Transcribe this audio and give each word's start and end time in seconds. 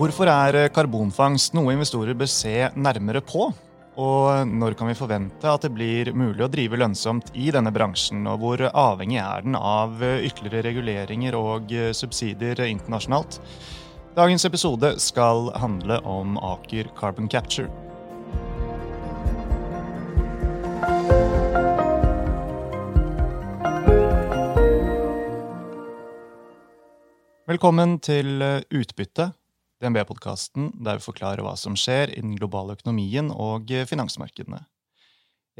Hvorfor 0.00 0.30
er 0.32 0.70
karbonfangst 0.72 1.52
noe 1.52 1.74
investorer 1.74 2.16
bør 2.16 2.28
se 2.32 2.54
nærmere 2.72 3.20
på? 3.20 3.50
Og 4.00 4.48
når 4.48 4.72
kan 4.72 4.88
vi 4.88 4.94
forvente 4.96 5.44
at 5.44 5.66
det 5.66 5.68
blir 5.74 6.08
mulig 6.16 6.40
å 6.40 6.48
drive 6.48 6.78
lønnsomt 6.80 7.28
i 7.36 7.50
denne 7.52 7.68
bransjen, 7.68 8.22
og 8.24 8.38
hvor 8.40 8.62
avhengig 8.70 9.18
er 9.20 9.44
den 9.44 9.58
av 9.58 10.00
ytterligere 10.00 10.70
reguleringer 10.70 11.36
og 11.36 11.74
subsidier 11.92 12.62
internasjonalt? 12.64 13.36
Dagens 14.16 14.48
episode 14.48 14.94
skal 15.04 15.50
handle 15.60 15.98
om 16.08 16.40
Aker 16.48 16.88
Carbon 16.96 17.28
Capture. 17.28 17.68
Velkommen 27.52 27.98
til 28.00 28.40
Utbytte, 28.40 29.28
DNB-podkasten 29.80 30.74
der 30.84 31.00
vi 31.00 31.08
forklarer 31.08 31.42
hva 31.44 31.56
som 31.58 31.78
skjer 31.78 32.12
i 32.14 32.20
den 32.20 32.36
globale 32.38 32.76
økonomien 32.76 33.32
og 33.32 33.72
finansmarkedene. 33.88 34.62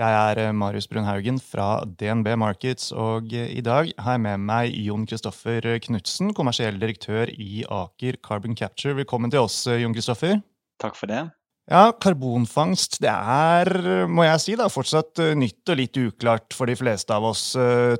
Jeg 0.00 0.16
er 0.16 0.38
eh, 0.38 0.52
Marius 0.56 0.86
Brunhaugen 0.88 1.40
fra 1.42 1.82
DNB 1.84 2.30
Markets, 2.40 2.88
og 2.92 3.34
eh, 3.36 3.50
i 3.52 3.60
dag 3.64 3.90
har 4.00 4.14
jeg 4.16 4.22
med 4.24 4.46
meg 4.48 4.76
Jon 4.80 5.02
Kristoffer 5.08 5.66
Knutsen, 5.84 6.30
kommersiell 6.36 6.78
direktør 6.80 7.28
i 7.34 7.66
Aker 7.66 8.16
Carbon 8.24 8.56
Capture. 8.56 8.94
Velkommen 8.96 9.32
til 9.32 9.42
oss, 9.42 9.58
eh, 9.66 9.82
Jon 9.82 9.96
Kristoffer. 9.96 10.38
Takk 10.80 10.96
for 10.96 11.10
det. 11.10 11.26
Ja, 11.70 11.90
Karbonfangst 11.92 12.96
det 13.04 13.12
er, 13.12 13.68
må 14.08 14.24
jeg 14.24 14.40
si, 14.42 14.56
da, 14.58 14.70
fortsatt 14.72 15.20
nytt 15.38 15.68
og 15.70 15.78
litt 15.78 16.00
uklart 16.00 16.56
for 16.56 16.70
de 16.70 16.74
fleste 16.80 17.14
av 17.14 17.28
oss, 17.28 17.44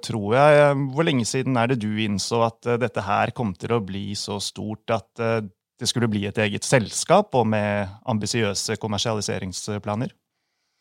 tror 0.03 0.33
jeg. 0.35 0.73
Hvor 0.91 1.07
lenge 1.07 1.29
siden 1.29 1.61
er 1.61 1.71
det 1.71 1.77
du 1.85 1.93
innså 2.03 2.41
at 2.49 2.67
dette 2.83 3.05
her 3.07 3.31
kom 3.37 3.53
til 3.55 3.77
å 3.77 3.83
bli 3.85 4.09
så 4.19 4.41
stort 4.43 4.91
at 4.97 5.23
det 5.81 5.89
skulle 5.89 6.11
bli 6.13 6.27
et 6.29 6.39
eget 6.39 6.67
selskap, 6.67 7.35
og 7.35 7.47
med 7.49 7.89
ambisiøse 8.09 8.77
kommersialiseringsplaner? 8.81 10.13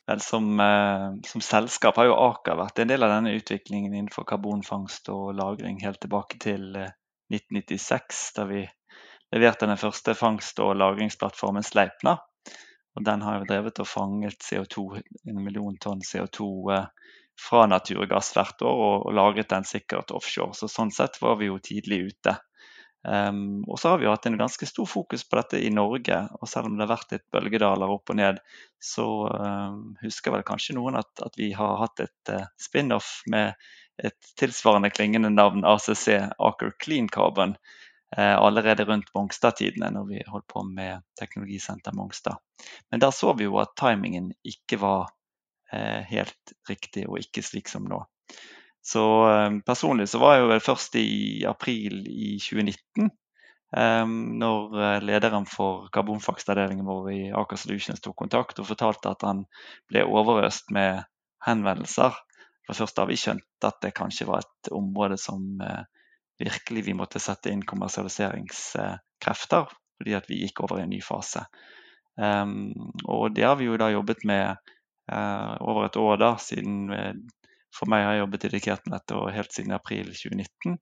Vel, 0.09 0.22
som, 0.25 0.59
eh, 0.59 1.08
som, 1.28 1.41
selskap 1.41 2.00
har 2.02 2.09
jo 2.09 2.17
Aker 2.17 2.58
vært 2.58 2.81
en 2.81 2.89
del 2.89 3.06
av 3.06 3.14
denne 3.14 3.36
utviklingen 3.38 3.94
innenfor 3.94 4.25
karbonfangst 4.25 5.11
og 5.14 5.36
-lagring 5.38 5.78
helt 5.83 6.02
tilbake 6.02 6.39
til 6.41 6.64
1996, 7.30 8.31
eh, 8.31 8.36
da 8.36 8.45
vi 8.50 8.64
leverte 9.31 9.67
den 9.69 9.78
første 9.78 10.16
fangst- 10.16 10.59
og 10.59 10.75
lagringsplattformen 10.75 11.63
Sleipna. 11.63 12.17
Og 12.97 13.06
den 13.06 13.22
har 13.22 13.39
jo 13.39 13.45
drevet 13.45 13.80
og 13.80 13.88
fanget 13.88 14.41
CO2, 14.44 14.97
en 15.28 15.44
million 15.44 15.78
tonn 15.78 16.02
CO2 16.02 16.72
eh, 16.73 16.86
fra 17.39 17.66
naturgass 17.67 18.34
hvert 18.34 18.61
år 18.61 18.81
og, 18.88 19.06
og 19.06 19.13
lagret 19.13 19.50
den 19.50 19.63
sikkert 19.63 20.11
offshore. 20.11 20.58
Så 20.58 20.67
sånn 20.67 20.91
sett 20.91 21.22
var 21.22 21.38
vi 21.39 21.45
jo 21.45 21.59
tidlig 21.63 22.02
ute. 22.09 22.36
Um, 23.08 23.64
og 23.64 23.80
så 23.80 23.94
har 23.94 24.00
vi 24.00 24.05
jo 24.05 24.11
hatt 24.11 24.25
en 24.28 24.38
ganske 24.38 24.67
stor 24.67 24.88
fokus 24.89 25.23
på 25.23 25.38
dette 25.39 25.59
i 25.64 25.72
Norge. 25.72 26.19
Og 26.39 26.50
selv 26.52 26.67
om 26.67 26.75
det 26.75 26.86
har 26.86 26.94
vært 26.94 27.14
litt 27.16 27.25
bølgedaler 27.31 27.94
opp 27.94 28.11
og 28.11 28.19
ned, 28.19 28.39
så 28.83 29.08
um, 29.31 29.83
husker 30.03 30.36
vel 30.36 30.45
kanskje 30.47 30.75
noen 30.78 31.00
at, 31.00 31.11
at 31.23 31.38
vi 31.39 31.52
har 31.56 31.78
hatt 31.83 32.03
et 32.03 32.33
uh, 32.33 32.47
spin-off 32.59 33.19
med 33.31 33.56
et 34.00 34.33
tilsvarende 34.39 34.91
klingende 34.95 35.31
navn, 35.31 35.66
ACC, 35.67 36.08
Aker 36.39 36.75
Clean 36.83 37.08
Carbon, 37.11 37.56
uh, 38.17 38.36
allerede 38.36 38.88
rundt 38.88 39.11
Mongstad-tidene, 39.16 39.91
når 39.95 40.11
vi 40.11 40.25
holdt 40.28 40.47
på 40.52 40.63
med 40.67 41.06
Teknologisenter 41.19 41.95
Mongstad. 41.95 42.39
Men 42.91 43.03
der 43.03 43.16
så 43.16 43.34
vi 43.36 43.47
jo 43.47 43.59
at 43.63 43.75
timingen 43.80 44.34
ikke 44.44 44.80
var 44.84 45.09
uh, 45.72 46.02
helt 46.11 46.56
riktig, 46.69 47.08
og 47.08 47.19
ikke 47.23 47.44
slik 47.47 47.72
som 47.72 47.88
nå. 47.88 48.03
Så 48.89 49.29
um, 49.29 49.61
personlig 49.61 50.09
så 50.09 50.17
var 50.21 50.35
jeg 50.35 50.41
jo 50.43 50.49
vel 50.49 50.61
først 50.65 50.95
i 50.97 51.45
april 51.47 52.07
i 52.09 52.39
2019. 52.41 53.09
Um, 53.69 54.39
når 54.41 54.79
eh, 54.81 55.03
lederen 55.05 55.45
for 55.45 55.91
karbonfangstavdelingen 55.94 56.88
vår 56.88 57.11
i 57.13 57.19
Aker 57.38 57.59
Solutions 57.61 58.01
tok 58.01 58.16
kontakt 58.17 58.57
og 58.57 58.66
fortalte 58.66 59.11
at 59.13 59.22
han 59.28 59.44
ble 59.91 60.01
overøst 60.09 60.73
med 60.73 61.03
henvendelser. 61.45 62.17
For 62.66 62.73
først 62.81 62.97
da 62.97 63.05
vi 63.05 63.17
skjønt 63.22 63.67
at 63.69 63.78
det 63.85 63.94
kanskje 63.97 64.25
var 64.29 64.39
et 64.41 64.72
område 64.73 65.17
som 65.22 65.61
virkelig 66.41 66.81
vi 66.88 66.97
måtte 66.97 67.22
sette 67.22 67.53
inn 67.53 67.61
kommersialiseringskrefter, 67.67 69.66
fordi 69.99 70.13
at 70.17 70.29
vi 70.29 70.41
gikk 70.44 70.63
over 70.66 70.79
i 70.79 70.83
en 70.85 70.94
ny 70.94 71.01
fase. 71.03 71.41
Og 72.19 73.25
det 73.35 73.45
har 73.45 73.57
vi 73.59 73.66
jo 73.67 73.78
da 73.81 73.89
jobbet 73.89 74.22
med 74.29 74.45
over 75.09 75.85
et 75.88 75.97
år 75.97 76.16
da, 76.22 76.31
siden 76.41 76.94
for 77.75 77.91
meg 77.91 78.06
har 78.06 78.16
jeg 78.16 78.24
jobbet 78.24 78.46
dedikert 78.47 78.88
med 78.88 78.97
dette 78.97 79.35
helt 79.35 79.56
siden 79.56 79.75
april 79.75 80.12
2019. 80.12 80.80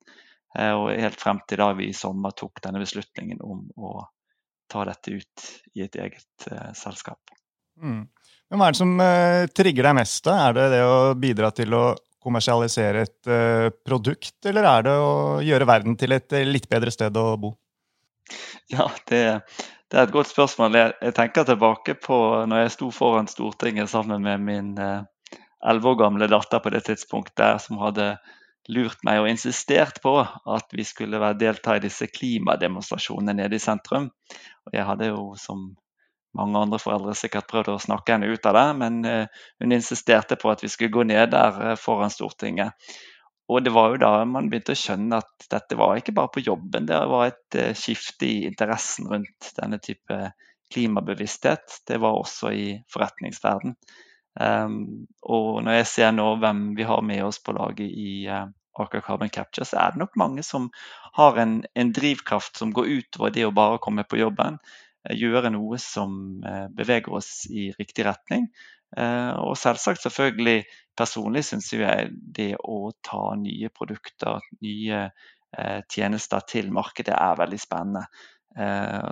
Eh, 0.58 0.74
og 0.74 0.90
helt 0.94 1.20
frem 1.22 1.42
til 1.48 1.62
da 1.62 1.72
vi 1.78 1.90
i 1.92 1.96
sommer 1.96 2.36
tok 2.38 2.62
denne 2.64 2.81
beslutningen 2.81 3.44
om 3.44 3.68
å 3.78 4.00
ta 4.72 4.84
dette 4.88 5.14
ut 5.16 5.46
i 5.78 5.86
et 5.86 5.96
eget 5.96 6.47
uh, 6.52 6.74
selskap. 6.76 7.20
Mm. 7.80 8.03
Men 8.50 8.59
Hva 8.59 8.68
er 8.68 8.76
det 8.76 8.80
som 8.81 8.97
uh, 9.00 9.46
trigger 9.56 9.88
deg 9.88 9.96
mest? 10.00 10.20
da? 10.26 10.36
Er 10.47 10.58
det 10.58 10.66
det 10.76 10.81
å 10.84 10.97
bidra 11.20 11.53
til 11.56 11.76
å 11.78 11.86
kommersialisere 12.24 13.06
et 13.08 13.30
uh, 13.31 13.70
produkt, 13.86 14.36
eller 14.50 14.68
er 14.68 14.88
det 14.90 14.97
å 15.00 15.16
gjøre 15.46 15.70
verden 15.70 15.96
til 16.00 16.18
et 16.18 16.36
litt 16.50 16.68
bedre 16.72 16.92
sted 16.92 17.16
å 17.16 17.30
bo? 17.40 17.53
Ja, 18.68 18.90
det, 19.08 19.22
det 19.88 20.00
er 20.02 20.03
et 20.03 20.16
godt 20.16 20.34
spørsmål. 20.34 20.76
Jeg, 20.76 20.96
jeg, 21.00 21.16
tenker 21.16 21.47
tilbake 21.47 21.96
på 22.03 22.18
når 22.50 22.66
jeg 22.66 22.76
sto 22.76 22.92
foran 22.92 23.31
Stortinget 23.31 23.94
sammen 23.94 24.26
med 24.28 24.44
min 24.44 24.74
elleve 25.67 25.94
år 25.94 26.01
gamle 26.03 26.29
datter 26.31 26.61
på 26.63 26.72
det 26.73 26.85
tidspunktet 26.88 27.63
som 27.63 27.81
hadde 27.81 28.16
lurt 28.72 29.03
meg 29.07 29.22
og 29.22 29.29
insistert 29.31 30.01
på 30.03 30.13
at 30.19 30.73
vi 30.75 30.83
skulle 30.88 31.33
delta 31.39 31.78
i 31.78 31.83
disse 31.83 32.09
klimademonstrasjonene 32.11 33.38
nede 33.41 33.55
i 33.55 33.63
sentrum. 33.63 34.09
Og 34.67 34.75
jeg 34.75 34.88
hadde 34.88 35.11
jo 35.11 35.29
som 35.39 35.69
mange 36.38 36.59
andre 36.59 36.79
foreldre 36.81 37.16
sikkert 37.17 37.47
prøvd 37.50 37.72
å 37.73 37.81
snakke 37.81 38.16
henne 38.16 38.29
ut 38.29 38.47
av 38.50 38.57
det, 38.57 38.66
men 38.81 38.97
eh, 39.07 39.44
hun 39.61 39.73
insisterte 39.73 40.38
på 40.39 40.51
at 40.51 40.63
vi 40.63 40.69
skulle 40.69 40.94
gå 40.94 41.05
ned 41.07 41.31
der 41.33 41.61
eh, 41.72 41.78
foran 41.79 42.13
Stortinget. 42.13 42.75
Og 43.47 43.63
det 43.63 43.72
var 43.72 43.94
jo 43.94 44.01
da 44.01 44.11
man 44.28 44.49
begynte 44.51 44.75
å 44.75 44.79
skjønne 44.79 45.22
at 45.23 45.47
dette 45.49 45.78
var 45.79 45.95
ikke 45.97 46.13
bare 46.17 46.34
på 46.35 46.44
jobben, 46.44 46.89
det 46.89 46.99
var 47.09 47.29
et 47.29 47.57
eh, 47.57 47.72
skifte 47.78 48.28
i 48.28 48.44
interessen 48.49 49.07
rundt 49.09 49.53
denne 49.57 49.79
type 49.84 50.19
klimabevissthet. 50.73 51.79
Det 51.88 52.01
var 52.03 52.19
også 52.19 52.51
i 52.51 52.67
forretningsverden. 52.91 53.78
Um, 54.40 55.08
og 55.25 55.64
når 55.66 55.80
jeg 55.80 55.90
ser 55.90 56.12
nå 56.14 56.28
hvem 56.38 56.72
vi 56.78 56.86
har 56.86 57.02
med 57.06 57.24
oss 57.25 57.40
på 57.42 57.56
laget 57.58 57.90
i 57.90 58.28
uh, 58.30 58.46
Aker 58.78 59.02
Carbon 59.02 59.31
Capture, 59.34 59.66
så 59.66 59.80
er 59.81 59.96
det 59.96 60.03
nok 60.03 60.18
mange 60.20 60.44
som 60.46 60.70
har 61.18 61.40
en, 61.42 61.64
en 61.74 61.94
drivkraft 61.94 62.59
som 62.59 62.74
går 62.76 62.92
utover 63.00 63.34
det 63.34 63.47
å 63.47 63.56
bare 63.56 63.81
komme 63.81 64.06
på 64.06 64.20
jobben. 64.22 64.59
Uh, 65.08 65.16
gjøre 65.18 65.50
noe 65.56 65.80
som 65.81 66.44
uh, 66.46 66.68
beveger 66.70 67.18
oss 67.18 67.47
i 67.50 67.72
riktig 67.80 68.08
retning. 68.09 68.50
og 68.96 69.58
selvsagt 69.59 70.00
selvfølgelig 70.00 70.62
personlig 70.96 71.42
syns 71.44 71.66
jeg 71.74 72.06
det 72.38 72.53
å 72.56 72.94
ta 73.03 73.34
nye 73.36 73.68
produkter, 73.68 74.40
nye 74.64 75.09
tjenester 75.92 76.46
til 76.47 76.70
markedet 76.72 77.12
er 77.12 77.36
veldig 77.36 77.59
spennende. 77.59 78.06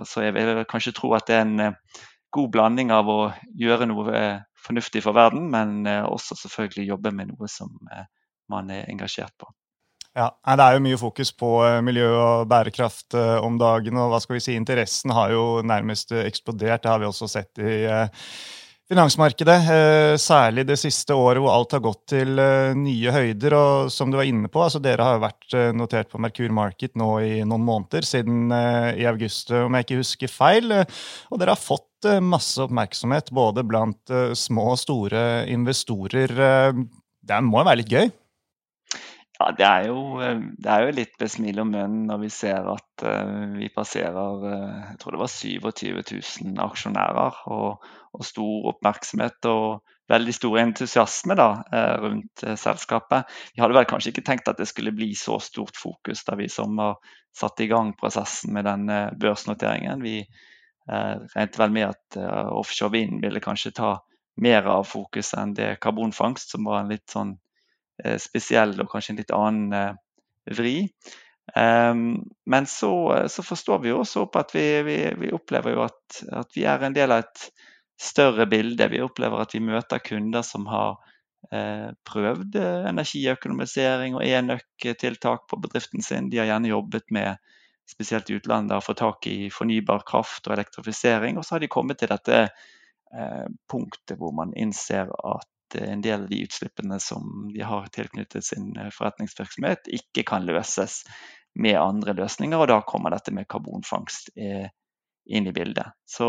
så 0.08 0.24
jeg 0.24 0.32
vil 0.32 0.62
kanskje 0.64 0.94
tro 0.96 1.12
at 1.12 1.28
det 1.28 1.36
er 1.36 1.44
en 1.44 1.76
god 2.32 2.48
blanding 2.56 2.94
av 2.96 3.12
å 3.12 3.18
gjøre 3.52 3.90
noe 3.92 4.24
fornuftig 4.66 5.02
for 5.04 5.16
verden, 5.16 5.48
men 5.52 5.86
eh, 5.88 6.02
også 6.04 6.36
selvfølgelig 6.42 6.90
jobbe 6.90 7.12
med 7.14 7.32
noe 7.32 7.48
som 7.50 7.72
eh, 7.92 8.08
man 8.52 8.70
er 8.74 8.90
engasjert 8.90 9.34
på. 9.38 9.48
Ja, 10.16 10.30
Det 10.32 10.64
er 10.64 10.76
jo 10.76 10.84
mye 10.86 11.00
fokus 11.00 11.32
på 11.36 11.50
eh, 11.66 11.80
miljø 11.84 12.08
og 12.14 12.46
bærekraft 12.50 13.16
om 13.16 13.58
dagen. 13.60 13.98
og 14.00 14.12
hva 14.12 14.20
skal 14.22 14.38
vi 14.38 14.44
si, 14.46 14.56
Interessen 14.58 15.14
har 15.16 15.34
jo 15.34 15.62
nærmest 15.62 16.12
eksplodert. 16.12 16.82
Det 16.82 16.92
har 16.92 17.02
vi 17.02 17.10
også 17.10 17.28
sett 17.30 17.62
i 17.62 17.84
finansmarkedet. 18.90 19.56
Særlig 20.22 20.66
det 20.68 20.76
siste 20.78 21.14
året 21.18 21.42
hvor 21.42 21.54
alt 21.54 21.74
har 21.74 21.82
gått 21.82 22.04
til 22.12 22.38
nye 22.78 23.14
høyder. 23.14 23.56
Og 23.58 23.90
som 23.90 24.12
du 24.12 24.18
var 24.20 24.28
inne 24.28 24.50
på, 24.52 24.62
altså 24.62 24.78
dere 24.82 25.02
har 25.02 25.16
jo 25.16 25.24
vært 25.24 25.56
notert 25.74 26.12
på 26.12 26.20
Merkur 26.22 26.54
Market 26.54 26.94
nå 26.94 27.10
i 27.24 27.40
noen 27.42 27.66
måneder, 27.66 28.06
siden 28.06 28.46
i 28.52 29.08
august, 29.10 29.50
om 29.50 29.74
jeg 29.74 29.88
ikke 29.88 30.00
husker 30.04 30.32
feil. 30.32 30.70
Og 30.76 31.42
dere 31.42 31.56
har 31.56 31.60
fått 31.60 31.90
Eh, 32.04 32.20
masse 32.20 32.60
oppmerksomhet 32.62 33.30
både 33.34 33.64
blant 33.66 34.12
eh, 34.12 34.32
små 34.36 34.72
og 34.74 34.80
store 34.80 35.46
investorer. 35.52 36.32
Eh, 36.32 36.84
det 37.26 37.42
må 37.44 37.62
jo 37.62 37.68
være 37.68 37.82
litt 37.82 37.92
gøy? 37.92 38.10
Ja, 39.36 39.50
det 39.52 39.66
er 39.66 39.88
jo, 39.90 39.98
det 40.56 40.70
er 40.72 40.86
jo 40.86 40.94
litt 40.96 41.18
med 41.20 41.28
smil 41.28 41.60
og 41.60 41.68
munnen 41.68 42.06
når 42.08 42.22
vi 42.22 42.30
ser 42.32 42.70
at 42.72 43.04
vi 43.58 43.68
passerer 43.74 44.46
jeg 44.46 44.96
tror 45.02 45.12
det 45.12 45.20
var 45.20 45.32
27 45.32 45.90
000 45.92 46.62
aksjonærer. 46.64 47.42
Og, 47.52 47.84
og 48.16 48.24
stor 48.24 48.70
oppmerksomhet 48.72 49.50
og 49.50 49.82
veldig 50.08 50.32
stor 50.32 50.56
entusiasme 50.62 51.36
da, 51.36 51.50
rundt 52.00 52.46
selskapet. 52.56 53.28
Vi 53.52 53.60
hadde 53.60 53.76
vel 53.76 53.88
kanskje 53.90 54.14
ikke 54.14 54.24
tenkt 54.24 54.48
at 54.48 54.56
det 54.56 54.70
skulle 54.70 54.94
bli 54.96 55.10
så 55.18 55.36
stort 55.44 55.76
fokus 55.76 56.24
da 56.24 56.38
vi 56.40 56.48
som 56.48 56.80
har 56.80 56.96
satt 57.36 57.60
i 57.60 57.68
gang 57.68 57.92
prosessen 58.00 58.56
med 58.56 58.64
denne 58.64 59.00
børsnoteringen. 59.20 60.00
Vi, 60.06 60.22
Eh, 60.86 61.16
regnet 61.34 61.58
vel 61.58 61.72
med 61.74 61.88
at 61.88 62.16
eh, 62.20 62.48
offshore 62.54 62.92
vind 62.94 63.18
ville 63.24 63.42
kanskje 63.42 63.74
ta 63.74 63.96
mer 64.42 64.68
av 64.70 64.84
fokuset 64.86 65.38
enn 65.40 65.54
det 65.56 65.70
karbonfangst, 65.82 66.52
som 66.54 66.68
var 66.68 66.82
en 66.82 66.92
litt 66.92 67.10
sånn 67.10 67.32
eh, 67.34 67.40
spesiell 68.20 68.74
og 68.82 68.90
kanskje 68.92 69.14
en 69.14 69.20
litt 69.22 69.32
annen 69.34 69.96
vri. 70.56 70.88
Men 71.54 72.66
så, 72.68 72.92
så, 73.32 73.42
forstår 73.46 73.78
vi 73.84 73.94
også 73.94 74.26
opp 74.26 74.36
at 74.40 74.50
vi, 74.52 74.64
vi, 74.84 74.96
vi 75.22 75.30
opplever 75.32 75.76
jo 75.76 75.84
at, 75.86 76.18
at, 76.42 76.50
vi 76.56 76.66
er 76.68 76.82
en 76.84 76.96
del 76.96 77.14
av 77.14 77.22
et 77.24 77.44
større 77.96 78.46
bilde. 78.50 78.88
Vi 78.92 79.02
opplever 79.04 79.40
at 79.40 79.54
vi 79.54 79.62
møter 79.64 80.02
kunder 80.04 80.44
som 80.44 80.66
har 80.68 80.98
eh, 81.54 81.90
prøvd 82.08 82.58
energiøkonomisering 82.90 84.18
og 84.18 84.26
enøk-tiltak 84.26 85.46
på 85.50 85.60
bedriften 85.62 86.04
sin. 86.04 86.30
De 86.30 86.42
har 86.42 86.50
gjerne 86.50 86.74
jobbet 86.74 87.10
med 87.14 87.40
spesielt 87.86 88.30
i 88.30 88.38
utlandet, 88.40 88.76
å 88.76 88.84
få 88.84 88.96
tak 88.98 89.28
i 89.30 89.50
fornybar 89.52 90.04
kraft 90.08 90.48
og 90.48 90.56
elektrifisering. 90.56 91.38
Og 91.38 91.46
så 91.46 91.56
har 91.56 91.62
de 91.62 91.70
kommet 91.70 92.00
til 92.02 92.10
dette 92.10 92.40
eh, 92.46 93.46
punktet 93.70 94.18
hvor 94.20 94.34
man 94.36 94.54
innser 94.58 95.12
at 95.14 95.48
en 95.74 96.02
del 96.04 96.22
av 96.22 96.28
de 96.28 96.42
utslippene 96.44 97.00
som 97.02 97.50
de 97.54 97.62
har 97.66 97.88
tilknyttet 97.94 98.44
sin 98.44 98.70
eh, 98.78 98.92
forretningsvirksomhet, 98.94 99.90
ikke 99.98 100.26
kan 100.28 100.46
løses 100.46 101.02
med 101.58 101.78
andre 101.80 102.14
løsninger. 102.16 102.60
Og 102.60 102.70
da 102.70 102.82
kommer 102.86 103.14
dette 103.14 103.34
med 103.34 103.48
karbonfangst 103.50 104.30
eh, 104.36 104.68
inn 105.26 105.46
i 105.46 105.52
bildet. 105.52 105.96
Så 106.06 106.28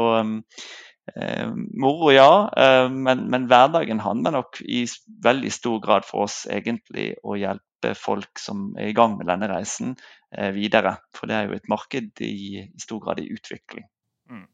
eh, 1.16 1.48
moro, 1.54 2.12
ja. 2.12 2.50
Eh, 2.58 2.90
men, 2.90 3.28
men, 3.32 3.48
hverdagen 3.52 4.02
handler 4.04 4.40
nok 4.40 4.62
i 4.62 4.86
veldig 5.24 5.52
stor 5.54 5.82
grad 5.84 6.08
for 6.08 6.28
oss 6.28 6.46
egentlig 6.50 7.14
å 7.24 7.38
hjelpe 7.38 7.94
folk 7.98 8.42
som 8.42 8.72
er 8.80 8.92
i 8.92 8.98
gang 8.98 9.18
med 9.20 9.30
denne 9.30 9.50
reisen, 9.52 9.96
eh, 10.34 10.50
videre. 10.56 10.98
For 11.16 11.30
det 11.30 11.38
er 11.38 11.50
jo 11.50 11.60
et 11.60 11.70
marked 11.72 12.26
i, 12.26 12.34
i 12.64 12.82
stor 12.82 13.04
grad 13.06 13.22
i 13.22 13.30
utvikling. 13.34 13.86
Mm. 14.32 14.48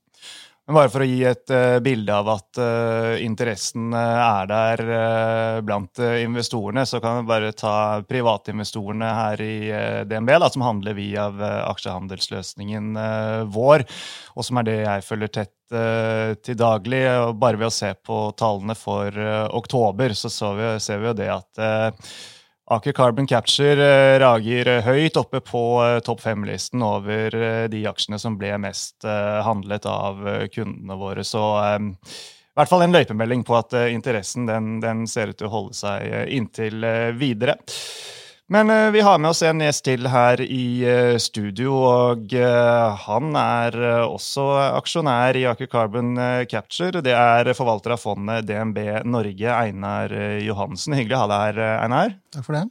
Men 0.63 0.77
bare 0.77 0.91
for 0.93 1.03
å 1.03 1.07
gi 1.07 1.17
et 1.27 1.51
uh, 1.51 1.77
bilde 1.83 2.15
av 2.15 2.29
at 2.31 2.59
uh, 2.61 3.19
interessen 3.19 3.89
uh, 3.91 3.99
er 3.99 4.47
der 4.47 4.83
blant 5.67 5.99
investorene, 5.99 6.85
så 6.87 7.01
kan 7.03 7.17
vi 7.19 7.27
bare 7.27 7.49
ta 7.57 7.99
privatinvestorene 8.07 9.09
her 9.17 9.43
i 9.43 9.57
DNB, 10.07 10.31
da, 10.39 10.47
som 10.53 10.63
handler 10.63 10.95
via 10.95 11.27
aksjehandelsløsningen 11.67 12.93
vår, 13.51 13.83
og 14.37 14.47
som 14.47 14.59
er 14.59 14.67
det 14.67 14.77
jeg 14.79 15.05
følger 15.07 15.33
tett 15.39 15.53
til 16.45 16.57
daglig. 16.59 17.01
og 17.23 17.37
Bare 17.41 17.59
ved 17.59 17.69
å 17.69 17.73
se 17.73 17.91
på 18.05 18.19
tallene 18.39 18.75
for 18.77 19.17
oktober, 19.55 20.15
så, 20.17 20.31
så 20.31 20.53
vi, 20.57 20.69
ser 20.83 21.01
vi 21.01 21.09
jo 21.09 21.17
det 21.17 21.29
at 21.33 21.63
Aker 22.71 22.93
Carbon 22.95 23.27
Capture 23.27 23.83
eh, 23.83 24.19
rager 24.19 24.67
eh, 24.67 24.85
høyt 24.85 25.17
oppe 25.19 25.41
på 25.43 25.63
eh, 25.83 25.97
topp 26.05 26.21
fem-listen 26.23 26.83
over 26.85 27.35
de 27.67 27.81
aksjene 27.89 28.19
som 28.21 28.37
ble 28.39 28.53
mest 28.63 29.03
handlet 29.03 29.85
av 29.89 30.23
kundene 30.53 30.97
våre. 30.99 31.25
Så 31.27 31.41
i 31.43 32.55
hvert 32.55 32.71
fall 32.71 32.85
en 32.85 32.95
løypemelding 32.95 33.43
på 33.43 33.57
at 33.57 33.75
interessen 33.91 34.47
den, 34.47 34.77
den 34.83 35.03
ser 35.09 35.33
ut 35.33 35.39
til 35.41 35.49
å 35.49 35.53
holde 35.57 35.75
seg 35.75 36.31
inntil 36.31 36.85
videre. 37.19 37.57
Men 38.53 38.69
uh, 38.69 38.91
vi 38.91 39.01
har 39.01 39.17
med 39.17 39.31
oss 39.31 39.41
en 39.41 39.61
gjest 39.63 39.81
til 39.87 40.05
her 40.13 40.41
i 40.45 40.85
uh, 40.85 41.15
studio, 41.17 41.73
og 41.89 42.35
uh, 42.37 42.93
han 43.07 43.33
er 43.39 43.77
også 44.05 44.45
aksjonær 44.77 45.39
i 45.39 45.47
Aker 45.49 45.71
Carbon 45.71 46.13
Capture. 46.51 47.01
Det 47.01 47.15
er 47.17 47.49
forvalter 47.57 47.95
av 47.95 48.03
fondet 48.03 48.45
DNB 48.45 48.77
Norge, 49.09 49.49
Einar 49.49 50.13
Johansen. 50.45 50.93
Hyggelig 50.99 51.17
å 51.17 51.23
ha 51.23 51.31
deg 51.31 51.43
her, 51.47 51.81
Einar. 51.87 52.15
Takk 52.35 52.45
for 52.45 52.59
det. 52.59 52.63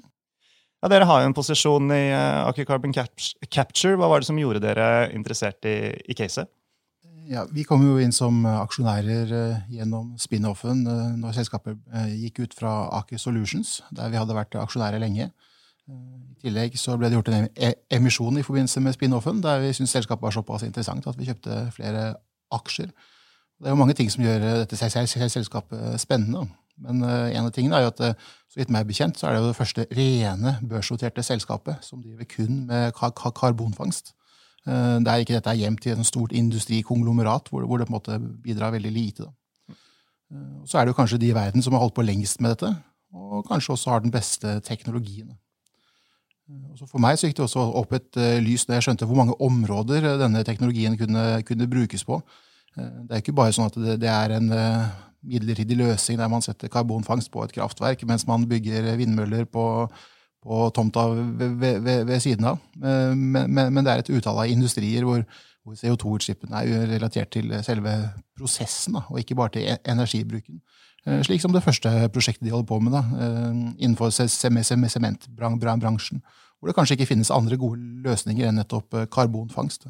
Ja, 0.83 0.91
Dere 0.93 1.11
har 1.11 1.23
jo 1.23 1.33
en 1.33 1.37
posisjon 1.37 1.91
i 1.95 2.03
Aker 2.15 2.67
Carbon 2.69 2.95
Capture. 2.95 3.99
Hva 3.99 4.11
var 4.11 4.23
det 4.23 4.31
som 4.31 4.39
gjorde 4.39 4.63
dere 4.63 5.09
interessert 5.11 5.67
i, 5.67 5.77
i 6.07 6.19
caset? 6.19 6.51
Ja, 7.27 7.47
Vi 7.51 7.67
kom 7.67 7.83
jo 7.87 7.99
inn 8.03 8.15
som 8.15 8.45
aksjonærer 8.47 9.31
gjennom 9.71 10.15
spin-offen 10.19 10.87
når 11.19 11.39
selskapet 11.43 11.79
gikk 12.19 12.45
ut 12.45 12.59
fra 12.59 12.85
Aker 13.03 13.19
Solutions, 13.19 13.81
der 13.91 14.15
vi 14.15 14.23
hadde 14.23 14.39
vært 14.39 14.63
aksjonærer 14.63 15.03
lenge. 15.03 15.33
I 15.91 16.47
tillegg 16.47 16.77
så 16.79 16.95
ble 16.99 17.11
det 17.11 17.19
gjort 17.19 17.31
en 17.33 17.49
e-, 17.59 17.75
emisjon 17.97 18.39
i 18.39 18.45
forbindelse 18.47 18.81
med 18.85 18.95
spin-offen, 18.95 19.41
der 19.43 19.61
vi 19.65 19.73
syntes 19.75 19.97
selskapet 19.97 20.23
var 20.29 20.35
såpass 20.35 20.63
interessant 20.67 21.07
at 21.11 21.19
vi 21.19 21.27
kjøpte 21.27 21.59
flere 21.75 22.05
aksjer. 22.55 22.93
Det 23.59 23.71
er 23.71 23.75
jo 23.75 23.81
mange 23.81 23.97
ting 23.99 24.11
som 24.11 24.23
gjør 24.25 24.45
dette 24.63 24.79
selskapet 24.79 26.01
spennende. 26.03 26.47
Men 26.83 27.03
eh, 27.05 27.35
en 27.37 27.47
av 27.47 27.53
tingene 27.55 27.79
er 27.79 27.87
jo 27.87 27.93
at 27.93 28.01
eh, 28.07 28.31
så 28.51 28.61
vidt 28.61 28.73
meg 28.75 28.89
bekjent, 28.89 29.19
så 29.19 29.29
er 29.29 29.35
det 29.35 29.43
jo 29.43 29.51
det 29.51 29.59
første 29.59 29.87
rene 29.99 30.55
børsnoterte 30.71 31.25
selskapet 31.27 31.85
som 31.87 32.03
driver 32.03 32.27
kun 32.31 32.65
med 32.71 32.95
karbonfangst. 32.97 34.15
Det 34.63 35.11
er 35.11 35.19
ikke 35.19 35.35
dette 35.35 35.51
er 35.51 35.59
gjemt 35.59 35.87
i 35.89 35.91
et 35.91 36.07
stort 36.07 36.31
industrikonglomerat 36.39 37.49
hvor, 37.51 37.65
det 37.67 37.89
på 37.89 37.91
en 37.91 37.97
måte 37.97 38.19
bidrar 38.45 38.71
veldig 38.71 38.93
lite. 38.95 39.25
Så 40.69 40.79
er 40.79 40.85
det 40.85 40.93
jo 40.93 40.99
kanskje 41.01 41.19
de 41.19 41.33
i 41.33 41.35
verden 41.35 41.65
som 41.65 41.75
har 41.75 41.83
holdt 41.83 41.97
på 41.97 42.05
lengst 42.07 42.39
med 42.41 42.55
dette, 42.55 42.71
og 43.11 43.43
kanskje 43.49 43.75
også 43.75 43.91
har 43.91 44.05
den 44.05 44.15
beste 44.15 44.61
teknologien. 44.63 45.33
Også 46.73 46.89
for 46.89 47.03
meg 47.03 47.19
så 47.19 47.29
gikk 47.29 47.39
det 47.39 47.47
også 47.47 47.65
opp 47.81 47.93
et 47.97 48.19
uh, 48.21 48.39
lys 48.43 48.65
da 48.69 48.79
jeg 48.79 48.87
skjønte 48.89 49.09
hvor 49.09 49.19
mange 49.19 49.37
områder 49.45 50.07
uh, 50.07 50.17
denne 50.21 50.45
teknologien 50.47 50.97
kunne, 51.01 51.43
kunne 51.49 51.69
brukes 51.71 52.05
på. 52.09 52.21
Det 52.73 53.13
er 53.13 53.21
ikke 53.21 53.35
bare 53.37 53.53
sånn 53.53 53.69
at 53.69 53.75
det, 53.77 53.99
det 54.01 54.09
er 54.09 54.33
en 54.39 54.47
midlertidig 55.29 55.77
løsning 55.77 56.17
der 56.17 56.31
man 56.33 56.41
setter 56.41 56.71
karbonfangst 56.73 57.29
på 57.31 57.43
et 57.45 57.53
kraftverk 57.53 58.01
mens 58.09 58.25
man 58.25 58.47
bygger 58.49 58.89
vindmøller 58.97 59.45
på, 59.45 59.65
på 60.41 60.61
tomta 60.73 61.05
ved, 61.13 61.59
ved, 61.61 62.07
ved, 62.09 62.15
siden 62.25 62.49
av. 62.49 62.63
Men, 62.81 63.45
men, 63.53 63.69
men, 63.69 63.85
det 63.85 63.93
er 63.93 64.01
et 64.01 64.13
utall 64.17 64.41
av 64.41 64.49
industrier 64.49 65.05
hvor, 65.05 65.21
hvor 65.63 65.77
CO2-utslippene 65.83 66.65
er 66.65 66.89
relatert 66.95 67.35
til 67.37 67.53
selve 67.61 67.93
prosessen, 68.41 68.97
da, 68.97 69.05
og 69.13 69.21
ikke 69.21 69.37
bare 69.39 69.53
til 69.59 69.69
e-, 69.69 69.83
energibruken. 69.93 70.63
Eh, 71.07 71.23
slik 71.27 71.43
som 71.43 71.55
det 71.55 71.65
første 71.65 71.91
prosjektet 72.15 72.47
de 72.47 72.53
holder 72.53 72.69
på 72.69 72.79
med 72.81 72.95
da, 72.95 73.03
eh, 73.03 73.55
innenfor 73.83 74.11
sementbransjen. 74.11 76.23
Hvor 76.59 76.69
det 76.69 76.77
kanskje 76.77 76.97
ikke 76.97 77.11
finnes 77.11 77.31
andre 77.31 77.57
gode 77.57 77.81
løsninger 78.05 78.49
enn 78.49 78.61
nettopp 78.61 78.95
eh, 78.95 79.07
karbonfangst. 79.07 79.89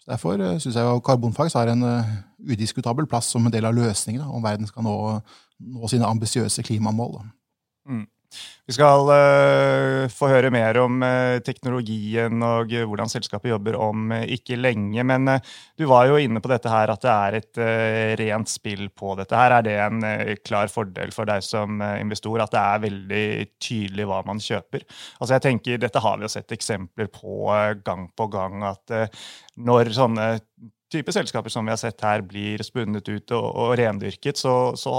Så 0.00 0.06
derfor 0.08 0.36
syns 0.60 0.76
jeg 0.76 1.02
karbonfangst 1.04 1.56
har 1.56 1.68
en 1.68 1.84
udiskutabel 2.40 3.06
plass 3.06 3.26
som 3.26 3.46
en 3.46 3.52
del 3.52 3.64
av 3.64 3.74
løsningen 3.74 4.22
om 4.22 4.42
verden 4.42 4.66
skal 4.66 4.82
nå, 4.82 5.20
nå 5.60 5.88
sine 5.88 6.08
ambisiøse 6.08 6.62
klimamål. 6.62 7.20
Mm. 7.88 8.06
Vi 8.70 8.76
skal 8.76 9.08
uh, 9.10 10.04
få 10.12 10.28
høre 10.30 10.52
mer 10.54 10.78
om 10.78 11.00
uh, 11.02 11.40
teknologien 11.42 12.38
og 12.46 12.70
uh, 12.70 12.84
hvordan 12.86 13.10
selskapet 13.10 13.50
jobber 13.50 13.74
om 13.82 14.12
ikke 14.22 14.58
lenge. 14.60 15.02
Men 15.06 15.26
du 15.74 15.86
var 15.90 16.06
jo 16.06 16.20
inne 16.20 16.42
på 16.42 16.52
dette 16.52 16.70
her 16.70 16.92
at 16.92 17.02
det 17.02 17.14
er 17.14 17.38
et 17.40 17.60
rent 18.20 18.52
spill 18.52 18.86
på 18.94 19.16
dette. 19.18 19.34
her. 19.34 19.56
Er 19.58 19.66
det 19.66 19.76
en 19.82 20.04
klar 20.46 20.70
fordel 20.70 21.10
for 21.14 21.26
deg 21.26 21.42
som 21.42 21.82
investor 21.82 22.44
at 22.44 22.54
det 22.54 22.62
er 22.62 22.84
veldig 22.86 23.26
tydelig 23.58 24.06
hva 24.06 24.22
man 24.28 24.42
kjøper? 24.42 24.86
Altså 25.18 25.34
jeg 25.36 25.46
tenker, 25.48 25.80
Dette 25.80 26.02
har 26.04 26.18
vi 26.18 26.28
jo 26.28 26.32
sett 26.32 26.54
eksempler 26.54 27.10
på 27.10 27.50
gang 27.84 28.06
på 28.14 28.28
gang. 28.30 28.62
At 28.70 28.94
når 29.58 29.90
sånne 29.96 30.34
type 30.90 31.12
selskaper 31.14 31.52
som 31.52 31.66
vi 31.66 31.72
har 31.72 31.80
sett 31.80 32.02
her, 32.04 32.22
blir 32.26 32.62
spunnet 32.66 33.08
ut 33.08 33.34
og, 33.36 33.46
og 33.48 33.74
rendyrket, 33.80 34.40
så, 34.40 34.72
så, 34.78 34.92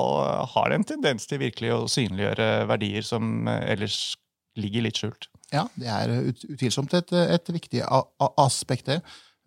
har 0.54 0.70
det 0.70 0.80
en 0.80 0.88
tendens 0.94 1.28
til 1.30 1.42
virkelig 1.44 1.74
å 1.76 1.82
synliggjøre 1.92 2.50
verdier 2.72 3.06
som 3.06 3.48
eh, 3.52 3.74
ellers 3.76 4.00
ligger 4.60 4.88
litt 4.88 5.00
skjult. 5.00 5.30
Ja, 5.52 5.66
det 5.80 5.92
er 5.92 6.14
utvilsomt 6.32 6.94
et, 6.96 7.12
et 7.12 7.52
viktig 7.52 7.84
aspekt, 8.40 8.92
det. 8.92 9.02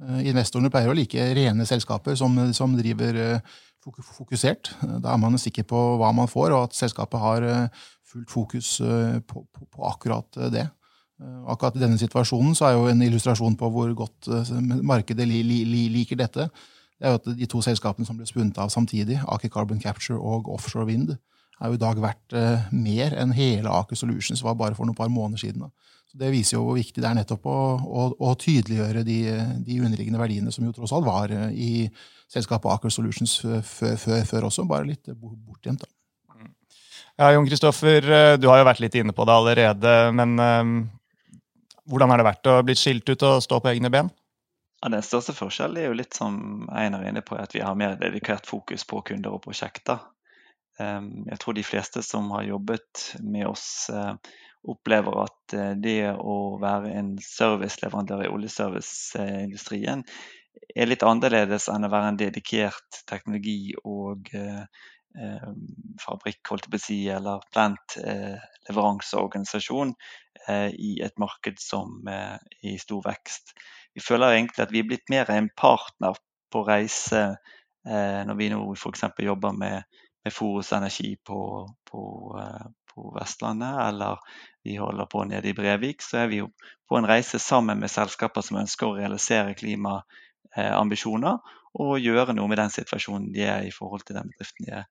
Eh, 0.05 0.23
investorene 0.31 0.73
pleier 0.73 0.93
å 0.93 0.97
like 0.97 1.31
rene 1.37 1.67
selskaper 1.69 2.17
som, 2.21 2.37
som 2.57 2.77
driver 2.77 3.21
eh, 3.21 3.59
fokusert. 4.15 4.75
Da 5.05 5.13
er 5.13 5.21
man 5.21 5.41
sikker 5.41 5.67
på 5.69 5.83
hva 6.01 6.13
man 6.17 6.31
får, 6.31 6.53
og 6.53 6.71
at 6.71 6.77
selskapet 6.79 7.21
har 7.21 7.49
fullt 8.15 8.31
fokus 8.33 8.79
på, 9.29 9.43
på, 9.45 9.67
på 9.75 9.85
akkurat 9.91 10.39
det. 10.55 10.65
Eh, 11.23 11.43
akkurat 11.47 11.77
i 11.79 11.83
denne 11.83 11.99
situasjonen 12.01 12.57
så 12.59 12.67
er 12.67 12.73
jo 12.75 12.89
en 12.91 13.03
illustrasjon 13.07 13.55
på 13.59 13.69
hvor 13.71 13.93
godt 13.95 14.29
eh, 14.35 14.51
markedet 14.83 15.29
liker 15.29 16.19
dette, 16.19 16.49
det 16.99 17.07
er 17.07 17.15
jo 17.15 17.21
at 17.21 17.29
de 17.39 17.47
to 17.51 17.61
selskapene 17.63 18.07
som 18.07 18.19
ble 18.19 18.27
spunnet 18.27 18.59
av 18.59 18.71
samtidig, 18.73 19.21
Aker 19.31 19.51
Carbon 19.53 19.81
Capture 19.83 20.19
og 20.19 20.49
Offshore 20.51 20.89
Wind, 20.89 21.15
er 21.61 21.71
jo 21.71 21.79
i 21.79 21.83
dag 21.83 22.01
verdt 22.03 22.35
eh, 22.35 22.67
mer 22.75 23.15
enn 23.21 23.35
hele 23.35 23.71
Aker 23.71 23.99
Solutions 23.99 24.43
var 24.43 24.57
bare 24.59 24.75
for 24.75 24.89
noen 24.89 24.99
par 24.99 25.13
måneder 25.13 25.45
siden. 25.45 25.69
Så 26.11 26.19
Det 26.19 26.33
viser 26.35 26.57
jo 26.57 26.65
hvor 26.67 26.79
viktig 26.79 27.03
det 27.03 27.11
er 27.11 27.19
nettopp 27.21 27.47
å, 27.47 27.59
å, 27.79 28.09
å 28.19 28.35
tydeliggjøre 28.39 29.05
de, 29.07 29.19
de, 29.67 29.79
underliggende 29.81 30.23
verdiene 30.23 30.55
som 30.55 30.67
jo 30.67 30.75
tross 30.75 30.95
alt 30.95 31.07
var 31.07 31.35
i 31.51 31.87
selskapet 32.31 32.73
Aker 32.75 32.91
Solutions 32.91 33.37
før, 33.39 33.63
før, 33.63 34.27
før 34.27 34.49
også, 34.51 34.67
bare 34.67 34.91
litt 34.91 35.15
bortgjemt. 35.15 35.87
da. 35.87 36.51
Ja, 37.15 37.31
Jon 37.31 37.47
Kristoffer, 37.47 38.03
du 38.43 38.49
har 38.51 38.59
jo 38.59 38.67
vært 38.67 38.83
litt 38.83 38.97
inne 38.99 39.15
på 39.15 39.27
det 39.27 39.35
allerede. 39.39 39.91
Men 40.19 40.35
hvordan 41.91 42.13
har 42.13 42.21
det 42.21 42.29
vært 42.29 42.51
å 42.51 42.59
bli 42.67 42.77
skilt 42.79 43.09
ut 43.09 43.27
og 43.27 43.43
stå 43.45 43.61
på 43.61 43.73
egne 43.73 43.91
ben? 43.93 44.11
Ja, 44.83 44.91
Den 44.93 45.05
største 45.05 45.35
forskjellen 45.37 45.81
er 45.81 45.89
jo 45.89 45.99
litt 45.99 46.17
som 46.17 46.67
Einar 46.73 47.05
er 47.05 47.13
inne 47.13 47.25
på, 47.25 47.39
at 47.41 47.55
vi 47.55 47.63
har 47.65 47.77
mer 47.79 47.97
dedikert 48.01 48.47
fokus 48.49 48.85
på 48.89 49.01
kunder 49.09 49.37
og 49.37 49.45
prosjekter. 49.47 50.03
Ehm, 50.81 51.25
jeg 51.31 51.41
tror 51.41 51.57
de 51.57 51.65
fleste 51.65 52.03
som 52.05 52.31
har 52.35 52.45
jobbet 52.49 53.05
med 53.23 53.47
oss, 53.49 53.89
eh, 53.91 54.15
opplever 54.65 55.21
at 55.23 55.55
eh, 55.55 55.75
det 55.81 55.99
å 56.19 56.57
være 56.61 56.95
en 56.99 57.15
serviceleverandør 57.23 58.25
i 58.25 58.33
oljeserviceindustrien 58.33 60.05
er 60.75 60.89
litt 60.89 61.05
annerledes 61.05 61.69
enn 61.73 61.87
å 61.87 61.93
være 61.93 62.13
en 62.13 62.21
dedikert 62.21 63.05
teknologi- 63.11 63.77
og 63.85 64.31
eh, 65.19 65.35
eh, 65.35 65.49
fabrikk, 66.01 66.49
holdt 66.51 66.65
jeg 66.67 66.73
på 66.73 66.77
å 66.81 66.83
si, 66.83 67.09
eller 67.13 67.41
plantleveranseorganisasjon 67.55 69.95
eh, 70.49 70.71
i 70.75 71.01
et 71.05 71.19
marked 71.23 71.59
som 71.63 72.09
er 72.11 72.39
i 72.63 72.79
stor 72.83 73.03
vekst. 73.07 73.55
Vi 73.95 74.01
føler 74.03 74.33
egentlig 74.35 74.63
at 74.65 74.73
vi 74.75 74.81
er 74.83 74.89
blitt 74.91 75.09
mer 75.13 75.31
en 75.31 75.51
partner 75.57 76.13
på 76.53 76.65
reise 76.67 77.37
når 77.85 78.37
vi 78.39 78.49
nå 78.49 78.73
f.eks. 78.73 79.05
jobber 79.21 79.53
med, 79.53 79.83
med 80.25 80.33
Forus 80.33 80.73
Energi 80.73 81.21
på, 81.21 81.69
på, 81.85 82.33
på, 82.89 83.13
Vestlandet, 83.13 83.77
eller 83.91 84.17
vi 84.65 84.81
holder 84.81 85.05
på 85.13 85.25
nede 85.29 85.45
i 85.51 85.53
Brevik, 85.53 86.01
så 86.01 86.17
er 86.23 86.29
vi 86.31 86.39
jo 86.39 86.49
på 86.89 86.97
en 86.97 87.09
reise 87.11 87.39
sammen 87.39 87.79
med 87.83 87.91
selskaper 87.93 88.41
som 88.47 88.57
ønsker 88.63 88.87
å 88.89 88.97
realisere 88.97 89.59
klimaambisjoner 89.61 91.37
og 91.75 91.99
gjøre 91.99 92.35
noe 92.37 92.51
med 92.51 92.61
den 92.61 92.73
situasjonen 92.73 93.33
de 93.35 93.47
er 93.51 93.67
i 93.67 93.73
forhold 93.75 94.05
til 94.07 94.19
den 94.19 94.31
bedriften 94.31 94.69
de 94.69 94.77
er. 94.81 94.85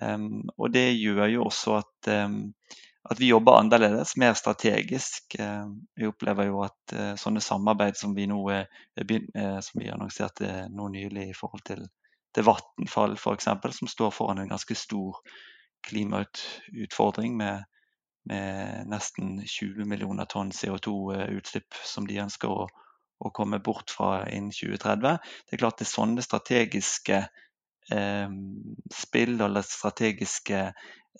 Um, 0.00 0.48
og 0.56 0.72
det 0.74 0.92
gjør 0.96 1.26
jo 1.32 1.46
også 1.48 1.80
at, 1.80 2.10
um, 2.24 2.52
at, 3.10 3.20
vi 3.20 3.30
jobber 3.30 3.58
annerledes, 3.58 4.16
mer 4.20 4.36
strategisk. 4.38 5.36
Um, 5.40 5.80
vi 5.96 6.08
opplever 6.08 6.50
jo 6.50 6.62
at 6.66 6.94
uh, 6.94 7.14
sånne 7.20 7.42
samarbeid 7.44 7.98
som 7.98 8.14
vi 8.16 8.28
nå 8.30 8.40
uh, 8.50 9.58
som 9.64 9.82
vi 9.82 9.90
annonserte 9.90 10.68
nå 10.70 10.90
nylig 10.94 11.30
i 11.30 11.36
forhold 11.36 11.64
til, 11.68 11.86
til 12.34 12.46
Vattenfall 12.46 13.18
f.eks., 13.18 13.50
som 13.78 13.90
står 13.90 14.14
foran 14.14 14.44
en 14.44 14.52
ganske 14.52 14.76
stor 14.78 15.20
klimautfordring 15.88 17.36
med, 17.40 17.64
med 18.28 18.88
nesten 18.92 19.38
20 19.40 19.88
millioner 19.88 20.28
tonn 20.28 20.52
CO2-utslipp 20.52 21.76
som 21.88 22.06
de 22.06 22.20
ønsker 22.20 22.52
å 22.52 22.68
å 23.20 23.30
komme 23.36 23.60
bort 23.60 23.92
fra 23.92 24.24
innen 24.32 24.52
2030. 24.54 25.18
Det 25.44 25.56
er 25.56 25.60
klart 25.60 25.80
det 25.80 25.86
er 25.86 25.92
sånne 25.92 26.24
strategiske 26.24 27.20
spill 28.94 29.40
eller 29.40 29.66
strategiske 29.66 30.70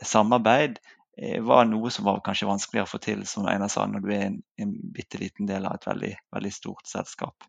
samarbeid 0.03 0.79
eh, 1.19 1.43
var 1.43 1.65
noe 1.69 1.91
som 1.91 2.07
var 2.09 2.23
kanskje 2.25 2.49
vanskeligere 2.49 2.89
å 2.89 2.93
få 2.93 3.03
til, 3.03 3.27
som 3.27 3.49
Einar 3.51 3.73
sa, 3.73 3.87
når 3.87 4.05
du 4.05 4.11
er 4.15 4.25
en, 4.29 4.41
en 4.63 4.75
bitte 4.95 5.21
liten 5.21 5.49
del 5.51 5.67
av 5.69 5.79
et 5.79 5.87
veldig, 5.91 6.15
veldig 6.37 6.55
stort 6.55 6.89
selskap. 6.89 7.49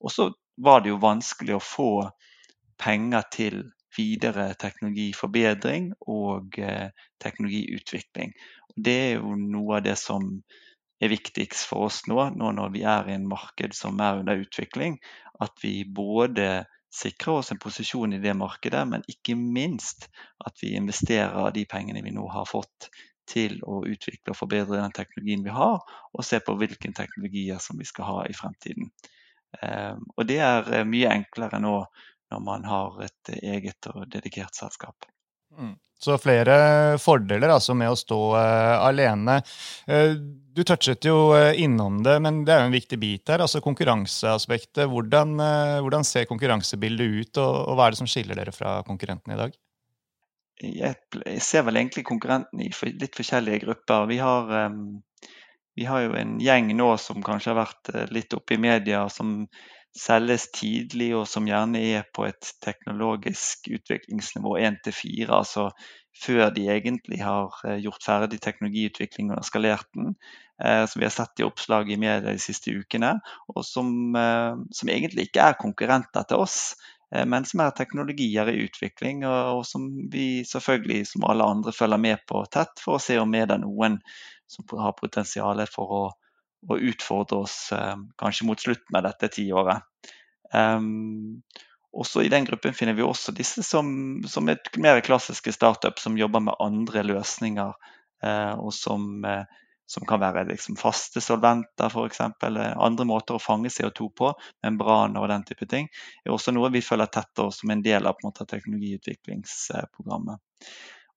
Og 0.00 0.12
så 0.14 0.30
var 0.60 0.82
det 0.82 0.92
jo 0.92 1.02
vanskelig 1.02 1.56
å 1.56 1.64
få 1.64 1.92
penger 2.80 3.28
til 3.32 3.62
videre 3.96 4.52
teknologiforbedring 4.60 5.90
og 6.08 6.58
eh, 6.62 6.90
teknologiutvikling. 7.22 8.34
Og 8.70 8.82
det 8.86 8.98
er 9.06 9.14
jo 9.18 9.34
noe 9.38 9.80
av 9.80 9.86
det 9.88 9.96
som 10.00 10.28
er 11.00 11.10
viktigst 11.10 11.64
for 11.68 11.88
oss 11.88 12.02
nå, 12.08 12.18
nå 12.36 12.52
når 12.56 12.74
vi 12.74 12.84
er 12.86 13.08
i 13.08 13.16
en 13.16 13.28
marked 13.28 13.74
som 13.76 14.00
er 14.04 14.20
under 14.20 14.40
utvikling. 14.44 14.98
At 15.40 15.56
vi 15.64 15.82
både 15.84 16.66
sikrer 16.90 17.40
oss 17.40 17.52
en 17.52 17.60
posisjon 17.62 18.12
i 18.12 18.20
det 18.22 18.34
markedet, 18.34 18.82
men 18.88 19.04
ikke 19.08 19.36
minst 19.38 20.08
at 20.44 20.58
vi 20.62 20.74
investerer 20.78 21.52
de 21.54 21.64
pengene 21.70 22.02
vi 22.04 22.12
nå 22.14 22.26
har 22.32 22.48
fått 22.50 22.90
til 23.30 23.60
å 23.62 23.84
utvikle 23.86 24.32
og 24.32 24.38
forbedre 24.38 24.80
den 24.80 24.94
teknologien 24.94 25.44
vi 25.46 25.54
har, 25.54 25.82
og 26.12 26.26
se 26.26 26.40
på 26.42 26.56
hvilke 26.58 26.90
teknologier 26.96 27.60
som 27.62 27.78
vi 27.78 27.86
skal 27.86 28.08
ha 28.08 28.24
i 28.26 28.34
fremtiden. 28.34 28.90
Ehm, 29.62 30.02
og 30.16 30.26
det 30.26 30.40
er 30.44 30.72
eh, 30.74 30.88
mye 30.88 31.12
enklere 31.14 31.60
nå 31.62 31.76
når 32.30 32.42
man 32.46 32.66
har 32.66 33.00
et 33.06 33.32
eget 33.38 33.90
og 33.90 34.04
dedikert 34.10 34.58
selskap. 34.58 35.06
Mm. 35.58 35.76
Så 36.00 36.16
flere 36.16 36.54
fordeler 37.00 37.52
altså, 37.52 37.74
med 37.76 37.92
å 37.92 37.98
stå 37.98 38.18
uh, 38.32 38.80
alene. 38.86 39.40
Uh, 39.84 40.16
du 40.56 40.62
touchet 40.64 41.04
jo 41.04 41.34
uh, 41.34 41.52
innom 41.52 41.98
det, 42.06 42.14
men 42.24 42.40
det 42.46 42.54
er 42.54 42.62
jo 42.62 42.70
en 42.70 42.76
viktig 42.76 42.98
bit 43.02 43.28
her. 43.28 43.44
altså 43.44 43.60
Konkurranseaspektet. 43.64 44.86
Hvordan, 44.88 45.36
hvordan 45.84 46.06
ser 46.08 46.28
konkurransebildet 46.30 47.18
ut, 47.18 47.42
og, 47.42 47.58
og, 47.66 47.74
hva 47.76 47.88
er 47.88 47.94
det 47.94 48.00
som 48.00 48.08
skiller 48.08 48.40
dere 48.40 48.54
fra 48.56 48.78
konkurrentene 48.86 49.36
i 49.36 49.42
dag? 49.42 49.58
Jeg, 50.60 50.96
ser 51.40 51.64
vel 51.68 51.80
egentlig 51.80 52.04
konkurrentene 52.08 52.66
i 52.68 52.96
litt 53.00 53.16
forskjellige 53.16 53.62
grupper. 53.66 54.08
Vi 54.08 54.18
har, 54.24 54.48
um, 54.72 54.80
vi 55.76 55.84
har, 55.88 56.06
jo 56.06 56.16
en 56.16 56.38
gjeng 56.40 56.72
nå 56.80 56.94
som 57.00 57.20
kanskje 57.24 57.52
har 57.52 57.60
vært 57.60 57.92
litt 58.12 58.32
oppe 58.36 58.56
i 58.56 58.60
media, 58.60 59.04
som 59.12 59.44
selges 59.96 60.46
tidlig, 60.54 61.10
og 61.18 61.26
som 61.28 61.48
gjerne 61.48 61.80
er 61.96 62.04
på 62.14 62.26
et 62.28 62.52
teknologisk 62.62 63.70
utviklingsnivå 63.74 64.56
1-4, 64.58 65.26
altså 65.34 65.70
før 66.20 66.50
de 66.54 66.68
egentlig 66.70 67.20
har 67.24 67.56
eh, 67.66 67.80
gjort 67.84 68.04
ferdig 68.04 68.40
teknologiutviklingen 68.44 69.38
og 69.38 69.46
skalert 69.46 69.88
den. 69.96 70.14
Eh, 70.62 70.84
som 70.86 71.00
vi 71.00 71.08
har 71.08 71.14
sett 71.14 71.40
i 71.40 71.46
oppslag 71.46 71.90
i 71.90 71.98
media 72.00 72.34
de 72.34 72.42
siste 72.42 72.74
ukene, 72.76 73.16
og 73.54 73.64
som, 73.66 73.90
eh, 74.16 74.54
som 74.76 74.92
egentlig 74.92 75.30
ikke 75.30 75.50
er 75.50 75.60
konkurrenter 75.60 76.26
til 76.28 76.46
oss 76.46 76.62
men 77.26 77.42
som 77.42 77.58
er 77.64 77.72
teknologier 77.74 78.46
i 78.52 78.60
utvikling, 78.68 79.24
og, 79.26 79.64
som 79.66 79.88
vi 80.12 80.44
selvfølgelig 80.46 81.08
som 81.10 81.24
alle 81.26 81.42
andre 81.42 81.72
følger 81.74 81.98
med 81.98 82.20
på 82.30 82.44
tett 82.54 82.78
for 82.78 83.00
å 83.00 83.02
se 83.02 83.16
om 83.18 83.34
er 83.34 83.48
det 83.50 83.56
noen 83.64 83.96
som 84.46 84.78
har 84.78 84.94
potensial 84.94 85.58
for 85.74 85.96
å 85.96 86.04
å 86.68 86.76
utfordre 86.90 87.40
oss 87.44 87.72
eh, 87.72 87.96
kanskje 88.20 88.46
mot 88.48 88.60
slutten 88.60 88.98
av 88.98 89.06
dette 89.06 89.30
tiåret. 89.32 89.86
Um, 90.52 91.40
også 91.92 92.22
I 92.22 92.30
den 92.30 92.44
gruppen 92.46 92.74
finner 92.74 92.94
vi 92.94 93.02
også 93.02 93.32
disse 93.34 93.62
som, 93.66 94.20
som 94.28 94.48
er 94.50 94.60
mer 94.78 95.00
klassiske 95.02 95.52
startup 95.54 95.98
som 95.98 96.18
jobber 96.18 96.42
med 96.46 96.58
andre 96.62 97.02
løsninger, 97.06 97.72
eh, 98.22 98.52
og 98.54 98.70
som, 98.74 99.24
eh, 99.26 99.42
som, 99.90 100.06
kan 100.06 100.22
være 100.22 100.46
liksom, 100.52 100.78
faste 100.78 101.22
solventer 101.24 101.90
f.eks. 101.90 102.20
Andre 102.20 103.06
måter 103.08 103.38
å 103.38 103.42
fange 103.42 103.72
CO2 103.74 104.10
på, 104.14 104.32
membraner 104.62 105.22
og 105.22 105.32
den 105.32 105.46
type 105.48 105.66
ting, 105.70 105.88
er 106.22 106.34
også 106.34 106.54
noe 106.54 106.70
vi 106.74 106.84
følger 106.84 107.10
tettere 107.10 107.50
som 107.56 107.74
en 107.74 107.82
del 107.82 108.06
av 108.06 108.22
måte, 108.22 108.46
teknologiutviklingsprogrammet. 108.46 110.38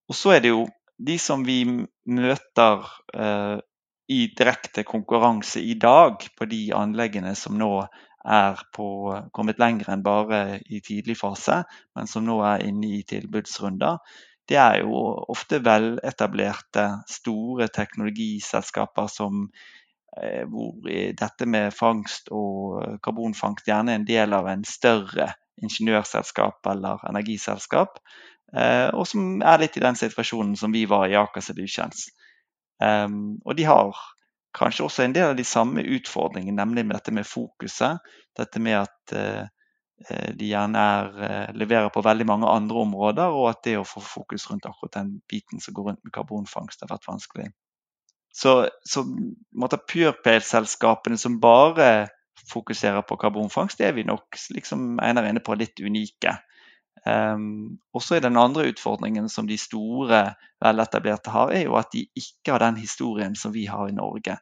Og 0.10 0.18
så 0.18 0.34
er 0.34 0.42
det 0.42 0.56
jo 0.56 0.66
de 1.04 1.20
som 1.22 1.46
vi 1.46 1.60
møter 1.66 2.82
uh, 3.14 3.60
i 4.08 4.28
direkte 4.38 4.84
konkurranse 4.84 5.62
i 5.62 5.74
dag 5.80 6.26
på 6.38 6.46
de 6.46 6.66
anleggene 6.76 7.36
som 7.40 7.56
nå 7.58 7.72
er 8.24 8.60
på, 8.76 8.88
kommet 9.36 9.60
lenger 9.60 9.94
enn 9.94 10.04
bare 10.04 10.60
i 10.72 10.80
tidlig 10.84 11.18
fase, 11.20 11.64
men 11.96 12.08
som 12.08 12.26
nå 12.28 12.40
er 12.48 12.64
inne 12.68 12.98
i 13.00 13.04
tilbudsrunder, 13.08 14.00
det 14.50 14.60
er 14.60 14.82
jo 14.84 15.00
ofte 15.32 15.62
veletablerte, 15.64 16.88
store 17.08 17.70
teknologiselskaper 17.72 19.08
som, 19.12 19.48
eh, 20.18 20.44
hvor 20.48 20.84
dette 21.20 21.48
med 21.48 21.74
fangst 21.74 22.28
og 22.32 23.00
karbonfangst 23.04 23.68
gjerne 23.68 23.96
er 23.96 24.02
en 24.02 24.08
del 24.08 24.36
av 24.36 24.48
en 24.52 24.66
større 24.68 25.34
ingeniørselskap 25.64 26.68
eller 26.68 27.04
energiselskap, 27.10 28.00
eh, 28.56 28.90
og 28.92 29.08
som 29.08 29.42
er 29.42 29.64
litt 29.64 29.78
i 29.78 29.86
den 29.86 29.96
situasjonen 29.96 30.58
som 30.60 30.72
vi 30.76 30.86
var 30.86 31.08
i 31.08 31.16
Aker 31.16 31.42
Solutions. 31.42 32.10
Um, 32.82 33.40
og 33.46 33.58
de 33.58 33.66
har 33.68 33.98
kanskje 34.54 34.86
også 34.86 35.06
en 35.06 35.16
del 35.16 35.32
av 35.32 35.38
de 35.38 35.46
samme 35.48 35.84
utfordringene, 35.96 36.58
nemlig 36.60 36.86
med 36.86 36.98
dette 36.98 37.14
med 37.16 37.28
fokuset. 37.28 38.04
Dette 38.38 38.62
med 38.62 38.78
at 38.84 39.16
uh, 39.18 39.44
de 40.38 40.50
gjerne 40.50 40.86
er, 40.94 41.12
uh, 41.18 41.50
leverer 41.58 41.90
på 41.94 42.06
veldig 42.06 42.28
mange 42.30 42.50
andre 42.50 42.86
områder, 42.86 43.34
og 43.34 43.50
at 43.52 43.64
det 43.68 43.78
å 43.80 43.88
få 43.88 44.04
fokus 44.04 44.50
rundt 44.52 44.68
akkurat 44.70 45.00
den 45.00 45.16
biten 45.30 45.64
som 45.64 45.78
går 45.78 45.92
rundt 45.92 46.04
med 46.04 46.16
karbonfangst, 46.16 46.86
har 46.86 46.94
vært 46.94 47.10
vanskelig. 47.10 47.52
Så, 48.34 48.64
så 48.90 49.04
PurePale-selskapene 49.06 51.20
som 51.22 51.38
bare 51.42 52.08
fokuserer 52.50 53.06
på 53.06 53.18
karbonfangst, 53.22 53.78
det 53.78 53.88
er 53.88 53.98
vi 53.98 54.06
nok 54.08 54.38
liksom 54.56 54.98
Einar 55.02 55.28
inne 55.30 55.44
på, 55.44 55.56
litt 55.58 55.80
unike. 55.80 56.38
Um, 57.06 57.80
også 57.92 58.16
er 58.16 58.22
Den 58.24 58.38
andre 58.40 58.70
utfordringen 58.72 59.30
som 59.30 59.48
de 59.48 59.58
store, 59.60 60.36
veletablerte 60.64 61.34
har, 61.34 61.52
er 61.52 61.66
jo 61.66 61.76
at 61.76 61.92
de 61.92 62.06
ikke 62.16 62.54
har 62.54 62.64
den 62.64 62.78
historien 62.80 63.36
som 63.36 63.52
vi 63.54 63.66
har 63.68 63.90
i 63.90 63.96
Norge. 63.96 64.38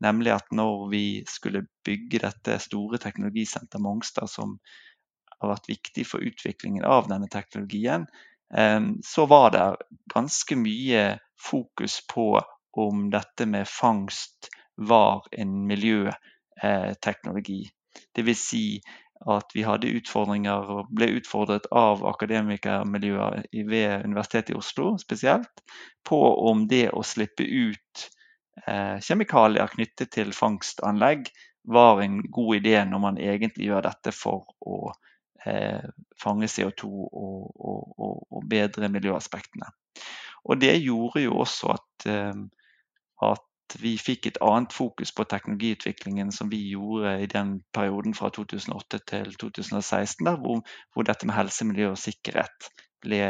Nemlig 0.00 0.32
at 0.36 0.52
når 0.52 0.88
vi 0.92 1.06
skulle 1.28 1.66
bygge 1.84 2.22
dette 2.22 2.58
store 2.62 2.98
teknologisenteret 3.02 3.82
Mongstad, 3.82 4.30
som 4.30 4.58
har 5.40 5.56
vært 5.56 5.68
viktig 5.68 6.06
for 6.06 6.22
utviklingen 6.22 6.86
av 6.86 7.08
denne 7.10 7.28
teknologien, 7.32 8.06
um, 8.54 8.94
så 9.02 9.26
var 9.26 9.50
det 9.50 9.66
ganske 10.14 10.56
mye 10.56 11.06
fokus 11.40 12.00
på 12.14 12.38
om 12.78 13.08
dette 13.10 13.46
med 13.46 13.68
fangst 13.70 14.48
var 14.76 15.26
en 15.32 15.66
miljøteknologi. 15.66 17.62
Det 18.14 18.22
vil 18.26 18.36
si 18.38 18.80
at 19.30 19.54
vi 19.54 19.64
hadde 19.64 19.92
utfordringer 19.98 20.70
og 20.74 20.90
ble 20.92 21.08
utfordret 21.18 21.66
av 21.72 22.02
akademikermiljøer 22.08 23.46
ved 23.68 24.04
Universitetet 24.04 24.52
i 24.52 24.58
Oslo 24.58 24.94
spesielt, 25.00 25.64
på 26.04 26.20
om 26.50 26.66
det 26.68 26.90
å 26.92 27.02
slippe 27.06 27.46
ut 27.46 28.04
eh, 28.66 29.00
kjemikalier 29.00 29.72
knyttet 29.72 30.12
til 30.16 30.34
fangstanlegg 30.36 31.30
var 31.64 32.02
en 32.04 32.20
god 32.28 32.60
idé 32.60 32.76
når 32.84 33.00
man 33.00 33.20
egentlig 33.20 33.70
gjør 33.70 33.86
dette 33.88 34.12
for 34.12 34.44
å 34.60 34.92
eh, 35.46 35.88
fange 36.20 36.50
CO2 36.50 36.90
og, 36.90 37.48
og, 37.54 37.80
og, 37.96 38.20
og, 38.28 38.44
bedre 38.50 38.92
miljøaspektene. 38.92 39.70
Og 40.44 40.60
Det 40.60 40.76
gjorde 40.76 41.24
jo 41.24 41.40
også 41.40 41.72
at, 41.78 42.08
eh, 42.12 42.44
at 43.24 43.48
vi 43.80 43.94
fikk 43.98 44.28
et 44.28 44.38
annet 44.44 44.72
fokus 44.72 45.12
på 45.14 45.24
teknologiutviklingen 45.28 46.30
som 46.32 46.50
vi 46.52 46.60
gjorde 46.70 47.16
i 47.22 47.28
den 47.30 47.56
perioden 47.74 48.14
fra 48.14 48.30
2008 48.34 49.00
til 49.10 49.34
2016, 49.40 50.26
der, 50.26 50.36
hvor, 50.36 50.62
hvor, 50.92 51.06
dette 51.06 51.26
med 51.26 51.34
helse, 51.34 51.66
miljø 51.66 51.90
og 51.92 52.00
sikkerhet 52.00 52.70
ble 53.04 53.20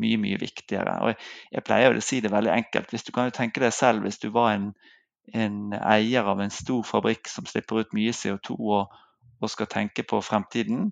mye, 0.00 0.20
mye 0.20 0.40
viktigere. 0.40 0.96
Og 1.04 1.14
jeg 1.52 1.66
pleier 1.66 1.96
å 1.96 2.04
si 2.04 2.20
det 2.24 2.32
veldig 2.32 2.52
enkelt. 2.54 2.92
Hvis 2.92 3.06
du 3.06 3.12
kan 3.16 3.28
jo 3.28 3.36
tenke 3.36 3.62
deg 3.62 3.72
selv 3.76 4.06
hvis 4.06 4.20
du 4.22 4.30
var 4.34 4.54
en, 4.54 4.70
en 5.34 5.76
eier 5.80 6.28
av 6.28 6.40
en 6.40 6.52
stor 6.54 6.84
fabrikk 6.86 7.28
som 7.28 7.48
slipper 7.48 7.82
ut 7.82 7.96
mye 7.96 8.14
CO2 8.16 8.56
og, 8.56 9.00
og 9.40 9.52
skal 9.52 9.68
tenke 9.72 10.04
på 10.08 10.22
fremtiden, 10.24 10.90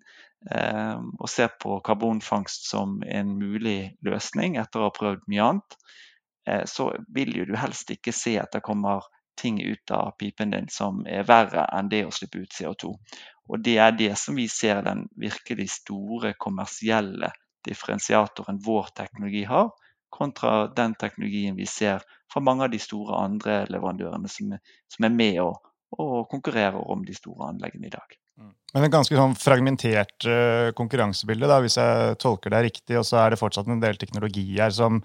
eh, 0.50 0.96
og 0.96 1.28
ser 1.32 1.52
på 1.60 1.80
karbonfangst 1.84 2.68
som 2.70 2.98
en 3.06 3.36
mulig 3.40 3.94
løsning 4.04 4.58
etter 4.60 4.80
å 4.80 4.90
ha 4.90 4.96
prøvd 4.96 5.28
mye 5.28 5.48
annet, 5.52 5.78
så 6.66 6.90
vil 7.14 7.34
jo 7.36 7.46
du 7.48 7.56
helst 7.58 7.90
ikke 7.94 8.14
se 8.16 8.36
at 8.40 8.52
det 8.54 8.64
kommer 8.66 9.06
ting 9.38 9.60
ut 9.62 9.90
av 9.94 10.14
pipen 10.18 10.50
din 10.50 10.68
som 10.72 11.04
er 11.06 11.26
verre 11.28 11.68
enn 11.76 11.90
det 11.92 12.04
å 12.06 12.14
slippe 12.14 12.42
ut 12.42 12.54
CO2. 12.54 12.94
Og 13.48 13.60
Det 13.64 13.78
er 13.80 13.92
det 13.96 14.14
som 14.20 14.36
vi 14.36 14.48
ser 14.48 14.82
den 14.84 15.06
virkelig 15.16 15.70
store 15.78 16.34
kommersielle 16.36 17.30
differensiatoren 17.64 18.60
vår 18.64 18.90
teknologi 18.96 19.44
har, 19.48 19.70
kontra 20.08 20.68
den 20.74 20.94
teknologien 20.94 21.56
vi 21.56 21.66
ser 21.66 22.04
fra 22.32 22.40
mange 22.44 22.64
av 22.64 22.72
de 22.72 22.80
store 22.80 23.16
andre 23.24 23.62
leverandørene 23.72 24.28
som 24.30 24.54
er, 24.56 24.62
som 24.92 25.08
er 25.08 25.14
med 25.14 25.40
og, 25.42 25.58
og, 25.96 26.28
konkurrerer 26.30 26.80
om 26.92 27.04
de 27.04 27.16
store 27.16 27.52
anleggene 27.52 27.88
i 27.88 27.92
dag. 27.92 28.16
Mm. 28.38 28.52
Men 28.74 28.86
et 28.86 28.94
ganske 28.94 29.16
sånn 29.16 29.36
fragmentert 29.38 30.28
uh, 30.28 30.70
konkurransebilde, 30.76 31.48
da, 31.50 31.58
hvis 31.64 31.78
jeg 31.80 32.18
tolker 32.22 32.54
det 32.54 32.64
riktig. 32.68 32.98
Og 33.00 33.06
så 33.08 33.22
er 33.22 33.32
det 33.32 33.40
fortsatt 33.40 33.68
en 33.68 33.82
del 33.82 34.00
teknologier 34.00 34.72
som 34.74 35.00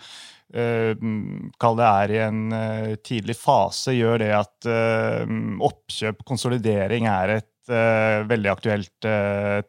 kall 0.54 1.78
det 1.80 1.86
er 1.88 2.12
i 2.14 2.18
en 2.22 2.42
uh, 2.54 2.92
tidlig 3.02 3.34
fase, 3.40 3.96
gjør 3.98 4.20
det 4.22 4.30
at 4.38 4.68
oppkjøp, 4.70 6.22
konsolidering, 6.30 7.08
er 7.10 7.40
et 7.40 7.50
veldig 8.30 8.52
aktuelt 8.52 9.08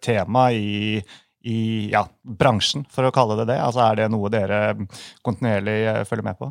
tema 0.04 0.48
i 0.52 1.00
i 1.44 1.90
ja, 1.92 2.06
bransjen, 2.22 2.86
for 2.90 3.04
å 3.04 3.12
kalle 3.12 3.36
det 3.42 3.50
det? 3.52 3.58
Altså, 3.60 3.82
er 3.84 3.98
det 3.98 4.10
noe 4.12 4.30
dere 4.32 4.60
kontinuerlig 5.24 5.76
eh, 5.90 6.04
følger 6.08 6.24
med 6.24 6.38
på? 6.40 6.48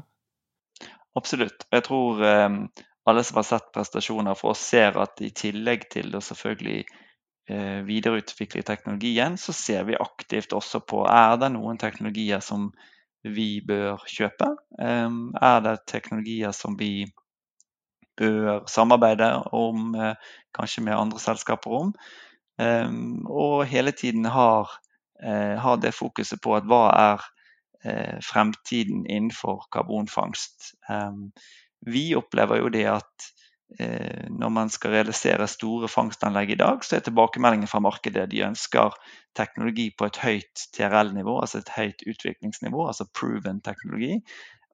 Absolutt. 1.17 1.65
Jeg 1.73 1.85
tror 1.87 2.21
eh, 2.21 2.57
alle 3.09 3.23
som 3.25 3.39
har 3.39 3.47
sett 3.47 3.71
prestasjoner 3.73 4.37
for 4.37 4.53
oss, 4.53 4.61
ser 4.69 4.99
at 5.01 5.23
i 5.25 5.31
tillegg 5.33 5.87
til 5.95 6.13
å 6.13 6.21
selvfølgelig 6.21 6.83
eh, 6.83 7.79
videreutvikle 7.87 8.61
teknologien, 8.67 9.39
så 9.41 9.55
ser 9.57 9.89
vi 9.89 9.97
aktivt 9.97 10.53
også 10.53 10.83
på 10.85 11.01
er 11.09 11.41
det 11.41 11.49
noen 11.55 11.81
teknologier 11.81 12.45
som 12.45 12.69
vi 13.23 13.61
bør 13.67 14.03
kjøpe. 14.09 14.49
Eh, 14.79 15.19
er 15.41 15.59
det 15.65 15.77
teknologier 15.87 16.55
som 16.55 16.77
vi 16.79 17.05
bør 18.19 18.65
samarbeide 18.69 19.31
om, 19.53 19.95
eh, 19.95 20.15
kanskje 20.53 20.83
med 20.83 20.97
andre 20.97 21.19
selskaper 21.19 21.79
om. 21.79 21.93
Og 23.25 23.65
hele 23.65 23.91
tiden 23.91 24.25
har 24.25 24.69
har 25.57 25.77
det 25.77 25.93
fokuset 25.95 26.41
på 26.43 26.55
at 26.55 26.67
hva 26.69 26.91
er 26.93 27.21
eh, 27.85 28.19
fremtiden 28.21 29.05
innenfor 29.09 29.65
karbonfangst. 29.71 30.75
Vi 31.85 32.13
opplever 32.15 32.61
jo 32.61 32.69
det 32.71 32.85
at 32.87 33.27
eh, 33.27 33.42
når 34.29 34.49
man 34.53 34.69
skal 34.69 34.91
realisere 34.93 35.47
store 35.49 35.87
fangstanlegg 35.89 36.51
i 36.53 36.57
dag, 36.59 36.83
så 36.85 36.97
er 36.97 37.05
tilbakemeldingen 37.05 37.69
fra 37.71 37.81
markedet 37.81 38.27
de 38.31 38.43
ønsker 38.45 38.93
teknologi 39.37 39.87
på 39.97 40.09
et 40.09 40.19
høyt 40.21 40.65
TRL-nivå, 40.77 41.39
altså 41.41 41.61
et 41.61 41.71
høyt 41.73 42.03
utviklingsnivå, 42.07 42.87
altså 42.87 43.07
proven 43.17 43.63
teknologi. 43.65 44.19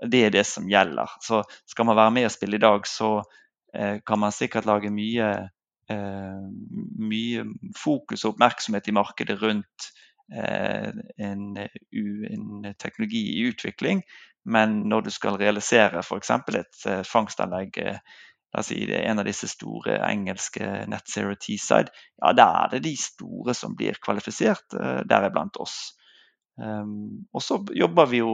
Det 0.03 0.25
er 0.25 0.33
det 0.35 0.45
som 0.47 0.67
gjelder. 0.67 1.15
Så 1.23 1.43
skal 1.67 1.87
man 1.87 1.99
være 1.99 2.15
med 2.17 2.27
og 2.27 2.35
spille 2.35 2.59
i 2.59 2.65
dag, 2.65 2.87
så 2.87 3.21
kan 3.71 4.19
man 4.19 4.35
sikkert 4.35 4.65
lage 4.65 4.91
mye, 4.91 5.31
mye 6.99 7.47
fokus 7.77 8.25
og 8.25 8.35
oppmerksomhet 8.35 8.91
i 8.91 8.97
markedet 8.99 9.39
rundt 9.41 9.91
Eh, 10.31 10.89
en, 11.17 11.57
en, 11.57 12.75
teknologi 12.77 13.39
i 13.39 13.47
utvikling. 13.49 14.03
Men 14.45 14.81
når 14.89 15.01
du 15.01 15.09
skal 15.09 15.39
realisere 15.41 16.03
f.eks. 16.03 16.29
et 16.29 16.85
eh, 16.87 17.01
fangstanlegg 17.03 17.77
eh, 17.81 17.97
la 18.53 18.63
oss 18.63 18.71
si 18.71 18.79
det 18.89 18.97
er 18.97 19.11
en 19.11 19.21
av 19.21 19.27
disse 19.27 19.49
store 19.51 19.99
engelske 20.07 20.65
Net 20.89 21.11
Zero 21.11 21.35
Teesside, 21.37 21.93
ja, 22.17 22.33
da 22.33 22.47
er 22.63 22.73
det 22.73 22.85
de 22.87 22.95
store 22.97 23.53
som 23.57 23.75
blir 23.77 23.99
kvalifisert, 24.01 24.77
deriblant 25.09 25.59
oss. 25.61 25.77
Um, 26.59 27.29
og 27.31 27.43
så 27.45 27.59
jobber 27.77 28.09
vi 28.11 28.19
jo 28.23 28.33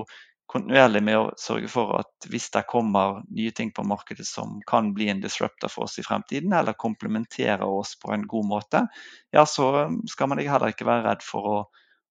kontinuerlig 0.49 1.01
med 1.04 1.17
å 1.17 1.30
sørge 1.41 1.69
for 1.69 1.95
at 1.99 2.28
hvis 2.30 2.47
det 2.54 2.65
kommer 2.69 3.21
nye 3.34 3.54
ting 3.56 3.71
på 3.75 3.86
markedet 3.86 4.28
som 4.30 4.60
kan 4.69 4.91
bli 4.95 5.10
en 5.10 5.21
disruptor 5.21 5.71
for 5.73 5.88
oss 5.88 5.97
i 5.99 6.06
fremtiden, 6.06 6.54
eller 6.54 6.78
komplementerer 6.78 7.65
oss 7.65 7.95
på 8.01 8.13
en 8.13 8.28
god 8.30 8.49
måte, 8.49 8.86
ja, 9.34 9.45
så 9.49 9.89
skal 10.10 10.32
man 10.32 10.41
heller 10.41 10.73
ikke 10.73 10.88
være 10.88 11.10
redd 11.10 11.25
for 11.25 11.51
å 11.51 11.58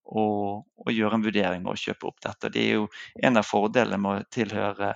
og, 0.05 0.65
og, 0.77 0.91
gjøre 0.93 1.17
en 1.17 1.25
vurdering 1.25 1.63
og 1.65 1.81
kjøpe 1.81 2.11
opp 2.11 2.19
dette. 2.21 2.51
Det 2.53 2.61
er 2.61 2.75
jo 2.77 2.89
en 3.25 3.41
av 3.41 3.47
fordelene 3.49 3.97
med 4.01 4.21
å 4.21 4.27
tilhøre 4.37 4.91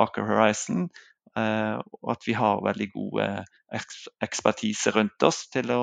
Aker 0.00 0.24
Horizon, 0.24 0.86
eh, 0.88 1.17
og 1.36 2.12
at 2.12 2.26
vi 2.26 2.34
har 2.38 2.64
veldig 2.64 2.88
gode 2.94 3.26
ekspertise 4.24 4.92
rundt 4.96 5.22
oss 5.26 5.44
til 5.52 5.70
å 5.74 5.82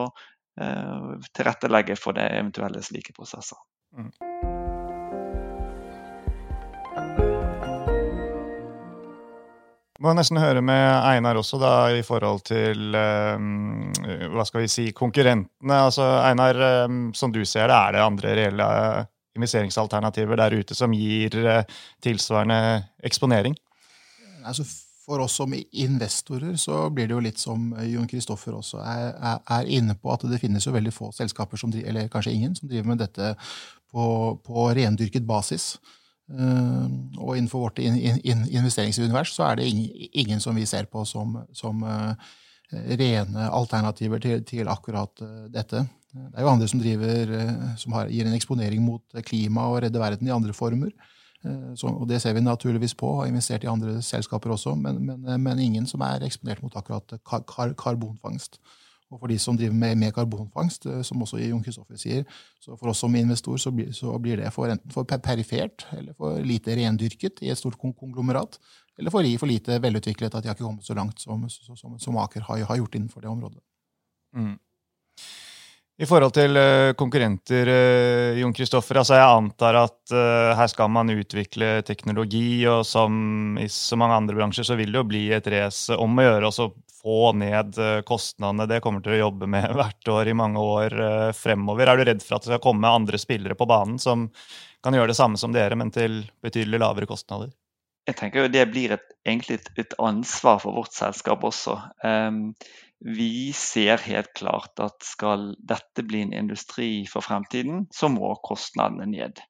eh, 0.62 1.10
tilrettelegge 1.36 1.98
for 2.00 2.18
det 2.18 2.28
eventuelle 2.34 2.82
slike 2.86 3.16
prosesser. 3.16 3.60
Mm. 3.96 4.12
Må 10.04 10.12
nesten 10.14 10.38
høre 10.38 10.60
med 10.62 10.86
Einar 11.08 11.38
også, 11.40 11.58
da, 11.58 11.88
i 11.96 12.04
forhold 12.06 12.44
til 12.46 12.92
hva 12.94 14.44
skal 14.46 14.66
vi 14.66 14.70
si, 14.70 14.90
konkurrentene. 14.94 15.78
Altså, 15.88 16.04
Einar, 16.20 16.60
som 17.16 17.32
du 17.34 17.40
ser 17.48 17.72
det, 17.72 17.78
er 17.78 17.96
det 17.96 18.04
andre 18.04 18.34
reelle 18.38 18.68
investeringsalternativer 19.40 20.40
der 20.40 20.58
ute 20.60 20.76
som 20.78 20.94
gir 20.94 21.40
tilsvarende 22.04 22.60
eksponering? 23.08 23.56
Altså, 24.46 24.68
for 25.06 25.22
oss 25.22 25.36
som 25.38 25.54
investorer 25.72 26.56
så 26.58 26.90
blir 26.90 27.08
det 27.08 27.14
jo 27.14 27.24
litt 27.24 27.42
som 27.42 27.68
Jon 27.86 28.08
Kristoffer 28.10 28.56
også 28.58 28.82
er, 28.82 29.12
er, 29.38 29.68
inne 29.70 29.94
på, 29.98 30.10
at 30.14 30.26
det 30.30 30.40
finnes 30.42 30.66
jo 30.66 30.74
veldig 30.74 30.94
få 30.94 31.12
selskaper, 31.14 31.60
som, 31.62 31.74
eller 31.78 32.10
kanskje 32.12 32.34
ingen, 32.34 32.56
som 32.58 32.70
driver 32.72 32.90
med 32.90 33.04
dette 33.04 33.36
på, 33.94 34.08
på 34.46 34.66
rendyrket 34.78 35.28
basis. 35.28 35.76
Uh, 36.26 36.90
og 37.22 37.36
innenfor 37.36 37.68
vårt 37.68 37.80
in, 37.86 38.00
in, 38.26 38.48
investeringsunivers 38.50 39.36
så 39.36 39.52
er 39.52 39.60
det 39.60 39.68
ingen, 39.70 40.42
som 40.42 40.58
vi 40.58 40.66
ser 40.66 40.90
på 40.90 41.04
som, 41.06 41.38
som 41.54 41.86
uh, 41.86 42.16
rene 42.74 43.50
alternativer 43.54 44.24
til, 44.24 44.42
til 44.48 44.72
akkurat 44.74 45.22
dette. 45.54 45.84
Det 46.16 46.40
er 46.40 46.48
jo 46.48 46.50
andre 46.50 46.70
som, 46.72 46.82
driver, 46.82 47.36
som 47.78 47.94
har, 47.94 48.10
gir 48.10 48.26
en 48.26 48.34
eksponering 48.34 48.82
mot 48.82 49.22
klima 49.28 49.68
og 49.70 49.84
redder 49.84 50.02
verden 50.02 50.32
i 50.32 50.34
andre 50.34 50.56
former. 50.56 50.96
Så, 51.78 51.92
og 51.92 52.08
det 52.10 52.22
ser 52.22 52.34
vi 52.34 52.42
naturligvis 52.42 52.96
på, 52.98 53.12
har 53.20 53.30
investert 53.30 53.64
i 53.64 53.70
andre 53.70 54.00
selskaper 54.02 54.54
også, 54.56 54.76
men, 54.80 55.02
men, 55.06 55.28
men 55.44 55.60
ingen 55.62 55.86
som 55.90 56.02
er 56.02 56.26
eksponert 56.26 56.64
mot 56.64 56.76
akkurat 56.76 57.18
kar, 57.28 57.44
kar, 57.50 57.76
karbonfangst. 57.78 58.60
Og 59.14 59.20
for 59.22 59.30
de 59.30 59.38
som 59.40 59.58
driver 59.58 59.76
med, 59.78 59.96
med 60.02 60.14
karbonfangst, 60.16 60.88
eh, 60.90 61.02
som 61.06 61.22
også 61.22 61.38
Jon 61.44 61.62
Kristoffer 61.64 62.00
sier, 62.00 62.26
så 62.62 62.74
for 62.80 62.90
oss 62.92 63.04
som 63.04 63.16
investor 63.16 63.60
så 63.62 63.72
blir, 63.76 63.92
så 63.94 64.16
blir 64.22 64.42
det 64.42 64.50
for 64.54 64.72
enten 64.72 64.92
for 64.94 65.06
perifert 65.06 65.86
eller 65.96 66.18
for 66.18 66.42
lite 66.42 66.76
rendyrket 66.76 67.44
i 67.46 67.52
et 67.54 67.60
stort 67.60 67.78
konglomerat, 67.80 68.58
eller 68.98 69.14
for, 69.14 69.28
for 69.40 69.52
lite 69.52 69.78
velutviklet 69.84 70.34
at 70.34 70.44
de 70.44 70.50
har 70.50 70.58
ikke 70.58 70.66
kommet 70.66 70.88
så 70.88 70.98
langt 70.98 71.22
som, 71.22 71.46
som, 71.50 71.98
som 72.00 72.18
Aker 72.24 72.48
har, 72.48 72.66
har, 72.66 72.82
gjort 72.82 72.98
innenfor 72.98 73.22
det 73.22 73.30
området. 73.30 73.62
Mm. 74.36 74.56
I 75.96 76.04
forhold 76.04 76.34
til 76.36 76.58
uh, 76.60 76.92
konkurrenter, 77.00 77.70
uh, 77.72 78.36
Jon 78.36 78.52
Kristoffer, 78.56 79.00
altså 79.00 79.16
jeg 79.16 79.36
antar 79.38 79.78
at 79.80 80.12
uh, 80.12 80.52
her 80.60 80.68
skal 80.68 80.90
man 80.92 81.14
utvikle 81.14 81.78
teknologi, 81.88 82.66
og 82.68 82.82
som 82.88 83.56
i 83.62 83.70
så 83.72 83.96
mange 84.00 84.18
andre 84.20 84.36
bransjer 84.36 84.68
så 84.68 84.76
vil 84.76 84.92
det 84.92 85.00
jo 85.00 85.08
bli 85.08 85.24
et 85.32 85.48
race 85.54 85.96
om 85.96 86.20
å 86.20 86.28
gjøre 86.28 86.52
å 86.52 86.68
få 87.00 87.32
ned 87.40 87.80
kostnadene. 88.04 88.68
Det 88.68 88.82
kommer 88.84 89.06
til 89.06 89.16
å 89.16 89.22
jobbe 89.22 89.48
med 89.48 89.72
hvert 89.78 90.12
år 90.12 90.32
i 90.32 90.36
mange 90.36 90.60
år 90.60 90.98
fremover. 91.38 91.88
Er 91.88 92.02
du 92.02 92.10
redd 92.10 92.24
for 92.26 92.36
at 92.36 92.44
det 92.44 92.52
skal 92.52 92.66
komme 92.66 92.92
andre 92.92 93.22
spillere 93.22 93.56
på 93.56 93.70
banen 93.70 93.96
som 94.02 94.28
kan 94.84 94.98
gjøre 94.98 95.14
det 95.14 95.20
samme 95.22 95.40
som 95.40 95.56
dere, 95.56 95.78
men 95.80 95.96
til 95.96 96.26
betydelig 96.44 96.82
lavere 96.82 97.08
kostnader? 97.08 97.54
Jeg 98.06 98.20
tenker 98.20 98.44
jo 98.44 98.52
Det 98.52 98.66
blir 98.70 98.92
et, 98.94 99.06
egentlig 99.26 99.62
et 99.82 99.96
ansvar 100.02 100.60
for 100.62 100.76
vårt 100.76 100.94
selskap 100.94 101.46
også. 101.48 101.80
Um, 102.04 102.52
vi 103.06 103.54
ser 103.54 104.02
helt 104.02 104.34
klart 104.34 104.80
at 104.82 105.04
skal 105.06 105.52
dette 105.62 106.02
bli 106.08 106.24
en 106.26 106.34
industri 106.34 107.06
for 107.06 107.22
fremtiden, 107.22 107.84
så 107.94 108.10
må 108.10 108.32
kostnadene 108.42 109.06
ned. 109.12 109.42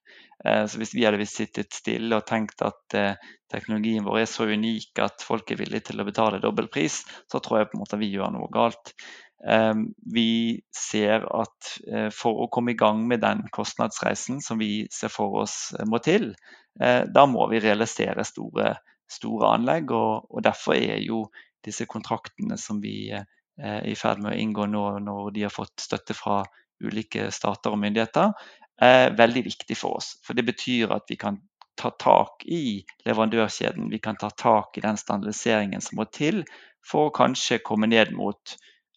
Eh, 0.44 0.66
så 0.68 0.76
Hvis 0.78 0.92
vi 0.94 1.06
hadde 1.06 1.24
sittet 1.24 1.72
stille 1.72 2.18
og 2.18 2.26
tenkt 2.28 2.60
at 2.60 2.96
eh, 2.98 3.14
teknologien 3.52 4.04
vår 4.04 4.18
er 4.20 4.28
så 4.28 4.44
unik 4.44 5.00
at 5.00 5.24
folk 5.24 5.50
er 5.50 5.62
villige 5.62 5.88
til 5.88 6.02
å 6.02 6.04
betale 6.04 6.42
dobbel 6.42 6.68
pris, 6.68 7.00
så 7.32 7.40
tror 7.40 7.62
jeg 7.62 7.70
på 7.70 7.78
en 7.78 7.82
måte 7.86 8.00
vi 8.02 8.10
gjør 8.12 8.34
noe 8.34 8.50
galt. 8.52 8.92
Eh, 9.40 9.72
vi 10.12 10.28
ser 10.76 11.24
at 11.24 11.70
for 12.12 12.44
å 12.44 12.50
komme 12.52 12.74
i 12.74 12.78
gang 12.78 13.06
med 13.08 13.24
den 13.24 13.46
kostnadsreisen 13.56 14.42
som 14.44 14.60
vi 14.60 14.84
ser 14.92 15.14
for 15.14 15.40
oss 15.46 15.72
må 15.88 16.02
til, 16.04 16.34
da 16.76 17.22
må 17.24 17.46
vi 17.48 17.62
realisere 17.64 18.20
store, 18.28 18.74
store 19.08 19.54
anlegg. 19.56 19.96
Og, 19.96 20.28
og 20.28 20.44
derfor 20.44 20.76
er 20.76 21.00
jo 21.00 21.22
disse 21.64 21.88
kontraktene 21.88 22.60
som 22.60 22.82
vi 22.84 23.08
i 23.56 23.94
ferd 23.96 24.20
med 24.20 24.34
å 24.34 24.38
inngå 24.40 24.66
nå 24.68 24.82
når 25.00 25.30
de 25.32 25.46
har 25.46 25.52
fått 25.54 25.80
støtte 25.80 26.12
fra 26.12 26.42
ulike 26.84 27.30
stater 27.32 27.72
og 27.72 27.80
myndigheter, 27.80 28.34
er 28.82 29.14
veldig 29.16 29.46
viktig 29.46 29.76
for 29.80 29.96
oss. 29.96 30.10
For 30.26 30.36
det 30.36 30.44
betyr 30.44 30.92
at 30.92 31.08
vi 31.08 31.16
kan 31.20 31.38
ta 31.76 31.90
tak 31.90 32.44
i 32.44 32.84
leverandørkjeden. 33.04 33.90
Vi 33.90 33.98
kan 33.98 34.16
ta 34.16 34.30
tak 34.30 34.78
i 34.78 34.84
den 34.84 34.96
standardiseringen 34.96 35.80
som 35.80 36.00
må 36.00 36.06
til 36.12 36.44
for 36.86 37.08
å 37.08 37.14
kanskje 37.14 37.62
komme 37.64 37.88
ned 37.90 38.12
mot 38.16 38.56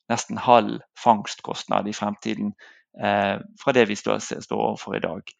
nesten 0.09 0.39
halv 0.41 0.79
fangstkostnad 1.03 1.87
i 1.87 1.93
fremtiden 1.93 2.53
eh, 3.03 3.35
fra 3.61 3.75
det 3.75 3.85
vi 3.89 3.97
står, 3.99 4.19
står, 4.19 4.57
overfor 4.57 4.97
i 4.97 5.03
dag. 5.03 5.33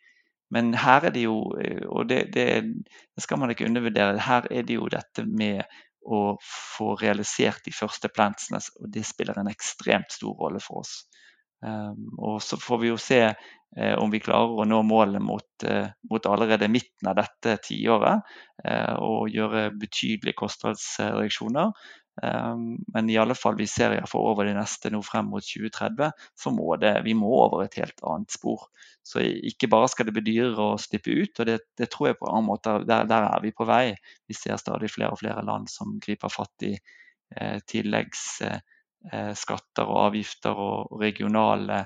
Men 0.54 0.74
her 0.78 1.10
er 1.10 1.16
det 1.16 1.26
jo, 1.26 1.40
eh, 1.62 1.86
og 1.88 2.10
det, 2.10 2.26
det, 2.36 2.48
det, 2.66 3.24
skal 3.24 3.42
man 3.42 3.54
ikke 3.54 3.68
undervurdere, 3.70 4.20
her 4.28 4.50
er 4.52 4.68
det 4.68 4.78
jo 4.78 4.90
dette 4.92 5.26
med 5.26 5.64
å 6.10 6.22
få 6.42 6.94
realisert 7.00 7.64
de 7.66 7.74
første 7.76 8.10
plantsene, 8.14 8.62
og 8.82 8.90
det 8.94 9.06
spiller 9.08 9.38
en 9.40 9.52
ekstremt 9.52 10.12
stor 10.16 10.36
rolle 10.42 10.62
for 10.64 10.84
oss. 10.84 11.04
Um, 11.60 12.08
og 12.18 12.38
så 12.44 12.56
får 12.60 12.78
vi 12.80 12.88
jo 12.88 12.98
se 13.02 13.20
eh, 13.28 13.96
om 14.00 14.12
vi 14.14 14.22
klarer 14.24 14.62
å 14.64 14.68
nå 14.68 14.80
målet 14.88 15.20
mot, 15.24 15.48
eh, 15.68 15.90
mot 16.12 16.30
allerede 16.32 16.70
midten 16.72 17.10
av 17.12 17.18
dette 17.20 17.58
tiåret 17.66 18.24
eh, 18.64 18.96
og 18.96 19.28
gjøre 19.34 19.66
betydelige 19.82 20.40
kostnadsreduksjoner. 20.40 21.74
Ehm, 22.24 22.78
men 22.94 23.10
i 23.10 23.18
alle 23.18 23.36
fall 23.38 23.56
vi 23.60 23.68
ser 23.70 23.94
iallfall 23.96 24.26
over 24.32 24.46
de 24.48 24.54
neste 24.58 24.90
nå 24.92 25.02
frem 25.06 25.26
mot 25.32 25.46
2030, 25.46 26.12
så 26.36 26.52
må 26.52 26.76
det, 26.82 27.04
vi 27.06 27.14
må 27.18 27.30
over 27.46 27.64
et 27.64 27.78
helt 27.80 28.04
annet 28.04 28.32
spor. 28.36 28.60
Så 29.06 29.20
ikke 29.24 29.70
bare 29.72 29.88
skal 29.92 30.06
det 30.08 30.16
bli 30.18 30.26
dyrere 30.28 30.62
å 30.74 30.82
slippe 30.82 31.12
ut, 31.16 31.40
og 31.40 31.46
det, 31.50 31.58
det 31.80 31.88
tror 31.94 32.08
jeg 32.10 32.20
på 32.20 32.28
en 32.32 32.50
måte, 32.50 32.70
der, 32.90 33.02
der, 33.10 33.24
er 33.30 33.40
vi 33.46 33.52
på 33.56 33.66
vei. 33.70 33.86
Vi 34.28 34.34
ser 34.38 34.56
stadig 34.62 34.90
flere 34.94 35.14
og 35.16 35.22
flere 35.22 35.44
land 35.48 35.66
som 35.72 35.88
griper 36.04 36.30
fatt 36.34 36.58
i 36.68 36.74
eh, 36.76 37.58
tilleggsskatter 37.72 39.86
eh, 39.86 39.88
og 39.88 39.98
avgifter 40.10 40.54
og 40.60 40.78
regionale 41.02 41.78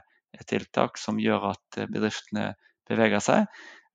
tiltak 0.49 0.97
som 0.97 1.21
gjør 1.21 1.51
at 1.53 1.65
eh, 1.77 1.89
bedriftene 1.91 2.45
beveger 2.89 3.21
seg. 3.23 3.41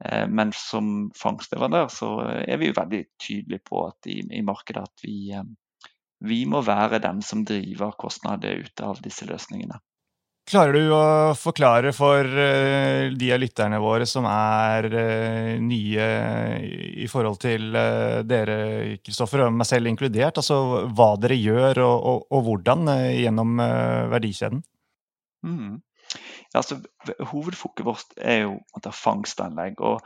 Eh, 0.04 0.26
men 0.30 0.52
som 0.54 1.10
fangstleverandør 1.18 1.88
så 1.92 2.08
er 2.38 2.56
vi 2.60 2.66
jo 2.70 2.78
veldig 2.78 3.02
tydelige 3.18 3.64
på 3.66 3.82
at 3.88 4.06
i, 4.10 4.20
i 4.38 4.42
markedet 4.46 4.82
at 4.86 4.98
vi, 5.02 5.34
vi 6.24 6.44
må 6.50 6.62
være 6.66 7.00
dem 7.02 7.20
som 7.22 7.44
driver 7.46 7.94
kostnader 7.98 8.64
ut 8.64 8.82
av 8.84 9.02
disse 9.04 9.26
løsningene. 9.28 9.78
Klarer 10.48 10.72
du 10.72 10.92
å 10.96 11.34
forklare 11.36 11.90
for 11.92 12.24
eh, 12.24 13.10
de 13.12 13.26
av 13.34 13.40
lytterne 13.42 13.80
våre 13.84 14.06
som 14.08 14.24
er 14.30 14.86
eh, 14.96 15.50
nye 15.60 16.06
i 17.04 17.08
forhold 17.10 17.36
til 17.42 17.76
eh, 17.76 18.22
dere, 18.24 18.56
Kristoffer, 19.04 19.44
og 19.44 19.58
meg 19.58 19.68
selv 19.68 19.90
inkludert, 19.90 20.40
altså 20.40 20.86
hva 20.88 21.10
dere 21.20 21.36
gjør 21.36 21.82
og, 21.84 22.08
og, 22.12 22.24
og 22.32 22.46
hvordan 22.48 22.94
gjennom 23.18 23.60
verdikjeden? 24.14 24.64
Mm. 25.44 25.76
Altså, 26.56 26.78
hovedfokuset 27.28 27.84
vårt 27.84 28.16
er 28.16 28.46
jo 28.46 28.56
måtte, 28.72 28.94
fangstanlegg. 28.96 29.84
og 29.84 30.00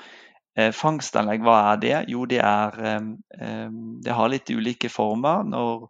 Fangstanlegg, 0.52 1.40
hva 1.46 1.58
er 1.72 1.78
det? 1.80 1.94
Jo, 2.12 2.26
det, 2.28 2.42
er, 2.44 2.74
eh, 2.84 3.68
det 4.04 4.16
har 4.18 4.32
litt 4.32 4.50
ulike 4.52 4.90
former. 4.92 5.46
Når 5.48 5.86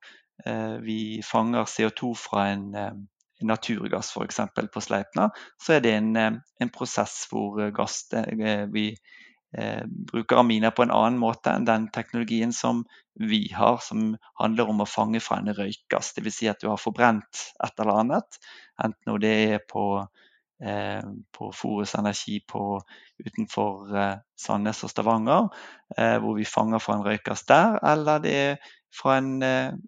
eh, 0.46 0.76
vi 0.84 0.98
fanger 1.26 1.66
CO2 1.66 2.12
fra 2.18 2.46
en 2.52 2.68
naturgass 3.42 4.12
f.eks. 4.16 4.40
på 4.72 4.80
Sleipner, 4.80 5.30
så 5.62 5.76
er 5.76 5.84
det 5.84 5.94
en, 5.96 6.16
eh, 6.16 6.38
en 6.60 6.72
prosess 6.74 7.26
hvor 7.30 7.60
eh, 7.62 7.72
gass, 7.74 8.04
eh, 8.14 8.66
vi 8.72 8.88
eh, 9.58 9.82
bruker 10.12 10.40
aminer 10.42 10.70
på 10.74 10.86
en 10.86 10.94
annen 10.94 11.20
måte 11.20 11.52
enn 11.52 11.68
den 11.68 11.88
teknologien 11.94 12.52
som 12.56 12.84
vi 13.14 13.44
har, 13.52 13.78
som 13.84 14.14
handler 14.40 14.70
om 14.72 14.82
å 14.82 14.88
fange 14.88 15.20
fra 15.20 15.40
en 15.40 15.52
røykgass. 15.54 16.14
Dvs. 16.16 16.38
Si 16.38 16.50
at 16.50 16.62
du 16.62 16.70
har 16.70 16.80
forbrent 16.80 17.46
et 17.64 17.82
eller 17.82 18.04
annet, 18.04 18.42
enten 18.82 19.20
det 19.22 19.34
er 19.56 19.64
på, 19.68 19.86
eh, 20.02 20.21
på 20.62 21.48
Forus 21.56 21.94
Energi 21.98 22.36
på, 22.48 22.80
utenfor 23.18 23.96
eh, 23.98 24.18
Sandnes 24.38 24.84
og 24.86 24.92
Stavanger, 24.92 25.48
hvor 26.22 26.36
vi 26.38 26.46
fanger 26.48 26.80
fra 26.80 26.94
en 26.96 27.02
røykgass 27.04 27.42
der, 27.50 27.76
eller 27.92 28.22
det 28.22 28.34
er 28.38 28.70
fra 28.96 29.18
en 29.20 29.34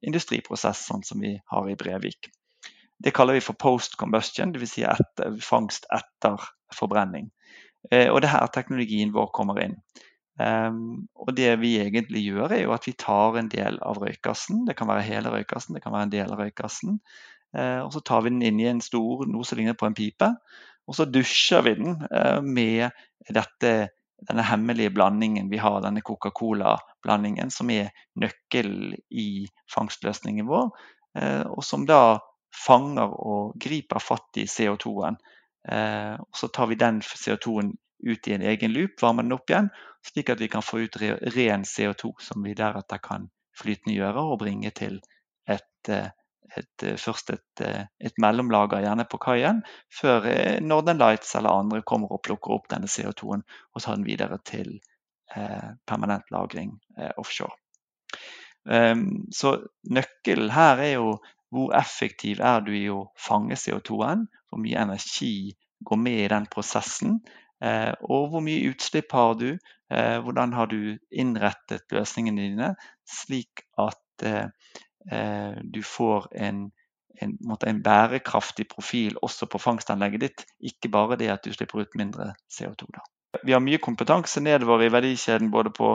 industriprosess, 0.04 0.82
sånn 0.88 1.04
som 1.06 1.22
vi 1.24 1.32
har 1.50 1.70
i 1.70 1.76
Brevik. 1.80 2.28
Det 3.04 3.12
kaller 3.14 3.38
vi 3.38 3.44
for 3.44 3.58
post 3.58 3.96
combustion, 4.00 4.52
dvs. 4.54 4.76
Si 4.76 4.84
fangst 5.44 5.88
etter 5.92 6.42
forbrenning. 6.74 7.30
Eh, 7.90 8.08
og 8.10 8.22
det 8.22 8.30
er 8.30 8.38
her 8.38 8.50
teknologien 8.54 9.12
vår 9.14 9.30
kommer 9.36 9.60
inn. 9.64 9.78
Um, 10.34 11.06
og 11.14 11.36
det 11.38 11.52
vi 11.60 11.76
egentlig 11.78 12.24
gjør, 12.24 12.56
er 12.56 12.64
jo 12.64 12.72
at 12.74 12.88
vi 12.88 12.96
tar 12.98 13.36
en 13.38 13.50
del 13.52 13.76
av 13.86 14.00
røykgassen. 14.02 14.64
Det 14.66 14.74
kan 14.78 14.90
være 14.90 15.06
hele 15.06 15.30
røykgassen, 15.30 15.76
det 15.76 15.84
kan 15.84 15.94
være 15.94 16.08
en 16.08 16.14
del 16.14 16.32
av 16.32 16.40
røykgassen. 16.42 16.98
Uh, 17.54 17.84
og 17.86 17.92
så 17.94 18.02
tar 18.04 18.24
vi 18.24 18.34
den 18.34 18.44
inn 18.44 18.62
i 18.62 18.68
en 18.70 18.82
stor, 18.84 19.26
noe 19.30 19.46
som 19.46 19.60
ligner 19.60 19.78
på 19.78 19.88
en 19.88 19.96
pipe. 19.96 20.30
Og 20.88 20.98
så 20.98 21.06
dusjer 21.08 21.64
vi 21.66 21.76
den 21.78 21.96
uh, 22.10 22.40
med 22.44 22.90
dette, 23.30 23.72
denne 24.24 24.44
hemmelige 24.46 24.92
blandingen 24.94 25.48
vi 25.52 25.60
har, 25.62 25.80
denne 25.84 26.02
Coca-Cola-blandingen, 26.04 27.52
som 27.54 27.70
er 27.72 27.94
nøkkelen 28.20 28.96
i 29.10 29.46
fangstløsningen 29.72 30.50
vår. 30.50 30.70
Uh, 31.14 31.44
og 31.54 31.62
som 31.66 31.86
da 31.88 32.18
fanger 32.54 33.14
og 33.18 33.54
griper 33.60 34.02
fatt 34.02 34.38
i 34.40 34.46
CO2-en. 34.50 35.16
Eh, 35.68 36.14
og 36.20 36.36
Så 36.36 36.48
tar 36.48 36.66
vi 36.66 36.74
den 36.80 37.00
CO2-en 37.00 37.72
ut 38.04 38.28
i 38.28 38.34
en 38.34 38.42
egen 38.42 38.72
loop, 38.72 39.00
varmer 39.02 39.24
den 39.24 39.36
opp 39.36 39.50
igjen, 39.50 39.70
slik 40.04 40.30
at 40.30 40.40
vi 40.40 40.50
kan 40.52 40.62
få 40.62 40.84
ut 40.84 40.98
ren 41.00 41.64
CO2 41.64 42.12
som 42.20 42.44
vi 42.44 42.54
deretter 42.54 43.00
kan 43.00 43.30
flytende 43.56 43.96
gjøre 43.96 44.24
og 44.34 44.42
bringe 44.42 44.70
til 44.76 45.00
et, 45.48 45.88
eh, 45.88 46.10
et, 46.56 46.82
eh, 46.82 46.96
først 47.00 47.30
et, 47.34 47.60
eh, 47.64 47.84
et, 47.98 48.16
mellomlager, 48.22 48.84
gjerne 48.84 49.06
på 49.10 49.20
kaien, 49.22 49.62
før 49.92 50.28
Northern 50.62 51.00
Lights 51.02 51.34
eller 51.38 51.54
andre 51.54 51.82
kommer 51.82 52.12
og 52.12 52.22
plukker 52.26 52.56
opp 52.56 52.68
denne 52.72 52.90
CO2-en 52.90 53.44
og 53.44 53.82
tar 53.82 53.96
den 53.96 54.06
videre 54.06 54.38
til 54.44 54.76
eh, 55.34 55.70
permanent 55.86 56.30
lagring 56.34 56.76
eh, 56.98 57.12
offshore. 57.16 57.56
Um, 58.64 59.26
så 59.28 59.58
nøkkelen 59.92 60.48
her 60.54 60.80
er 60.80 60.92
jo 60.94 61.08
hvor 61.54 61.74
effektiv 61.76 62.40
er 62.42 62.62
du 62.64 62.72
i 62.74 62.86
å 62.90 63.04
fange 63.20 63.58
CO2-en? 63.60 64.24
Hvor 64.48 64.62
mye 64.62 64.80
energi 64.80 65.52
går 65.86 66.00
med 66.00 66.22
i 66.24 66.30
den 66.32 66.48
prosessen? 66.50 67.20
Eh, 67.62 67.92
og 68.02 68.32
hvor 68.32 68.42
mye 68.42 68.72
utslipp 68.72 69.14
har 69.14 69.36
du? 69.38 69.52
Eh, 69.92 70.16
hvordan 70.24 70.54
har 70.56 70.70
du 70.72 70.96
innrettet 71.14 71.94
løsningene 71.94 72.48
dine 72.48 72.72
slik 73.06 73.62
at 73.78 74.26
eh, 74.26 74.48
du 75.04 75.82
får 75.84 76.28
en, 76.32 76.60
en, 77.20 77.34
en, 77.54 77.80
bærekraftig 77.84 78.64
profil 78.70 79.18
også 79.22 79.46
på 79.52 79.60
fangstanlegget 79.60 80.22
ditt, 80.24 80.46
ikke 80.72 80.88
bare 80.88 81.18
det 81.20 81.28
at 81.34 81.44
du 81.44 81.52
slipper 81.52 81.84
ut 81.84 81.98
mindre 82.00 82.30
CO2. 82.48 82.88
Da. 82.88 83.04
Vi 83.42 83.52
har 83.52 83.62
mye 83.62 83.80
kompetanse 83.82 84.40
nedover 84.44 84.84
i 84.84 84.90
verdikjeden 84.92 85.50
både 85.50 85.72
på 85.74 85.94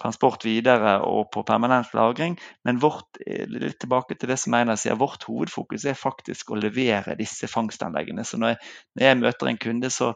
transport 0.00 0.44
videre 0.46 0.98
og 1.04 1.30
på 1.34 1.42
permanent 1.46 1.92
lagring. 1.96 2.38
Men 2.64 2.80
vårt, 2.82 3.20
litt 3.26 3.78
tilbake 3.82 4.16
til 4.16 4.32
det 4.32 4.38
som 4.40 4.56
Einar 4.56 4.78
sier, 4.80 4.98
vårt 4.98 5.26
hovedfokus 5.28 5.84
er 5.88 5.98
faktisk 5.98 6.52
å 6.52 6.60
levere 6.60 7.18
disse 7.18 7.50
fangstanleggene. 7.50 8.24
Så 8.24 8.40
når 8.40 8.54
jeg, 8.54 8.60
når 8.96 9.08
jeg 9.08 9.20
møter 9.22 9.52
en 9.52 9.62
kunde, 9.66 9.92
så 9.92 10.12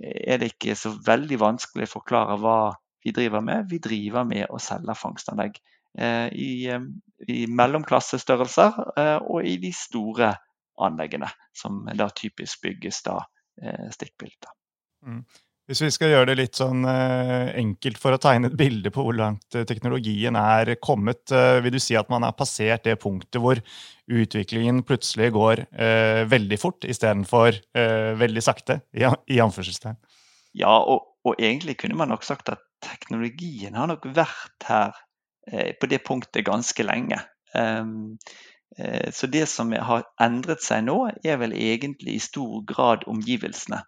er 0.00 0.40
det 0.42 0.54
ikke 0.54 0.76
så 0.78 0.94
veldig 1.06 1.38
vanskelig 1.40 1.88
å 1.88 1.94
forklare 1.98 2.38
hva 2.42 2.58
vi 3.04 3.14
driver 3.14 3.44
med. 3.44 3.70
Vi 3.70 3.80
driver 3.82 4.26
med 4.28 4.46
å 4.50 4.60
selge 4.62 4.96
fangstanlegg 4.98 5.58
eh, 5.58 5.82
i, 5.94 6.66
eh, 6.70 6.86
i 7.30 7.44
mellomklassestørrelser 7.46 8.82
eh, 8.98 9.16
og 9.22 9.46
i 9.46 9.56
de 9.62 9.72
store 9.74 10.34
anleggene, 10.84 11.30
som 11.54 11.84
da 11.94 12.08
typisk 12.10 12.64
bygges 12.66 13.02
da 13.06 13.20
eh, 13.62 13.88
stikkbilder. 13.94 14.54
Mm. 15.06 15.24
Hvis 15.64 15.80
vi 15.80 15.88
skal 15.94 16.10
gjøre 16.12 16.26
det 16.28 16.34
litt 16.36 16.58
sånn 16.58 16.82
enkelt 16.84 17.96
for 17.96 18.12
å 18.12 18.18
tegne 18.20 18.50
et 18.50 18.56
bilde 18.58 18.90
på 18.92 19.00
hvor 19.00 19.16
langt 19.16 19.56
teknologien 19.64 20.36
er 20.36 20.74
kommet, 20.76 21.32
vil 21.64 21.72
du 21.72 21.80
si 21.80 21.96
at 21.96 22.10
man 22.12 22.26
har 22.26 22.34
passert 22.36 22.84
det 22.84 22.98
punktet 23.00 23.40
hvor 23.40 23.62
utviklingen 24.10 24.82
plutselig 24.84 25.30
går 25.34 25.64
eh, 25.72 26.24
veldig 26.28 26.58
fort 26.60 26.84
istedenfor 26.84 27.56
eh, 27.76 28.12
veldig 28.20 28.44
sakte, 28.44 28.80
i, 28.92 29.06
i 29.32 29.40
anførselstegn? 29.40 29.96
Ja, 30.54 30.76
og, 30.76 31.16
og, 31.24 31.34
egentlig 31.40 31.78
kunne 31.80 31.96
man 31.98 32.12
nok 32.12 32.26
sagt 32.26 32.52
at 32.52 32.62
teknologien 32.84 33.74
har 33.78 33.88
nok 33.90 34.04
vært 34.14 34.68
her 34.68 34.92
på 35.44 35.88
det 35.90 35.98
punktet 36.06 36.46
ganske 36.46 36.86
lenge. 36.86 37.18
Um, 37.52 38.16
så 39.12 39.28
det 39.30 39.44
som 39.52 39.70
har 39.70 40.06
endret 40.22 40.64
seg 40.64 40.86
nå, 40.86 40.96
er 41.22 41.36
vel 41.38 41.52
egentlig 41.52 42.16
i 42.16 42.22
stor 42.24 42.62
grad 42.66 43.04
omgivelsene. 43.06 43.82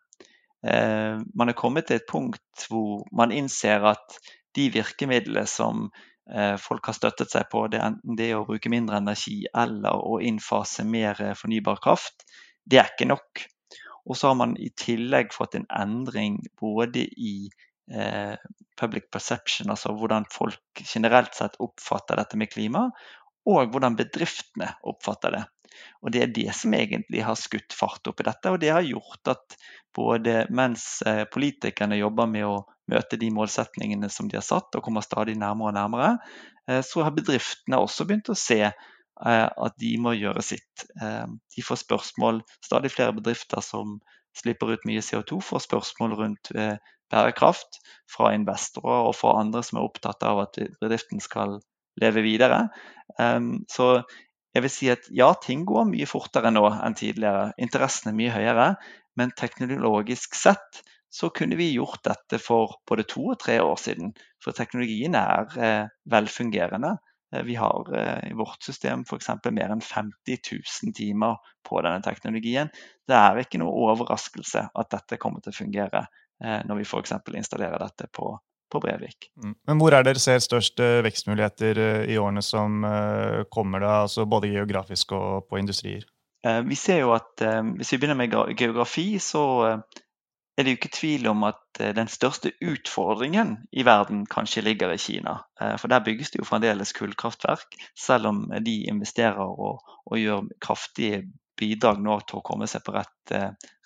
Eh, 0.67 1.21
man 1.35 1.49
er 1.49 1.59
kommet 1.59 1.87
til 1.87 2.01
et 2.01 2.09
punkt 2.11 2.67
hvor 2.71 3.05
man 3.15 3.33
innser 3.35 3.85
at 3.87 4.19
de 4.57 4.71
virkemidlene 4.75 5.45
som 5.51 5.91
eh, 6.33 6.57
folk 6.59 6.89
har 6.89 6.97
støttet 6.97 7.31
seg 7.31 7.47
på, 7.53 7.67
det 7.71 7.81
er 7.81 7.91
enten 7.91 8.17
det 8.19 8.33
å 8.35 8.47
bruke 8.49 8.73
mindre 8.73 8.99
energi 9.03 9.45
eller 9.55 10.01
å 10.01 10.19
innfase 10.25 10.87
mer 10.89 11.21
eh, 11.23 11.37
fornybar 11.39 11.83
kraft, 11.85 12.27
det 12.65 12.81
er 12.81 12.91
ikke 12.95 13.11
nok. 13.13 13.45
Og 14.07 14.19
så 14.19 14.31
har 14.31 14.39
man 14.39 14.57
i 14.59 14.71
tillegg 14.79 15.35
fått 15.35 15.59
en 15.59 15.69
endring 15.71 16.41
både 16.61 17.05
i 17.05 17.37
eh, 17.47 17.63
public 18.81 19.05
perception, 19.15 19.71
altså 19.71 19.93
hvordan 19.95 20.25
folk 20.33 20.83
generelt 20.83 21.37
sett 21.39 21.55
oppfatter 21.63 22.19
dette 22.19 22.39
med 22.41 22.51
klima, 22.51 22.89
og 23.47 23.71
hvordan 23.71 23.95
bedriftene 23.99 24.73
oppfatter 24.83 25.37
det. 25.37 25.45
Og 26.03 26.13
Det 26.13 26.23
er 26.23 26.33
det 26.33 26.55
som 26.57 26.75
egentlig 26.75 27.23
har 27.25 27.39
skutt 27.39 27.75
fart 27.77 28.09
opp 28.09 28.21
i 28.23 28.27
dette. 28.29 28.53
Og 28.53 28.61
det 28.63 28.73
har 28.73 28.87
gjort 28.87 29.33
at 29.33 29.57
både 29.97 30.47
mens 30.55 31.03
eh, 31.07 31.25
politikerne 31.33 31.99
jobber 32.01 32.29
med 32.31 32.47
å 32.49 32.65
møte 32.93 33.19
de 33.21 33.31
målsetningene 33.35 34.11
som 34.13 34.29
de 34.31 34.39
har 34.39 34.47
satt, 34.47 34.75
og 34.77 34.85
kommer 34.85 35.05
stadig 35.05 35.37
nærmere 35.41 35.73
og 35.73 35.79
nærmere, 35.79 36.11
eh, 36.71 36.83
så 36.87 37.07
har 37.07 37.17
bedriftene 37.17 37.81
også 37.83 38.07
begynt 38.09 38.33
å 38.33 38.39
se 38.39 38.63
at 39.17 39.77
de 39.81 39.95
må 39.97 40.11
gjøre 40.13 40.43
sitt. 40.45 40.83
De 41.01 41.63
får 41.65 41.79
spørsmål, 41.81 42.43
stadig 42.61 42.91
flere 42.93 43.15
bedrifter 43.17 43.63
som 43.65 43.95
slipper 44.37 44.75
ut 44.75 44.85
mye 44.85 45.01
CO2, 45.01 45.39
får 45.41 45.63
spørsmål 45.65 46.17
rundt 46.19 46.51
bærekraft 47.13 47.81
fra 48.11 48.33
investorer 48.37 49.09
og 49.09 49.17
fra 49.19 49.37
andre 49.41 49.63
som 49.67 49.81
er 49.81 49.89
opptatt 49.89 50.23
av 50.27 50.45
at 50.47 50.61
bedriften 50.81 51.23
skal 51.23 51.59
leve 52.01 52.23
videre. 52.25 52.69
Så 53.73 53.89
jeg 54.57 54.65
vil 54.65 54.73
si 54.73 54.89
at 54.89 55.09
ja, 55.13 55.31
ting 55.43 55.67
går 55.69 55.89
mye 55.91 56.09
fortere 56.09 56.53
nå 56.53 56.65
enn 56.73 56.97
tidligere. 56.97 57.51
Interessen 57.61 58.13
er 58.13 58.17
mye 58.17 58.33
høyere. 58.33 58.69
Men 59.17 59.33
teknologisk 59.37 60.37
sett 60.37 60.83
så 61.13 61.29
kunne 61.33 61.57
vi 61.57 61.71
gjort 61.75 62.03
dette 62.05 62.39
for 62.43 62.79
både 62.89 63.07
to 63.09 63.31
og 63.33 63.39
tre 63.41 63.59
år 63.61 63.77
siden. 63.81 64.15
For 64.43 64.57
teknologien 64.57 65.17
er 65.17 65.59
eh, 65.61 65.93
velfungerende. 66.13 66.97
Eh, 67.33 67.45
vi 67.47 67.57
har 67.61 67.93
eh, 67.97 68.31
i 68.31 68.37
vårt 68.37 68.65
system 68.65 69.05
f.eks. 69.07 69.31
mer 69.49 69.73
enn 69.73 69.85
50 69.85 70.41
000 70.53 70.97
timer 70.97 71.41
på 71.65 71.81
denne 71.85 72.05
teknologien. 72.05 72.73
Det 73.09 73.17
er 73.17 73.41
ikke 73.41 73.61
noe 73.63 73.77
overraskelse 73.93 74.67
at 74.73 74.93
dette 74.93 75.21
kommer 75.23 75.45
til 75.45 75.55
å 75.55 75.61
fungere 75.61 76.07
når 76.41 76.77
vi 76.77 76.85
f.eks. 76.85 77.15
installerer 77.33 77.81
dette 77.81 78.11
på 78.13 78.35
på 78.73 78.81
Brevik. 78.81 79.31
Mm. 79.43 79.55
Men 79.67 79.79
Hvor 79.79 79.95
er 79.95 80.07
dere 80.07 80.23
ser 80.23 80.43
størst 80.43 80.81
vekstmuligheter 81.07 81.79
eh, 81.83 82.09
i 82.13 82.19
årene 82.19 82.43
som 82.45 82.85
eh, 82.85 83.45
kommer, 83.53 83.83
da, 83.85 84.01
altså 84.07 84.27
både 84.29 84.53
geografisk 84.55 85.15
og 85.17 85.47
på 85.51 85.61
industrier? 85.61 86.07
Eh, 86.47 86.63
vi 86.67 86.79
ser 86.79 87.05
jo 87.05 87.15
at 87.17 87.47
Hvis 87.77 87.93
vi 87.93 88.01
begynner 88.01 88.19
med 88.19 88.59
geografi, 88.59 89.19
så 89.19 89.45
er 90.57 90.65
det 90.65 90.73
jo 90.73 90.79
ikke 90.79 90.95
tvil 90.97 91.27
om 91.29 91.43
at 91.45 91.81
den 91.97 92.09
største 92.09 92.55
utfordringen 92.65 93.57
i 93.77 93.85
verden 93.85 94.23
kanskje 94.27 94.63
ligger 94.65 94.95
i 94.95 94.97
Kina. 94.97 95.35
For 95.77 95.93
der 95.93 96.01
bygges 96.01 96.31
det 96.33 96.41
jo 96.41 96.47
fremdeles 96.49 96.95
kullkraftverk, 96.97 97.77
selv 97.93 98.31
om 98.31 98.39
de 98.65 98.77
investerer 98.89 99.37
og, 99.45 99.85
og 100.07 100.17
gjør 100.17 100.49
kraftige 100.65 101.27
bidrag 101.61 102.01
nå 102.01 102.17
til 102.25 102.41
å 102.41 102.47
komme 102.47 102.65
seg 102.73 102.87
på 102.87 102.97
rett, 102.97 103.35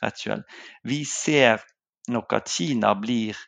rett 0.04 0.22
kjøl. 0.22 0.46
Vi 0.86 1.02
ser 1.10 1.58
nok 2.12 2.34
at 2.38 2.50
Kina 2.50 2.94
blir 2.98 3.38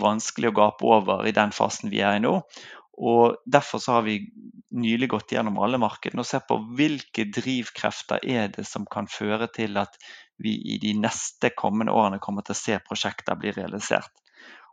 vanskelig 0.00 0.50
å 0.50 0.56
gape 0.56 0.86
over 0.86 1.26
i 1.26 1.34
den 1.36 1.52
fasen 1.54 1.90
vi 1.92 2.02
er 2.04 2.18
i 2.18 2.22
nå. 2.22 2.36
Og 3.00 3.40
Derfor 3.48 3.82
har 3.88 4.04
vi 4.06 4.20
nylig 4.70 5.08
gått 5.10 5.32
gjennom 5.32 5.58
alle 5.64 5.80
markedene 5.80 6.22
og 6.22 6.28
sett 6.28 6.46
på 6.48 6.58
hvilke 6.78 7.26
drivkrefter 7.32 8.22
er 8.22 8.52
det 8.54 8.66
som 8.68 8.86
kan 8.86 9.08
føre 9.10 9.48
til 9.52 9.80
at 9.80 9.96
vi 10.40 10.54
i 10.74 10.78
de 10.80 10.94
neste 11.00 11.50
kommende 11.56 11.92
årene 11.96 12.20
kommer 12.22 12.44
til 12.46 12.54
å 12.56 12.60
se 12.60 12.78
prosjekter 12.84 13.38
bli 13.40 13.52
realisert. 13.56 14.12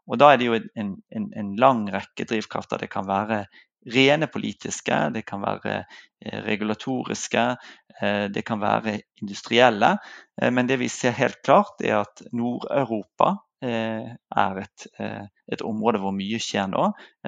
Og 0.08 0.20
Da 0.20 0.32
er 0.32 0.40
det 0.40 0.48
jo 0.48 0.56
en, 0.56 0.94
en, 1.12 1.32
en 1.36 1.56
lang 1.60 1.88
rekke 1.92 2.28
drivkrefter. 2.30 2.80
Det 2.80 2.92
kan 2.92 3.08
være 3.08 3.46
rene 3.86 4.28
politiske, 4.28 4.96
det 5.14 5.24
kan 5.28 5.42
være 5.44 5.76
eh, 5.80 6.40
regulatoriske, 6.46 7.44
eh, 8.02 8.26
det 8.34 8.44
kan 8.48 8.62
være 8.62 8.98
industrielle. 9.22 9.98
Eh, 10.42 10.52
men 10.54 10.70
det 10.70 10.80
vi 10.82 10.90
ser 10.92 11.16
helt 11.18 11.42
klart, 11.46 11.82
er 11.82 12.02
at 12.04 12.26
Nord-Europa 12.32 13.36
er 13.58 14.60
et, 14.62 14.84
et, 15.02 15.62
område 15.66 15.98
hvor 15.98 16.12
mye 16.14 16.38
skjer 16.38 16.68
nå. 16.70 16.84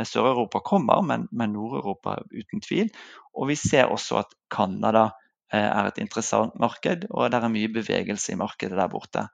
Sør-Europa 0.05 0.59
kommer, 0.61 1.01
men, 1.01 1.23
men 1.33 1.55
Nord-Europa 1.55 2.19
uten 2.29 2.61
tvil. 2.61 2.91
Og 3.33 3.49
vi 3.49 3.55
ser 3.57 3.89
også 3.89 4.19
at 4.19 4.35
Canada 4.53 5.07
er 5.49 5.89
et 5.89 5.97
interessant 5.97 6.53
marked, 6.61 7.07
og 7.09 7.31
det 7.33 7.39
er 7.41 7.49
mye 7.49 7.71
bevegelse 7.73 8.35
i 8.35 8.37
markedet 8.37 8.77
der 8.77 8.93
borte. 8.93 9.25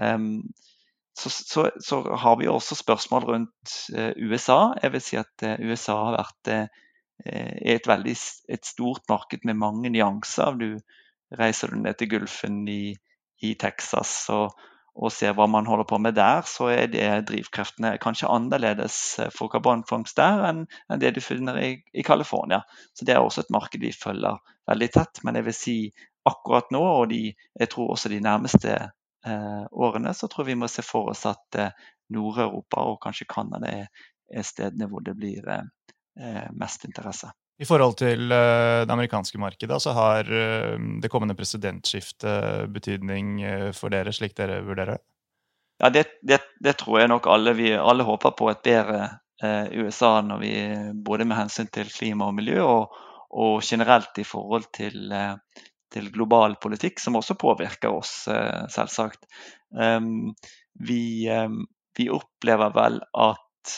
Ehm, 0.00 0.40
så, 1.18 1.30
så, 1.30 1.66
så 1.80 2.00
har 2.16 2.38
vi 2.40 2.48
også 2.48 2.78
spørsmål 2.78 3.24
rundt 3.28 3.72
USA. 4.16 4.72
Jeg 4.82 4.92
vil 4.94 5.02
si 5.04 5.18
at 5.20 5.44
USA 5.60 5.98
har 6.06 6.16
vært 6.16 6.52
et 7.22 7.86
veldig 7.86 8.14
et 8.48 8.64
stort 8.66 9.04
marked 9.12 9.44
med 9.44 9.60
mange 9.60 9.92
nyanser. 9.92 10.56
Du 10.56 10.78
reiser 11.38 11.72
du 11.72 11.80
ned 11.80 11.98
til 12.00 12.10
Gulfen 12.14 12.62
i, 12.68 12.94
i 13.42 13.54
Texas 13.60 14.14
og, 14.32 14.52
og 14.92 15.12
ser 15.14 15.34
hva 15.36 15.46
man 15.48 15.66
holder 15.68 15.88
på 15.88 15.98
med 16.02 16.16
der, 16.18 16.44
så 16.48 16.68
er 16.72 16.88
det 16.92 17.08
drivkreftene 17.30 17.94
kanskje 18.02 18.30
annerledes 18.30 18.96
eh, 19.22 19.30
for 19.32 19.52
karbonfangst 19.52 20.18
der 20.18 20.44
enn, 20.50 20.64
det 21.00 21.14
du 21.16 21.22
finner 21.24 21.58
i, 21.62 21.74
i 21.96 22.04
California. 22.04 22.62
Så 22.92 23.08
Det 23.08 23.14
er 23.14 23.22
også 23.22 23.46
et 23.46 23.54
marked 23.54 23.80
vi 23.80 23.92
følger 23.96 24.40
veldig 24.68 24.90
tett. 24.92 25.22
Men 25.24 25.40
jeg 25.40 25.48
vil 25.48 25.56
si 25.56 25.76
akkurat 26.28 26.68
nå, 26.74 26.82
og 26.82 27.08
de, 27.10 27.32
jeg 27.58 27.72
tror 27.72 27.94
også 27.94 28.12
de 28.12 28.20
nærmeste 28.22 28.76
eh, 28.76 28.90
årene, 29.72 30.14
så 30.14 30.28
tror 30.28 30.44
vi 30.44 30.56
må 30.58 30.68
se 30.68 30.82
for 30.86 31.12
oss 31.12 31.24
at 31.30 31.58
eh, 31.58 31.70
Nord-Europa 32.12 32.82
og 32.90 32.98
kanskje 33.04 33.28
Canada 33.30 33.70
er, 33.70 33.86
er, 34.32 34.46
stedene 34.46 34.88
hvor 34.90 35.04
det 35.04 35.14
blir 35.18 35.46
eh, 35.48 35.64
eh 36.18 36.50
mest 36.58 36.84
interesse. 36.88 37.30
I 37.62 37.68
forhold 37.68 37.94
til 38.00 38.32
det 38.32 38.90
amerikanske 38.90 39.38
markedet, 39.38 39.76
så 39.82 39.92
har 39.94 40.24
det 40.24 41.10
kommende 41.12 41.36
presidentskiftet 41.38 42.72
betydning 42.74 43.36
for 43.76 43.92
dere, 43.92 44.10
slik 44.10 44.34
dere 44.34 44.56
vurderer 44.66 44.96
det? 44.96 45.02
Ja, 45.78 45.90
det, 45.94 46.06
det, 46.26 46.40
det, 46.64 46.72
tror 46.80 46.98
jeg 46.98 47.10
nok 47.12 47.28
alle. 47.30 47.52
Vi 47.54 47.70
alle 47.76 48.06
håper 48.08 48.34
på 48.34 48.48
et 48.50 48.64
bedre 48.64 49.04
USA 49.78 50.24
når 50.26 50.42
vi, 50.42 50.52
både 51.06 51.28
med 51.28 51.38
hensyn 51.38 51.70
til 51.70 51.92
klima 51.92 52.32
og 52.32 52.34
miljø, 52.40 52.64
og, 52.64 52.98
og 53.30 53.62
generelt 53.62 54.18
i 54.18 54.26
forhold 54.26 54.66
til, 54.74 55.12
til, 55.92 56.10
global 56.14 56.56
politikk, 56.62 57.00
som 57.00 57.18
også 57.20 57.36
påvirker 57.40 57.92
oss, 57.92 58.24
selvsagt. 58.72 59.28
Um, 59.72 60.32
vi, 60.80 61.28
um, 61.30 61.62
vi, 61.98 62.08
opplever 62.12 62.72
vel 62.76 62.98
at 63.14 63.76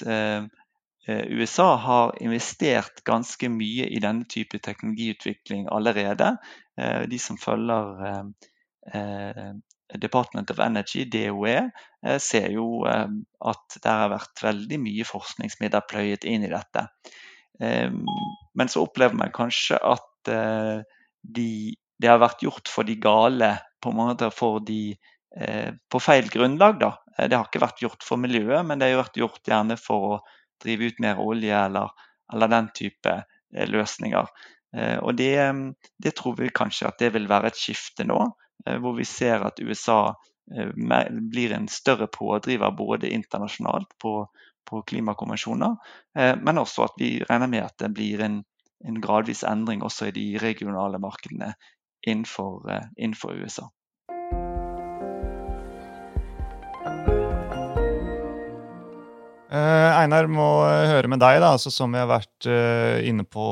Eh, 1.07 1.25
USA 1.27 1.77
har 1.77 2.23
investert 2.23 3.05
ganske 3.05 3.49
mye 3.53 3.89
i 3.93 4.01
denne 4.01 4.25
type 4.31 4.59
teknologiutvikling 4.65 5.69
allerede. 5.73 6.37
Eh, 6.81 7.03
de 7.11 7.19
som 7.21 7.37
følger 7.41 8.33
eh, 8.95 9.53
Department 10.01 10.51
of 10.51 10.63
Energy, 10.65 11.05
DOE, 11.05 11.69
ser 12.19 12.49
jo 12.51 12.83
at 12.89 13.77
det 13.77 13.91
har 13.93 14.09
vært 14.11 14.41
veldig 14.43 14.79
mye 14.81 15.05
forskningsmidler 15.07 15.85
pløyet 15.87 16.25
inn 16.27 16.43
i 16.43 16.51
dette. 16.51 16.83
Men 17.61 18.73
så 18.73 18.83
opplever 18.83 19.15
man 19.15 19.31
kanskje 19.37 19.79
at 19.79 20.33
de, 21.37 21.53
det 22.05 22.13
har 22.13 22.21
vært 22.23 22.45
gjort 22.45 22.69
for 22.69 22.87
de 22.87 22.99
gale, 23.01 23.55
på 23.81 23.93
en 23.93 24.01
måte 24.03 24.31
for 24.35 24.61
de 24.65 24.95
på 25.91 25.99
feil 25.99 26.29
grunnlag. 26.31 26.77
Da. 26.79 26.93
Det 27.17 27.35
har 27.35 27.49
ikke 27.49 27.63
vært 27.65 27.81
gjort 27.83 28.05
for 28.07 28.21
miljøet, 28.23 28.63
men 28.69 28.79
det 28.79 28.93
har 28.93 29.01
vært 29.01 29.17
gjort 29.19 29.49
gjerne 29.51 29.75
for 29.81 30.07
å 30.07 30.19
drive 30.63 30.91
ut 30.91 31.01
mer 31.01 31.21
olje 31.23 31.65
eller, 31.67 31.91
eller 32.33 32.53
den 32.53 32.71
type 32.75 33.15
eh, 33.57 33.69
løsninger. 33.69 34.31
Eh, 34.77 34.99
og 34.99 35.17
det, 35.19 35.37
det, 36.03 36.15
tror 36.19 36.39
vi 36.39 36.53
kanskje 36.55 36.89
at 36.91 37.01
det 37.03 37.13
vil 37.15 37.29
være 37.31 37.53
et 37.53 37.61
skifte 37.61 38.07
nå, 38.09 38.21
eh, 38.67 38.79
hvor 38.83 38.97
vi 38.99 39.07
ser 39.09 39.47
at 39.47 39.63
USA 39.63 40.15
blir 40.45 41.55
en 41.57 41.71
større 41.73 42.05
pådriver 42.13 42.75
både 42.77 43.09
internasjonalt 43.17 43.95
på, 43.97 44.27
på 44.69 44.81
klimakonvensjoner, 44.91 45.79
men 46.45 46.61
også 46.61 46.85
at 46.85 46.99
vi 47.01 47.15
regner 47.25 47.49
med 47.49 47.63
at 47.65 47.79
det 47.81 47.89
blir 47.97 48.21
en, 48.27 48.35
en 48.85 48.99
gradvis 49.01 49.41
endring 49.49 49.81
også 49.89 50.11
i 50.11 50.13
de 50.13 50.27
regionale 50.43 51.01
markedene 51.01 51.55
innenfor, 52.07 52.65
innenfor 52.97 53.39
USA. 53.41 53.69
Uh, 59.55 59.91
Einar, 60.01 60.27
må 60.27 60.47
høre 60.67 61.11
med 61.11 61.23
deg, 61.23 61.41
da, 61.43 61.55
altså, 61.55 61.71
som 61.71 61.93
vi 61.95 62.01
har 62.03 62.11
vært 62.11 62.49
inne 63.07 63.27
på. 63.29 63.49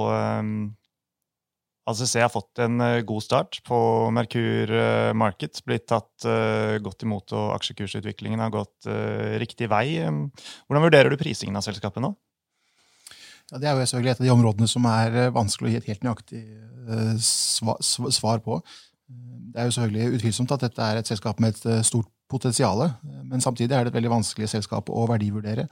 ACC 1.82 2.16
har 2.22 2.30
fått 2.30 2.60
en 2.62 2.78
god 3.06 3.24
start 3.24 3.58
på 3.66 3.78
Merkur 4.14 4.70
Market. 5.18 5.58
Blitt 5.66 5.88
tatt 5.90 6.26
godt 6.82 7.02
imot, 7.06 7.34
og 7.34 7.54
aksjekursutviklingen 7.56 8.42
har 8.42 8.52
gått 8.54 8.86
riktig 9.42 9.66
vei. 9.70 9.98
Hvordan 10.06 10.86
vurderer 10.86 11.10
du 11.10 11.18
prisingen 11.18 11.58
av 11.58 11.66
selskapet 11.66 12.04
nå? 12.04 12.12
Ja, 13.52 13.60
det 13.60 13.68
er 13.68 13.76
jo 13.76 13.84
selvfølgelig 13.84 14.14
et 14.14 14.22
av 14.22 14.26
de 14.26 14.32
områdene 14.32 14.68
som 14.70 14.86
er 14.88 15.18
vanskelig 15.34 15.68
å 15.68 15.72
gi 15.74 15.80
et 15.82 15.90
helt 15.92 16.06
nøyaktig 16.06 16.42
svar, 17.20 17.82
svar 17.84 18.40
på. 18.44 18.58
Det 19.52 19.60
er 19.60 19.68
jo 19.68 19.74
selvfølgelig 19.76 20.18
utvilsomt 20.18 20.54
at 20.56 20.64
dette 20.64 20.86
er 20.86 20.98
et 20.98 21.10
selskap 21.10 21.40
med 21.40 21.52
et 21.52 21.84
stort 21.84 22.08
potensial, 22.32 22.86
men 23.28 23.44
samtidig 23.44 23.76
er 23.76 23.84
det 23.84 23.92
et 23.92 23.98
veldig 23.98 24.14
vanskelig 24.14 24.48
selskap 24.54 24.88
å 24.88 25.04
verdivurdere. 25.10 25.66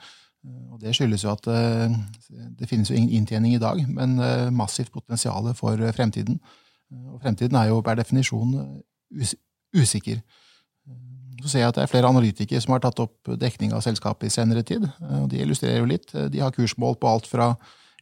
Og 0.45 0.81
Det 0.81 0.95
skyldes 0.97 1.25
jo 1.25 1.33
at 1.33 1.47
eh, 1.53 1.97
det 2.59 2.69
finnes 2.69 2.91
jo 2.91 2.97
ingen 2.97 3.21
inntjening 3.21 3.55
i 3.55 3.61
dag, 3.61 3.81
men 3.89 4.19
eh, 4.25 4.51
massivt 4.51 4.93
potensial 4.93 5.51
for 5.55 5.93
fremtiden. 5.97 6.41
Og 7.13 7.21
fremtiden 7.21 7.57
er 7.57 7.69
jo 7.69 7.83
per 7.85 7.99
definisjon 8.01 8.55
usikker. 9.77 10.23
Så 11.43 11.53
ser 11.53 11.65
jeg 11.65 11.73
at 11.73 11.79
det 11.79 11.85
er 11.85 11.91
flere 11.91 12.11
analytikere 12.11 12.61
som 12.63 12.75
har 12.75 12.83
tatt 12.85 13.01
opp 13.03 13.31
dekning 13.41 13.75
av 13.77 13.85
selskapet 13.85 14.29
i 14.29 14.35
senere 14.35 14.65
tid. 14.67 14.87
De 15.31 15.41
illustrerer 15.41 15.81
jo 15.81 15.89
litt. 15.89 16.13
De 16.13 16.43
har 16.43 16.55
kursmål 16.55 16.99
på 17.01 17.09
alt 17.11 17.29
fra 17.31 17.55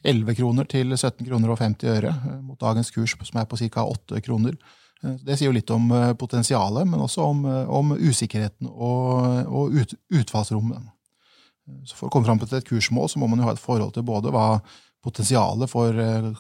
11 0.07 0.37
kroner 0.39 0.69
til 0.71 0.95
17 0.95 1.27
kroner 1.27 1.53
og 1.53 1.59
50 1.61 1.91
øre, 1.97 2.13
mot 2.43 2.59
dagens 2.61 2.91
kurs 2.95 3.17
som 3.19 3.41
er 3.41 3.49
på 3.51 3.59
ca. 3.59 3.85
8 3.85 4.23
kroner. 4.27 4.59
Det 5.03 5.37
sier 5.39 5.49
jo 5.49 5.55
litt 5.55 5.71
om 5.71 5.91
potensialet, 6.19 6.87
men 6.91 7.03
også 7.03 7.27
om, 7.31 7.45
om 7.71 7.95
usikkerheten 7.99 8.71
og, 8.71 9.45
og 9.47 9.75
ut, 9.75 9.95
utfallsrommet. 10.21 10.89
Så 11.87 11.99
For 11.99 12.09
å 12.09 12.13
komme 12.13 12.27
fram 12.27 12.41
til 12.41 12.59
et 12.59 12.67
kursmål 12.67 13.11
så 13.13 13.21
må 13.21 13.29
man 13.31 13.43
jo 13.43 13.47
ha 13.47 13.55
et 13.55 13.63
forhold 13.63 13.95
til 13.95 14.07
både 14.09 14.33
hva 14.35 14.63
potensialet 15.05 15.71
for 15.71 15.95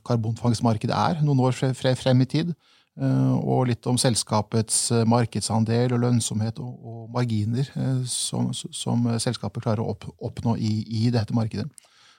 karbonfangstmarkedet 0.08 0.96
er 0.96 1.22
noen 1.22 1.44
år 1.46 1.54
frem 1.54 2.24
i 2.24 2.30
tid, 2.30 2.54
Eh, 2.54 2.77
og 2.98 3.68
litt 3.70 3.86
om 3.90 3.98
selskapets 4.00 4.88
eh, 4.94 5.04
markedsandel 5.08 5.94
og 5.94 6.02
lønnsomhet 6.02 6.58
og, 6.62 6.72
og 6.82 7.04
marginer 7.14 7.68
eh, 7.78 8.00
som, 8.10 8.50
som, 8.54 9.06
selskapet 9.22 9.62
klarer 9.62 9.84
å 9.84 9.92
opp, 9.94 10.08
oppnå 10.18 10.56
i, 10.56 10.72
i, 11.00 11.04
dette 11.14 11.36
markedet. 11.36 11.68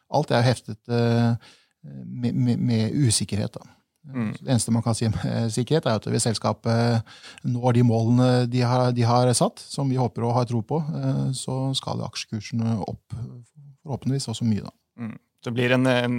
Alt 0.10 0.32
er 0.34 0.46
heftet 0.48 0.80
med, 0.90 2.34
med, 2.34 2.58
med 2.58 2.96
usikkerhet. 2.98 3.60
Mm. 4.10 4.32
Det 4.40 4.48
eneste 4.48 4.74
man 4.74 4.82
kan 4.82 4.98
si 4.98 5.06
med 5.12 5.52
sikkerhet, 5.54 5.86
er 5.86 6.00
at 6.00 6.08
hvis 6.10 6.26
selskapet 6.26 7.06
når 7.46 7.78
de 7.78 7.84
målene 7.86 8.30
de 8.50 8.64
har, 8.66 8.90
de 8.96 9.06
har, 9.06 9.30
satt, 9.38 9.62
som 9.62 9.92
vi 9.92 10.00
håper 10.02 10.26
og 10.26 10.34
har 10.40 10.50
tro 10.50 10.64
på, 10.66 10.82
så 11.38 11.60
skal 11.78 12.02
aksjekursene 12.08 12.80
opp 12.88 13.14
forhåpentligvis 13.84 14.32
også 14.34 14.50
mye. 14.50 14.66
da. 14.66 14.74
Mm. 15.06 15.18
Det 15.46 15.54
blir 15.56 15.72
en, 15.72 15.88
en, 15.88 16.18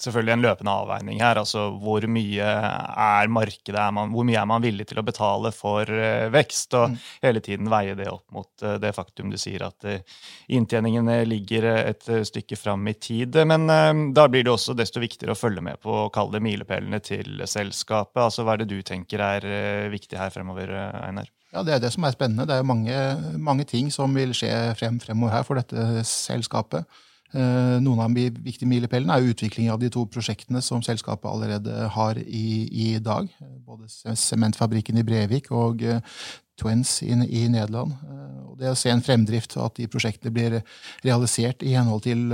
selvfølgelig 0.00 0.34
en 0.34 0.44
løpende 0.44 0.74
avveining 0.74 1.20
her. 1.22 1.38
altså 1.40 1.66
Hvor 1.82 2.06
mye 2.10 2.48
er 2.48 3.28
markedet, 3.32 3.78
er 3.78 3.92
man, 3.94 4.10
hvor 4.14 4.26
mye 4.26 4.40
er 4.40 4.48
man 4.48 4.64
villig 4.64 4.88
til 4.90 5.00
å 5.00 5.06
betale 5.06 5.52
for 5.54 5.88
uh, 5.88 6.30
vekst? 6.34 6.74
Og 6.78 6.94
mm. 6.94 6.98
hele 7.22 7.42
tiden 7.44 7.70
veie 7.72 7.94
det 7.98 8.08
opp 8.10 8.26
mot 8.34 8.66
uh, 8.66 8.76
det 8.82 8.94
faktum 8.96 9.30
du 9.32 9.38
sier 9.40 9.66
at 9.68 9.84
inntjeningene 9.84 10.64
inntjeningen 10.64 11.28
ligger 11.28 11.66
et 11.70 12.06
stykke 12.26 12.56
fram 12.58 12.88
i 12.88 12.94
tid. 12.94 13.36
Men 13.46 13.68
da 14.14 14.26
blir 14.28 14.44
det 14.44 14.52
også 14.52 14.74
desto 14.76 15.00
viktigere 15.02 15.34
å 15.34 15.38
følge 15.38 15.62
med 15.64 15.80
på 15.82 15.92
å 16.04 16.10
kalle 16.14 16.36
det 16.36 16.44
milepælene 16.44 17.00
til 17.04 17.44
selskapet. 17.46 18.22
altså 18.24 18.44
Hva 18.44 18.56
er 18.56 18.64
det 18.64 18.72
du 18.72 18.82
tenker 18.82 19.22
er 19.22 19.46
viktig 19.92 20.18
her 20.18 20.32
fremover, 20.34 20.72
Einar? 21.04 21.30
Ja, 21.54 21.62
Det 21.62 21.74
er 21.74 21.78
det 21.78 21.92
som 21.94 22.04
er 22.04 22.14
spennende. 22.14 22.46
Det 22.50 22.56
er 22.58 22.66
mange, 22.66 22.94
mange 23.38 23.64
ting 23.64 23.90
som 23.94 24.14
vil 24.14 24.34
skje 24.34 24.50
frem, 24.78 24.98
fremover 24.98 25.36
her 25.36 25.44
for 25.46 25.60
dette 25.60 26.02
selskapet. 26.08 26.82
Eh, 27.34 27.76
noen 27.82 27.98
av 27.98 28.12
de 28.14 28.28
viktige 28.30 28.68
milepælene 28.70 29.16
er 29.16 29.32
utvikling 29.32 29.66
av 29.72 29.80
de 29.82 29.88
to 29.90 30.04
prosjektene 30.06 30.60
som 30.62 30.82
selskapet 30.86 31.26
allerede 31.26 31.88
har 31.96 32.20
i, 32.22 32.46
i 32.70 32.86
dag. 33.02 33.26
Både 33.66 33.90
sementfabrikken 33.90 35.00
i 35.00 35.06
Brevik 35.06 35.50
og 35.50 35.82
uh, 35.82 35.98
Twins 36.60 37.00
i, 37.02 37.10
i 37.10 37.42
Nederland. 37.50 37.96
Uh, 38.06 38.52
og 38.52 38.60
det 38.60 38.70
å 38.70 38.78
se 38.78 38.92
en 38.94 39.02
fremdrift 39.02 39.56
og 39.58 39.66
at 39.66 39.80
de 39.80 39.90
prosjektene 39.90 40.30
blir 40.34 40.60
realisert 41.02 41.66
i 41.66 41.74
henhold 41.74 42.06
til 42.06 42.28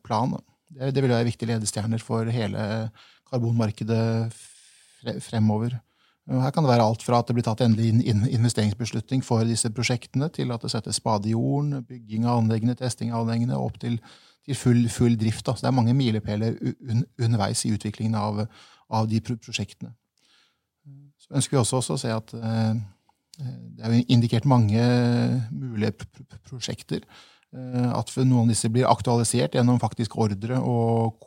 plan, 0.00 0.32
det, 0.72 0.94
det, 0.96 1.04
vil 1.04 1.12
være 1.12 1.28
viktige 1.28 1.52
ledestjerner 1.52 2.00
for 2.00 2.32
hele 2.32 2.88
karbonmarkedet 3.28 4.32
fremover. 5.20 5.76
Her 6.30 6.52
kan 6.54 6.62
det 6.62 6.70
være 6.70 6.84
alt 6.86 7.02
fra 7.02 7.18
at 7.18 7.26
det 7.26 7.34
blir 7.34 7.44
tatt 7.44 7.64
endelig 7.64 7.90
investeringsbeslutning 8.30 9.24
for 9.26 9.42
disse 9.46 9.70
prosjektene, 9.74 10.28
til 10.30 10.52
at 10.54 10.62
det 10.62 10.70
settes 10.70 11.00
spade 11.00 11.26
i 11.28 11.34
jorden, 11.34 11.80
bygging 11.88 12.28
av 12.30 12.44
anleggene, 12.44 12.76
testing 12.78 13.10
av 13.10 13.24
anleggene, 13.24 13.58
opp 13.58 13.80
til, 13.82 13.98
til 14.46 14.58
full, 14.58 14.84
full, 14.92 15.16
drift. 15.18 15.44
Da. 15.48 15.56
Så 15.56 15.66
det 15.66 15.72
er 15.72 15.78
mange 15.80 15.96
milepæler 15.98 16.54
un, 16.62 17.02
underveis 17.18 17.64
i 17.66 17.72
utviklingen 17.74 18.14
av, 18.14 18.44
av, 18.86 19.10
de 19.10 19.18
prosjektene. 19.26 19.90
Så 21.18 21.34
ønsker 21.34 21.56
vi 21.56 21.60
også, 21.62 21.82
å 21.82 21.98
se 21.98 22.14
at 22.14 22.34
eh, 22.38 22.78
det 23.42 23.88
er 23.88 23.98
indikert 24.06 24.46
mange 24.46 24.86
mulige 25.50 26.06
prosjekter. 26.46 27.02
Eh, 27.50 27.90
at 27.90 28.14
noen 28.22 28.46
av 28.46 28.54
disse 28.54 28.70
blir 28.70 28.86
aktualisert 28.86 29.58
gjennom 29.58 29.82
faktisk 29.82 30.14
ordre 30.22 30.62
og 30.62 31.18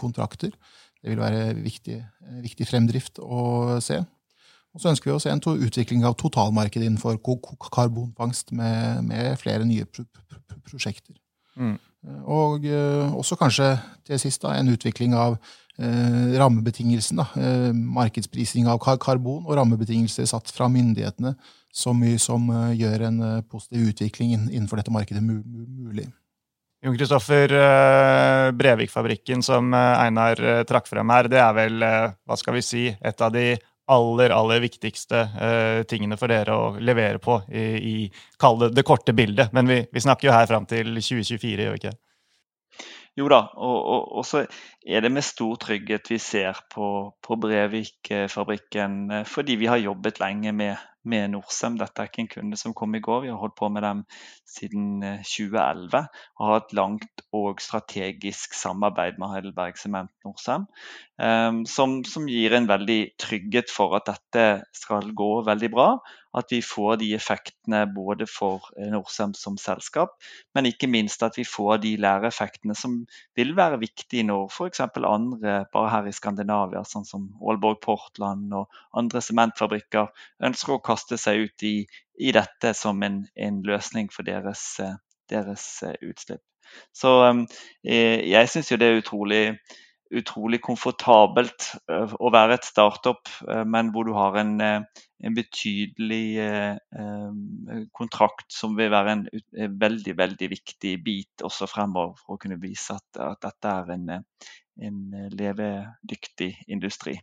kontrakter. 0.00 0.56
Det 1.04 1.12
vil 1.12 1.20
være 1.20 1.52
viktig, 1.60 2.00
viktig 2.40 2.72
fremdrift 2.72 3.20
å 3.20 3.76
se. 3.84 4.00
Og 4.74 4.82
så 4.82 4.90
ønsker 4.90 5.10
vi 5.10 5.14
å 5.14 5.22
se 5.22 5.30
en 5.30 5.42
utvikling 5.54 6.02
av 6.06 6.16
totalmarkedet 6.18 6.88
innenfor 6.88 7.20
karbonfangst 7.22 8.50
med, 8.58 9.04
med 9.06 9.34
flere 9.38 9.66
nye 9.68 9.86
pro 9.86 10.02
pro 10.04 10.58
prosjekter. 10.64 11.14
Mm. 11.54 11.76
Og 12.28 12.64
uh, 12.66 13.14
også 13.16 13.38
kanskje 13.40 13.74
til 14.04 14.20
sist 14.20 14.42
da, 14.42 14.56
en 14.58 14.72
utvikling 14.72 15.14
av 15.16 15.36
uh, 15.36 16.24
rammebetingelsene. 16.40 17.26
Uh, 17.36 17.70
markedsprising 17.72 18.66
av 18.70 18.80
kar 18.82 18.98
karbon 19.02 19.44
og 19.44 19.54
rammebetingelser 19.60 20.26
satt 20.28 20.50
fra 20.52 20.68
myndighetene 20.72 21.36
så 21.74 21.94
mye 21.96 22.18
som 22.22 22.46
gjør 22.78 23.08
en 23.08 23.16
positiv 23.50 23.88
utvikling 23.90 24.36
innenfor 24.36 24.78
dette 24.78 24.92
markedet 24.94 25.24
mulig. 25.26 26.04
Jon 26.84 26.94
Kristoffer, 26.94 27.50
Brevik-fabrikken 28.54 29.42
som 29.42 29.74
Einar 29.74 30.38
trakk 30.68 30.86
frem 30.86 31.10
her, 31.10 31.26
det 31.32 31.40
er 31.42 31.56
vel 31.56 31.82
hva 31.82 32.38
skal 32.38 32.54
vi 32.54 32.62
si, 32.62 32.84
et 32.94 33.24
av 33.26 33.34
de 33.34 33.56
aller, 33.92 34.32
aller 34.32 34.62
viktigste 34.64 35.20
uh, 35.34 35.82
tingene 35.88 36.16
for 36.20 36.32
dere 36.32 36.56
å 36.56 36.70
levere 36.80 37.20
på 37.22 37.40
i, 37.52 37.64
i 37.76 37.96
kall 38.40 38.58
det 38.62 38.70
det 38.78 38.86
korte 38.86 39.12
bildet. 39.16 39.52
Men 39.52 39.68
vi, 39.68 39.82
vi 39.92 40.04
snakker 40.04 40.30
jo 40.30 40.36
her 40.36 40.48
fram 40.50 40.66
til 40.70 40.94
2024, 40.96 41.66
gjør 41.66 41.76
vi 41.76 41.82
ikke? 41.82 41.96
Jo 43.14 43.28
da, 43.30 43.44
og, 43.54 43.76
og, 43.78 44.06
og, 44.18 44.24
så 44.26 44.42
er 44.82 45.04
det 45.04 45.12
med 45.14 45.22
stor 45.22 45.54
trygghet 45.62 46.08
vi 46.10 46.18
ser 46.18 46.58
på, 46.74 46.86
på 47.22 47.36
Brevik-fabrikken, 47.38 48.96
eh, 49.20 49.28
fordi 49.28 49.54
vi 49.60 49.68
har 49.70 49.78
jobbet 49.78 50.18
lenge 50.22 50.50
med, 50.56 50.80
med 51.08 51.32
Norcem. 51.34 51.76
Dette 51.80 52.02
er 52.02 52.10
ikke 52.10 52.22
en 52.24 52.30
kunde 52.32 52.58
som 52.60 52.74
kom 52.76 52.94
i 52.96 53.02
går, 53.04 53.24
vi 53.24 53.32
har 53.32 53.40
holdt 53.40 53.56
på 53.58 53.68
med 53.72 53.84
dem 53.84 54.02
siden 54.48 55.04
2011. 55.22 56.00
Eh, 56.00 56.24
og 56.38 56.48
har 56.48 56.60
et 56.62 56.74
langt 56.78 57.24
og 57.36 57.62
strategisk 57.62 58.56
samarbeid 58.58 59.20
med 59.22 59.34
Heidelberg 59.34 59.78
Sement 59.80 60.12
Norcem. 60.26 60.66
Um, 61.20 61.62
som, 61.70 62.00
som, 62.08 62.26
gir 62.26 62.56
en 62.56 62.66
veldig 62.66 63.14
trygghet 63.20 63.70
for 63.70 63.94
at 63.98 64.08
dette 64.10 64.46
skal 64.74 65.12
gå 65.14 65.30
veldig 65.46 65.70
bra 65.70 65.88
at 66.34 66.52
vi 66.52 66.60
får 66.62 66.96
de 67.00 67.10
effektene 67.14 67.84
både 67.94 68.26
for 68.30 68.66
eh, 68.78 68.90
Norcem 68.92 69.34
som 69.38 69.56
selskap, 69.60 70.16
men 70.54 70.68
ikke 70.68 70.90
minst 70.90 71.22
at 71.26 71.38
vi 71.38 71.46
får 71.46 71.78
de 71.84 71.94
læreeffektene 72.02 72.76
som 72.78 73.00
vil 73.38 73.54
være 73.56 73.80
viktige 73.82 74.26
når 74.26 74.48
f.eks. 74.50 74.82
andre 74.84 75.56
bare 75.72 75.92
her 75.92 76.08
i 76.10 76.14
Skandinavia, 76.14 76.84
sånn 76.88 77.06
som 77.08 77.28
Aalborg 77.42 77.80
Portland 77.84 78.54
og 78.56 78.82
andre 78.98 79.22
sementfabrikker, 79.24 80.10
ønsker 80.44 80.76
å 80.76 80.82
kaste 80.84 81.18
seg 81.20 81.46
ut 81.46 81.66
i, 81.66 81.76
i 82.18 82.34
dette 82.34 82.74
som 82.74 83.02
en, 83.06 83.22
en, 83.34 83.62
løsning 83.64 84.10
for 84.12 84.26
deres, 84.26 84.66
eh, 84.82 84.98
deres 85.30 85.68
eh, 85.86 85.96
utslipp. 86.02 86.42
Så 86.96 87.10
jeg 87.84 88.48
syns 88.50 88.70
jo 88.72 88.78
det 88.80 88.86
er 88.88 88.96
utrolig 88.98 89.42
utrolig 90.12 90.60
komfortabelt 90.64 91.70
å 91.88 92.30
være 92.32 92.58
et 92.58 92.66
startup, 92.68 93.30
men 93.66 93.90
hvor 93.94 94.06
du 94.08 94.12
har 94.16 94.36
en, 94.40 94.52
en 94.60 95.36
betydelig 95.36 96.26
kontrakt 97.96 98.52
som 98.52 98.76
vil 98.78 98.92
være 98.92 99.16
en, 99.16 99.24
veldig 99.80 100.16
veldig 100.18 100.50
viktig 100.52 100.94
bit 101.04 101.44
også 101.46 101.68
fremover 101.70 102.18
for 102.20 102.36
å 102.36 102.42
kunne 102.42 102.60
vise 102.62 102.96
at, 102.98 103.22
at 103.32 103.42
dette 103.46 103.76
er 103.80 103.94
en, 103.96 104.10
en 104.88 105.00
levedyktig 105.32 106.52
industri. 106.68 107.16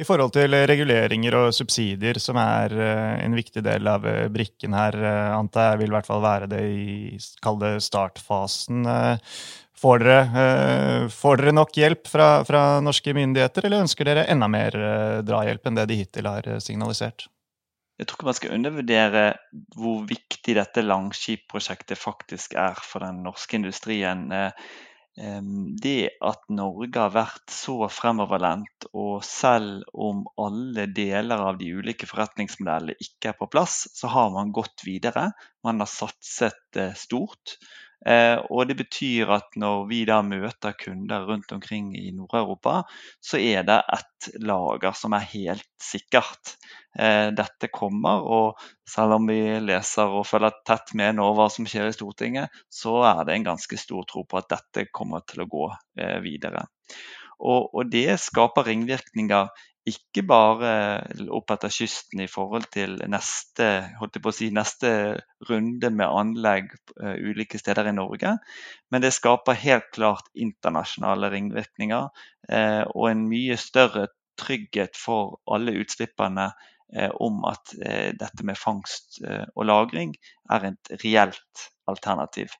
I 0.00 0.06
forhold 0.08 0.32
til 0.32 0.54
reguleringer 0.66 1.34
og 1.36 1.50
subsidier, 1.52 2.16
som 2.18 2.38
er 2.40 2.72
en 3.20 3.34
viktig 3.36 3.60
del 3.62 3.86
av 3.90 4.06
brikken 4.32 4.72
her, 4.72 4.96
antar 5.36 5.74
jeg 5.74 5.82
vil 5.82 5.92
i 5.92 5.94
hvert 5.98 6.08
fall 6.08 6.22
være 6.24 6.48
det 6.48 6.62
i 6.64 7.18
kall 7.44 7.60
startfasen. 7.76 8.88
Får 9.82 9.98
dere, 9.98 10.18
eh, 10.38 11.08
får 11.10 11.40
dere, 11.40 11.52
nok 11.56 11.74
hjelp 11.74 12.06
fra, 12.06 12.26
fra, 12.46 12.62
norske 12.84 13.14
myndigheter, 13.16 13.66
eller 13.66 13.82
ønsker 13.82 14.06
dere 14.06 14.28
enda 14.30 14.46
mer 14.50 14.76
eh, 14.78 15.22
drahjelp 15.26 15.66
enn 15.66 15.80
det 15.80 15.88
de 15.90 15.96
hittil 15.98 16.28
har 16.30 16.46
eh, 16.46 16.60
signalisert? 16.62 17.26
Jeg 17.98 18.06
tror 18.06 18.20
ikke 18.20 18.28
man 18.28 18.38
skal 18.38 18.54
undervurdere 18.54 19.24
hvor 19.74 20.04
viktig 20.06 20.54
dette 20.58 20.84
Langskip-prosjektet 20.86 21.98
faktisk 21.98 22.54
er 22.54 22.78
for 22.78 23.02
den 23.02 23.24
norske 23.26 23.58
industrien. 23.58 24.28
Det 25.12 26.08
at 26.24 26.46
Norge 26.48 26.96
har 26.96 27.12
vært 27.12 27.52
så 27.52 27.74
fremoverlent, 27.92 28.86
og 28.96 29.20
selv 29.26 29.84
om 29.92 30.22
alle 30.40 30.86
deler 30.96 31.42
av 31.50 31.58
de 31.60 31.68
ulike 31.76 32.08
forretningsmodellene 32.08 32.96
ikke 32.96 33.32
er 33.32 33.36
på 33.36 33.50
plass, 33.52 33.82
så 33.92 34.08
har 34.14 34.32
man 34.32 34.54
gått 34.56 34.86
videre. 34.88 35.28
Man 35.66 35.84
har 35.84 35.90
satset 35.90 36.80
stort. 36.96 37.58
Eh, 38.06 38.38
og 38.50 38.66
det 38.66 38.76
betyr 38.80 39.30
at 39.36 39.54
når 39.58 39.84
vi 39.90 40.00
da 40.08 40.18
møter 40.26 40.74
kunder 40.78 41.26
rundt 41.28 41.52
omkring 41.54 41.92
i 41.98 42.10
Nord-Europa, 42.16 42.82
så 43.22 43.38
er 43.38 43.66
det 43.68 43.78
et 43.94 44.30
lager 44.42 44.96
som 44.98 45.14
er 45.14 45.28
helt 45.32 45.68
sikkert. 45.82 46.56
Eh, 46.98 47.30
dette 47.36 47.70
kommer, 47.72 48.26
og 48.26 48.62
selv 48.88 49.18
om 49.20 49.30
vi 49.30 49.40
leser 49.62 50.10
og 50.10 50.26
følger 50.28 50.58
tett 50.66 50.94
med 50.98 51.18
nå 51.18 51.30
hva 51.36 51.48
som 51.52 51.68
skjer 51.68 51.90
i 51.90 51.96
Stortinget, 51.96 52.62
så 52.68 52.98
er 53.12 53.24
det 53.28 53.38
en 53.38 53.50
ganske 53.52 53.78
stor 53.80 54.06
tro 54.10 54.26
på 54.26 54.40
at 54.40 54.50
dette 54.52 54.90
kommer 54.90 55.22
til 55.28 55.44
å 55.44 55.50
gå 55.50 55.68
eh, 56.02 56.18
videre. 56.24 56.66
Og, 57.42 57.72
og 57.74 57.88
det 57.90 58.20
skaper 58.22 58.68
ringvirkninger 58.68 59.48
ikke 59.88 60.22
bare 60.26 60.72
opp 61.34 61.50
etter 61.54 61.72
kysten 61.74 62.22
i 62.22 62.28
forhold 62.30 62.68
til 62.74 62.94
neste, 63.10 63.68
si, 64.30 64.50
neste 64.54 64.92
runde 65.48 65.90
med 65.90 66.06
anlegg 66.06 66.70
uh, 67.02 67.16
ulike 67.18 67.58
steder 67.58 67.90
i 67.90 67.94
Norge, 67.96 68.36
men 68.94 69.02
det 69.02 69.14
skaper 69.16 69.58
helt 69.58 69.88
klart 69.94 70.28
internasjonale 70.38 71.32
ringvirkninger 71.34 72.10
uh, 72.12 72.84
og 72.94 73.08
en 73.10 73.26
mye 73.30 73.58
større 73.58 74.06
trygghet 74.38 74.98
for 74.98 75.40
alle 75.50 75.74
utslipperne 75.82 76.52
om 77.24 77.44
at 77.48 77.70
dette 78.20 78.44
med 78.44 78.58
fangst 78.60 79.22
og 79.24 79.62
lagring 79.64 80.10
er 80.52 80.66
et 80.68 80.90
reelt 81.00 81.62
alternativ. 81.88 82.52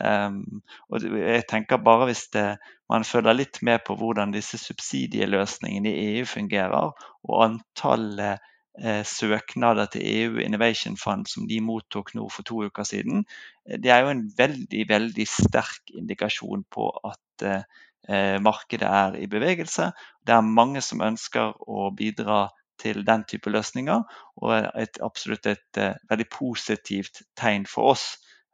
Um, 0.00 0.62
og 0.92 1.04
jeg 1.04 1.46
tenker 1.48 1.80
bare 1.80 2.04
Hvis 2.10 2.26
det, 2.34 2.58
man 2.92 3.04
følger 3.04 3.32
litt 3.32 3.62
med 3.62 3.80
på 3.86 3.96
hvordan 3.96 4.34
disse 4.34 4.58
subsidieløsningene 4.60 5.92
i 5.92 6.18
EU 6.18 6.26
fungerer, 6.28 6.92
og 7.24 7.44
antallet 7.44 8.38
eh, 8.82 9.02
søknader 9.04 9.88
til 9.92 10.04
EU 10.04 10.38
Innovation 10.44 10.96
Fund 10.96 11.26
som 11.26 11.48
de 11.48 11.60
mottok 11.64 12.14
nå 12.14 12.28
for 12.32 12.46
to 12.46 12.62
uker 12.68 12.86
siden, 12.86 13.24
eh, 13.68 13.80
det 13.80 13.90
er 13.90 14.04
jo 14.04 14.12
en 14.14 14.26
veldig 14.38 14.84
veldig 14.88 15.26
sterk 15.26 15.96
indikasjon 15.96 16.66
på 16.70 16.90
at 17.10 17.46
eh, 17.48 18.38
markedet 18.38 18.86
er 18.86 19.18
i 19.18 19.26
bevegelse. 19.26 19.90
Det 20.26 20.34
er 20.34 20.54
mange 20.60 20.80
som 20.84 21.02
ønsker 21.02 21.56
å 21.66 21.90
bidra 21.96 22.46
til 22.78 23.06
den 23.06 23.24
type 23.24 23.50
løsninger, 23.50 24.02
og 24.36 24.52
et, 24.76 24.98
absolutt 25.02 25.46
et 25.48 25.80
uh, 25.80 25.94
veldig 26.10 26.26
positivt 26.32 27.22
tegn 27.38 27.66
for 27.66 27.94
oss. 27.94 28.04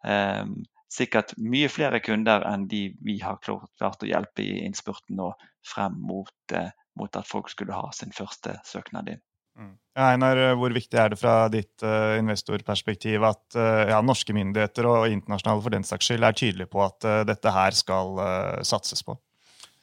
Um, 0.06 0.62
sikkert 0.92 1.34
mye 1.40 1.70
flere 1.72 2.00
kunder 2.04 2.44
enn 2.48 2.68
de 2.70 2.84
vi 3.04 3.18
har 3.22 3.40
klart 3.42 4.04
å 4.04 4.08
hjelpe 4.08 4.44
i 4.44 4.62
innspurten 4.66 5.16
nå 5.18 5.32
frem 5.66 5.96
mot, 6.04 6.34
eh, 6.52 6.72
mot 6.98 7.16
at 7.16 7.28
folk 7.28 7.50
skulle 7.52 7.76
ha 7.76 7.90
sin 7.96 8.12
første 8.14 8.58
søknad 8.68 9.08
inn. 9.14 9.22
Mm. 9.58 9.74
Einar, 10.00 10.38
hvor 10.56 10.72
viktig 10.72 10.96
er 10.96 11.12
det 11.12 11.18
fra 11.20 11.34
ditt 11.52 11.84
uh, 11.84 12.16
investorperspektiv 12.16 13.24
at 13.28 13.58
uh, 13.58 13.82
ja, 13.90 13.98
norske 14.00 14.32
myndigheter 14.32 14.88
og 14.88 15.12
internasjonale 15.12 15.64
for 15.64 15.74
den 15.74 15.84
saks 15.84 16.08
skyld 16.08 16.24
er 16.24 16.38
tydelige 16.38 16.72
på 16.72 16.80
at 16.80 17.04
uh, 17.04 17.18
dette 17.28 17.52
her 17.52 17.76
skal 17.76 18.16
satses 18.64 19.04
på? 19.04 19.18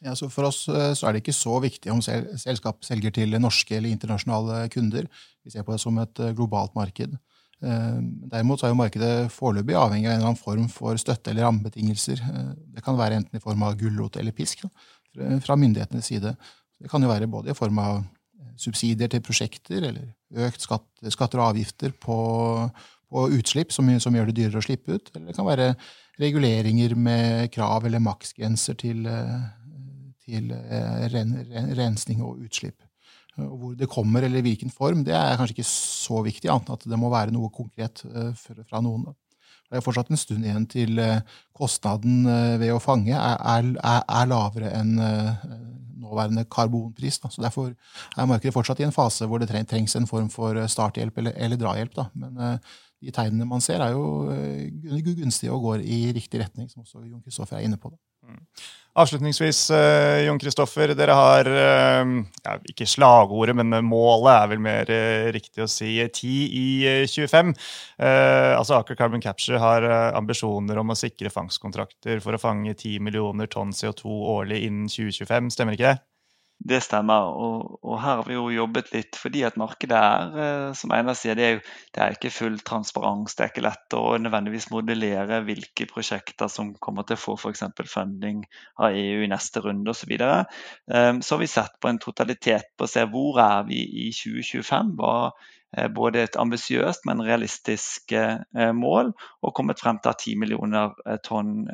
Ja, 0.02 0.16
for 0.16 0.48
oss 0.48 0.64
så 0.64 1.06
er 1.06 1.12
det 1.12 1.20
ikke 1.22 1.36
så 1.36 1.58
viktig 1.60 1.92
om 1.92 2.00
sel 2.02 2.30
selskap 2.40 2.86
selger 2.88 3.12
til 3.12 3.36
norske 3.36 3.76
eller 3.76 3.92
internasjonale 3.92 4.62
kunder. 4.72 5.10
Vi 5.44 5.52
ser 5.52 5.66
på 5.68 5.76
det 5.76 5.82
som 5.84 5.98
et 6.00 6.22
globalt 6.38 6.72
marked. 6.78 7.18
Eh, 7.60 7.96
derimot 8.32 8.62
er 8.64 8.72
jo 8.72 8.78
markedet 8.80 9.32
foreløpig 9.36 9.76
avhengig 9.76 10.08
av 10.08 10.14
en 10.14 10.22
eller 10.22 10.30
annen 10.30 10.40
form 10.40 10.70
for 10.72 11.00
støtte 11.02 11.34
eller 11.34 11.44
rammebetingelser. 11.44 12.22
Eh, 12.24 12.54
det 12.76 12.84
kan 12.86 12.98
være 13.00 13.20
enten 13.20 13.36
i 13.36 13.44
form 13.44 13.66
av 13.68 13.76
gulrot 13.80 14.20
eller 14.20 14.36
pisk 14.36 14.64
fra 15.44 15.58
myndighetenes 15.60 16.08
side. 16.08 16.36
Det 16.80 16.92
kan 16.92 17.04
jo 17.04 17.10
være 17.12 17.28
både 17.28 17.52
i 17.52 17.58
form 17.58 17.82
av 17.84 17.98
eh, 18.00 18.54
subsidier 18.56 19.12
til 19.12 19.24
prosjekter 19.26 19.90
eller 19.92 20.48
økt 20.48 20.64
skatt, 20.64 20.88
skatter 21.12 21.42
og 21.42 21.50
avgifter 21.52 21.92
på, 22.00 22.20
på 23.12 23.28
utslipp, 23.36 23.76
som, 23.76 23.92
som, 24.00 24.16
gjør 24.16 24.32
det 24.32 24.40
dyrere 24.40 24.64
å 24.64 24.68
slippe 24.68 24.96
ut. 24.96 25.12
Eller 25.16 25.32
det 25.32 25.40
kan 25.40 25.50
være 25.50 25.74
reguleringer 26.20 26.96
med 26.96 27.50
krav 27.52 27.88
eller 27.88 28.04
maksgrenser 28.04 28.78
til, 28.80 29.04
til 30.24 30.52
ren, 30.52 31.36
ren, 31.50 31.74
rensning 31.80 32.24
og 32.24 32.44
utslipp. 32.44 32.78
Og 33.38 33.56
hvor 33.62 33.76
det 33.78 33.90
kommer, 33.92 34.26
eller 34.26 34.44
hvilken 34.44 34.72
form, 34.74 35.04
det 35.08 35.16
er 35.16 35.38
kanskje 35.38 35.60
ikke 35.60 35.70
så 35.70 36.22
viktig, 36.26 36.50
annet 36.52 36.72
at 36.76 36.86
det 36.90 37.00
må 37.00 37.12
være 37.14 37.34
noe 37.36 37.52
konkret 37.54 38.04
eh, 38.10 38.32
fra 38.36 38.82
noen. 38.84 39.08
Det 39.70 39.78
er 39.78 39.86
fortsatt 39.86 40.10
en 40.10 40.20
stund 40.20 40.46
igjen 40.48 40.66
til 40.70 41.00
eh, 41.02 41.22
kostnaden 41.56 42.26
eh, 42.26 42.56
ved 42.62 42.74
å 42.74 42.82
fange 42.84 43.14
er, 43.14 43.38
er, 43.38 44.04
er 44.04 44.30
lavere 44.32 44.74
enn 44.80 44.98
nåværende 46.00 46.48
karbonpris. 46.50 47.22
Da. 47.22 47.30
Så 47.30 47.44
Derfor 47.46 47.70
er 47.70 48.30
markedet 48.30 48.56
fortsatt 48.56 48.82
i 48.82 48.88
en 48.88 48.96
fase 48.96 49.28
hvor 49.30 49.42
det 49.42 49.52
trengs 49.52 49.96
en 49.96 50.10
form 50.10 50.30
for 50.34 50.58
starthjelp 50.68 51.22
eller, 51.22 51.38
eller 51.38 51.60
drahjelp. 51.60 51.94
Da. 51.96 52.10
Men 52.18 52.40
de 53.00 53.14
tegnene 53.14 53.46
man 53.48 53.62
ser, 53.62 53.84
er 53.86 53.94
jo 53.94 54.34
gunstige 55.06 55.54
og 55.54 55.68
går 55.68 55.86
i 55.86 56.08
riktig 56.18 56.42
retning, 56.42 56.72
som 56.72 56.82
også 56.82 57.06
Jon 57.06 57.22
Kristoffer 57.22 57.60
er 57.60 57.68
inne 57.70 57.78
på. 57.78 57.94
Det. 57.94 58.02
Mm. 58.30 58.44
Avslutningsvis, 59.00 59.70
uh, 59.72 60.26
Jon 60.26 60.40
Kristoffer. 60.42 60.92
Dere 60.98 61.16
har 61.16 61.48
uh, 61.48 62.10
ja, 62.44 62.56
ikke 62.72 62.88
slagordet, 62.90 63.56
men 63.60 63.72
målet 63.86 64.32
er 64.34 64.52
vel 64.52 64.64
mer 64.66 64.92
uh, 64.92 65.30
riktig 65.36 65.64
å 65.64 65.70
si 65.70 65.94
10 66.02 66.28
i 66.60 66.66
25. 67.08 67.54
altså 68.00 68.80
Aker 68.80 68.98
Carbon 69.00 69.24
Capture 69.24 69.62
har 69.62 69.86
ambisjoner 70.18 70.80
om 70.82 70.92
å 70.92 70.98
sikre 70.98 71.32
fangstkontrakter 71.34 72.22
for 72.24 72.36
å 72.36 72.42
fange 72.42 72.74
10 72.74 73.04
millioner 73.06 73.50
tonn 73.52 73.76
CO2 73.76 74.10
årlig 74.36 74.64
innen 74.68 74.90
2025, 74.92 75.54
stemmer 75.56 75.78
ikke 75.78 75.94
det? 75.94 76.00
Det 76.60 76.82
stemmer. 76.84 77.30
Og, 77.40 77.78
og, 77.80 77.94
her 78.04 78.20
har 78.20 78.26
vi 78.28 78.36
jo 78.36 78.50
jobbet 78.52 78.90
litt 78.92 79.16
fordi 79.16 79.46
at 79.48 79.56
markedet 79.60 79.96
er, 79.96 80.34
eh, 80.44 80.64
som 80.76 80.92
Einar 80.92 81.16
sier, 81.16 81.38
det 81.40 81.46
er, 81.46 81.54
jo, 81.56 81.62
det 81.96 82.02
er 82.04 82.18
ikke 82.18 82.32
full 82.36 82.58
transparens. 82.68 83.36
Det 83.38 83.46
er 83.46 83.54
ikke 83.54 83.64
lett 83.64 83.96
å 83.96 84.02
nødvendigvis 84.20 84.68
modellere 84.74 85.40
hvilke 85.48 85.88
prosjekter 85.88 86.52
som 86.52 86.74
kommer 86.84 87.08
til 87.08 87.16
å 87.16 87.22
få 87.22 87.38
f.eks. 87.40 87.64
funding 87.88 88.44
av 88.76 88.92
EU 88.92 89.24
i 89.24 89.32
neste 89.32 89.64
runde 89.64 89.96
osv. 89.96 90.12
Så. 90.20 90.34
Um, 90.92 91.22
så 91.24 91.38
har 91.38 91.44
vi 91.46 91.52
sett 91.54 91.80
på 91.80 91.92
en 91.94 92.02
totalitet 92.04 92.76
på 92.76 92.88
å 92.90 92.92
se 92.92 93.06
hvor 93.08 93.40
er 93.46 93.64
vi 93.70 93.80
i 94.04 94.10
2025. 94.12 94.94
Hva 95.00 95.16
eh, 95.78 95.88
både 95.96 96.26
et 96.28 96.40
ambisiøst, 96.44 97.08
men 97.08 97.24
realistisk 97.24 98.12
mål, 98.76 99.14
og 99.16 99.56
kommet 99.56 99.80
frem 99.80 100.04
til 100.04 100.12
at 100.12 100.28
10 100.28 100.44
millioner 100.44 100.92
tonn 101.24 101.70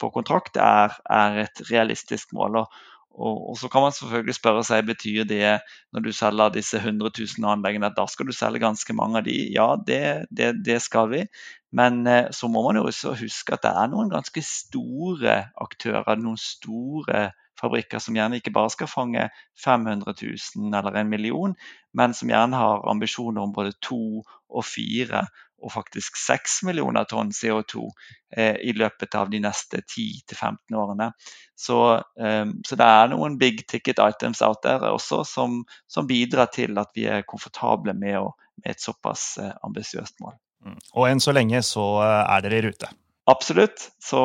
på 0.00 0.10
kontrakt 0.14 0.56
er, 0.60 0.94
er 1.10 1.44
et 1.44 1.62
realistisk 1.68 2.32
mål. 2.36 2.62
Og, 2.62 2.80
og, 3.10 3.50
og, 3.50 3.56
så 3.58 3.68
kan 3.68 3.82
man 3.82 3.92
selvfølgelig 3.92 4.34
spørre 4.36 4.62
seg, 4.64 4.86
Betyr 4.86 5.24
det 5.28 5.58
når 5.92 6.04
du 6.04 6.12
selger 6.14 6.52
disse 6.54 6.78
100 6.78 7.10
000 7.18 7.48
anleggene, 7.50 7.90
at 7.90 7.98
da 7.98 8.06
skal 8.08 8.28
du 8.28 8.32
selge 8.36 8.62
ganske 8.62 8.94
mange 8.96 9.20
av 9.20 9.26
de? 9.26 9.36
Ja, 9.54 9.74
det, 9.86 10.30
det, 10.30 10.52
det 10.64 10.78
skal 10.82 11.10
vi. 11.10 11.24
Men 11.72 12.06
eh, 12.06 12.30
så 12.34 12.48
må 12.48 12.62
man 12.66 12.78
jo 12.80 12.86
også 12.88 13.14
huske 13.20 13.54
at 13.54 13.66
det 13.66 13.74
er 13.74 13.90
noen 13.92 14.10
ganske 14.12 14.42
store 14.46 15.36
aktører, 15.60 16.16
noen 16.18 16.40
store 16.40 17.30
fabrikker 17.60 18.00
som 18.00 18.16
gjerne 18.16 18.40
ikke 18.40 18.54
bare 18.54 18.72
skal 18.72 18.88
fange 18.88 19.26
500 19.64 20.14
000 20.56 20.74
eller 20.78 20.96
en 20.96 21.10
million, 21.12 21.54
men 21.92 22.14
som 22.16 22.30
gjerne 22.32 22.56
har 22.56 22.86
ambisjoner 22.88 23.42
om 23.42 23.52
både 23.52 23.76
to 23.84 24.22
og 24.22 24.64
fire 24.64 25.26
og 25.60 25.72
faktisk 25.74 26.16
6 26.16 26.62
millioner 26.68 27.06
tonn 27.08 27.32
CO2 27.34 27.86
eh, 28.36 28.56
i 28.64 28.72
løpet 28.76 29.14
av 29.18 29.30
de 29.32 29.40
neste 29.44 29.82
10-15 29.82 30.76
årene. 30.76 31.10
Så, 31.56 31.80
eh, 32.20 32.46
så, 32.66 32.78
det 32.80 32.88
er 32.88 33.12
noen 33.12 33.38
big 33.40 33.66
ticket 33.68 34.00
items 34.02 34.42
out 34.46 34.62
der 34.64 34.86
også 34.90 35.22
som, 35.28 35.60
som 35.90 36.08
bidrar 36.08 36.52
til 36.54 36.78
at 36.80 36.92
vi 36.96 37.06
er 37.10 37.26
komfortable 37.28 37.94
med, 37.96 38.18
å, 38.20 38.32
med 38.62 38.74
et 38.74 38.82
såpass 38.82 39.34
eh, 39.42 39.52
ambisiøst 39.66 40.20
mål. 40.24 40.38
Mm. 40.64 40.80
Og 40.96 41.06
enn 41.08 41.22
så 41.22 41.36
lenge 41.36 41.62
så 41.66 41.86
eh, 42.04 42.24
er 42.24 42.44
dere 42.46 42.60
i 42.60 42.66
rute? 42.68 42.92
Absolutt. 43.30 43.90
Så 44.02 44.20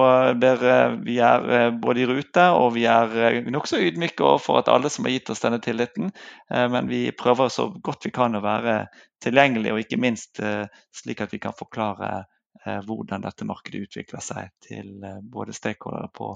vi 1.05 1.17
er 1.19 1.49
eh, 1.57 1.71
både 1.81 2.01
i 2.01 2.05
rute 2.09 2.45
og 2.57 2.71
vi 2.73 2.85
er 2.89 3.11
eh, 3.27 3.49
nokså 3.53 3.77
ydmyke 3.85 4.23
overfor 4.25 4.61
at 4.63 4.71
alle 4.71 4.89
som 4.89 5.05
har 5.05 5.13
gitt 5.13 5.29
oss 5.29 5.43
denne 5.43 5.59
tilliten. 5.61 6.09
Eh, 6.49 6.65
men 6.73 6.89
vi 6.89 7.03
prøver 7.13 7.51
så 7.53 7.67
godt 7.85 8.07
vi 8.07 8.13
kan 8.15 8.37
å 8.39 8.41
være 8.41 8.77
tilgjengelige, 9.25 9.75
og 9.75 9.83
ikke 9.83 10.01
minst 10.01 10.41
slik 10.93 11.21
at 11.23 11.31
vi 11.33 11.39
kan 11.41 11.55
forklare 11.57 12.25
hvordan 12.85 13.23
dette 13.23 13.45
markedet 13.47 13.87
utvikler 13.87 14.21
seg 14.21 14.51
til 14.65 14.91
både 15.33 15.53
stakeholdere 15.55 16.09
på, 16.13 16.27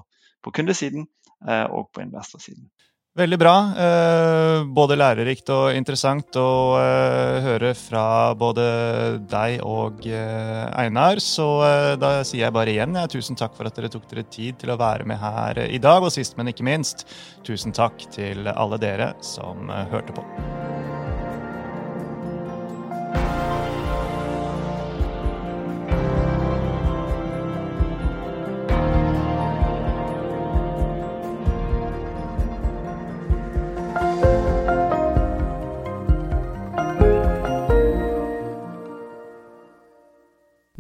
på 0.46 0.54
kundesiden 0.56 1.06
og 1.44 1.90
på 1.94 2.02
investorsiden. 2.04 2.70
Veldig 3.18 3.38
bra. 3.42 3.54
Eh, 3.74 4.64
både 4.70 4.96
lærerikt 5.00 5.50
og 5.50 5.74
interessant 5.74 6.36
å 6.38 6.78
eh, 6.78 7.40
høre 7.42 7.72
fra 7.74 8.36
både 8.38 8.66
deg 9.32 9.64
og 9.66 10.06
eh, 10.06 10.68
Einar. 10.78 11.22
Så 11.24 11.48
da 12.00 12.20
sier 12.22 12.46
jeg 12.46 12.56
bare 12.56 12.76
igjen 12.76 13.00
tusen 13.10 13.40
takk 13.40 13.58
for 13.58 13.68
at 13.68 13.76
dere 13.80 13.90
tok 13.92 14.06
dere 14.12 14.28
tid 14.30 14.62
til 14.62 14.72
å 14.72 14.80
være 14.80 15.10
med 15.10 15.20
her 15.20 15.64
i 15.66 15.82
dag. 15.82 16.06
Og 16.06 16.14
sist, 16.14 16.38
men 16.38 16.54
ikke 16.54 16.68
minst, 16.70 17.08
tusen 17.48 17.74
takk 17.76 18.06
til 18.14 18.46
alle 18.54 18.80
dere 18.82 19.16
som 19.26 19.74
hørte 19.90 20.14
på. 20.14 20.79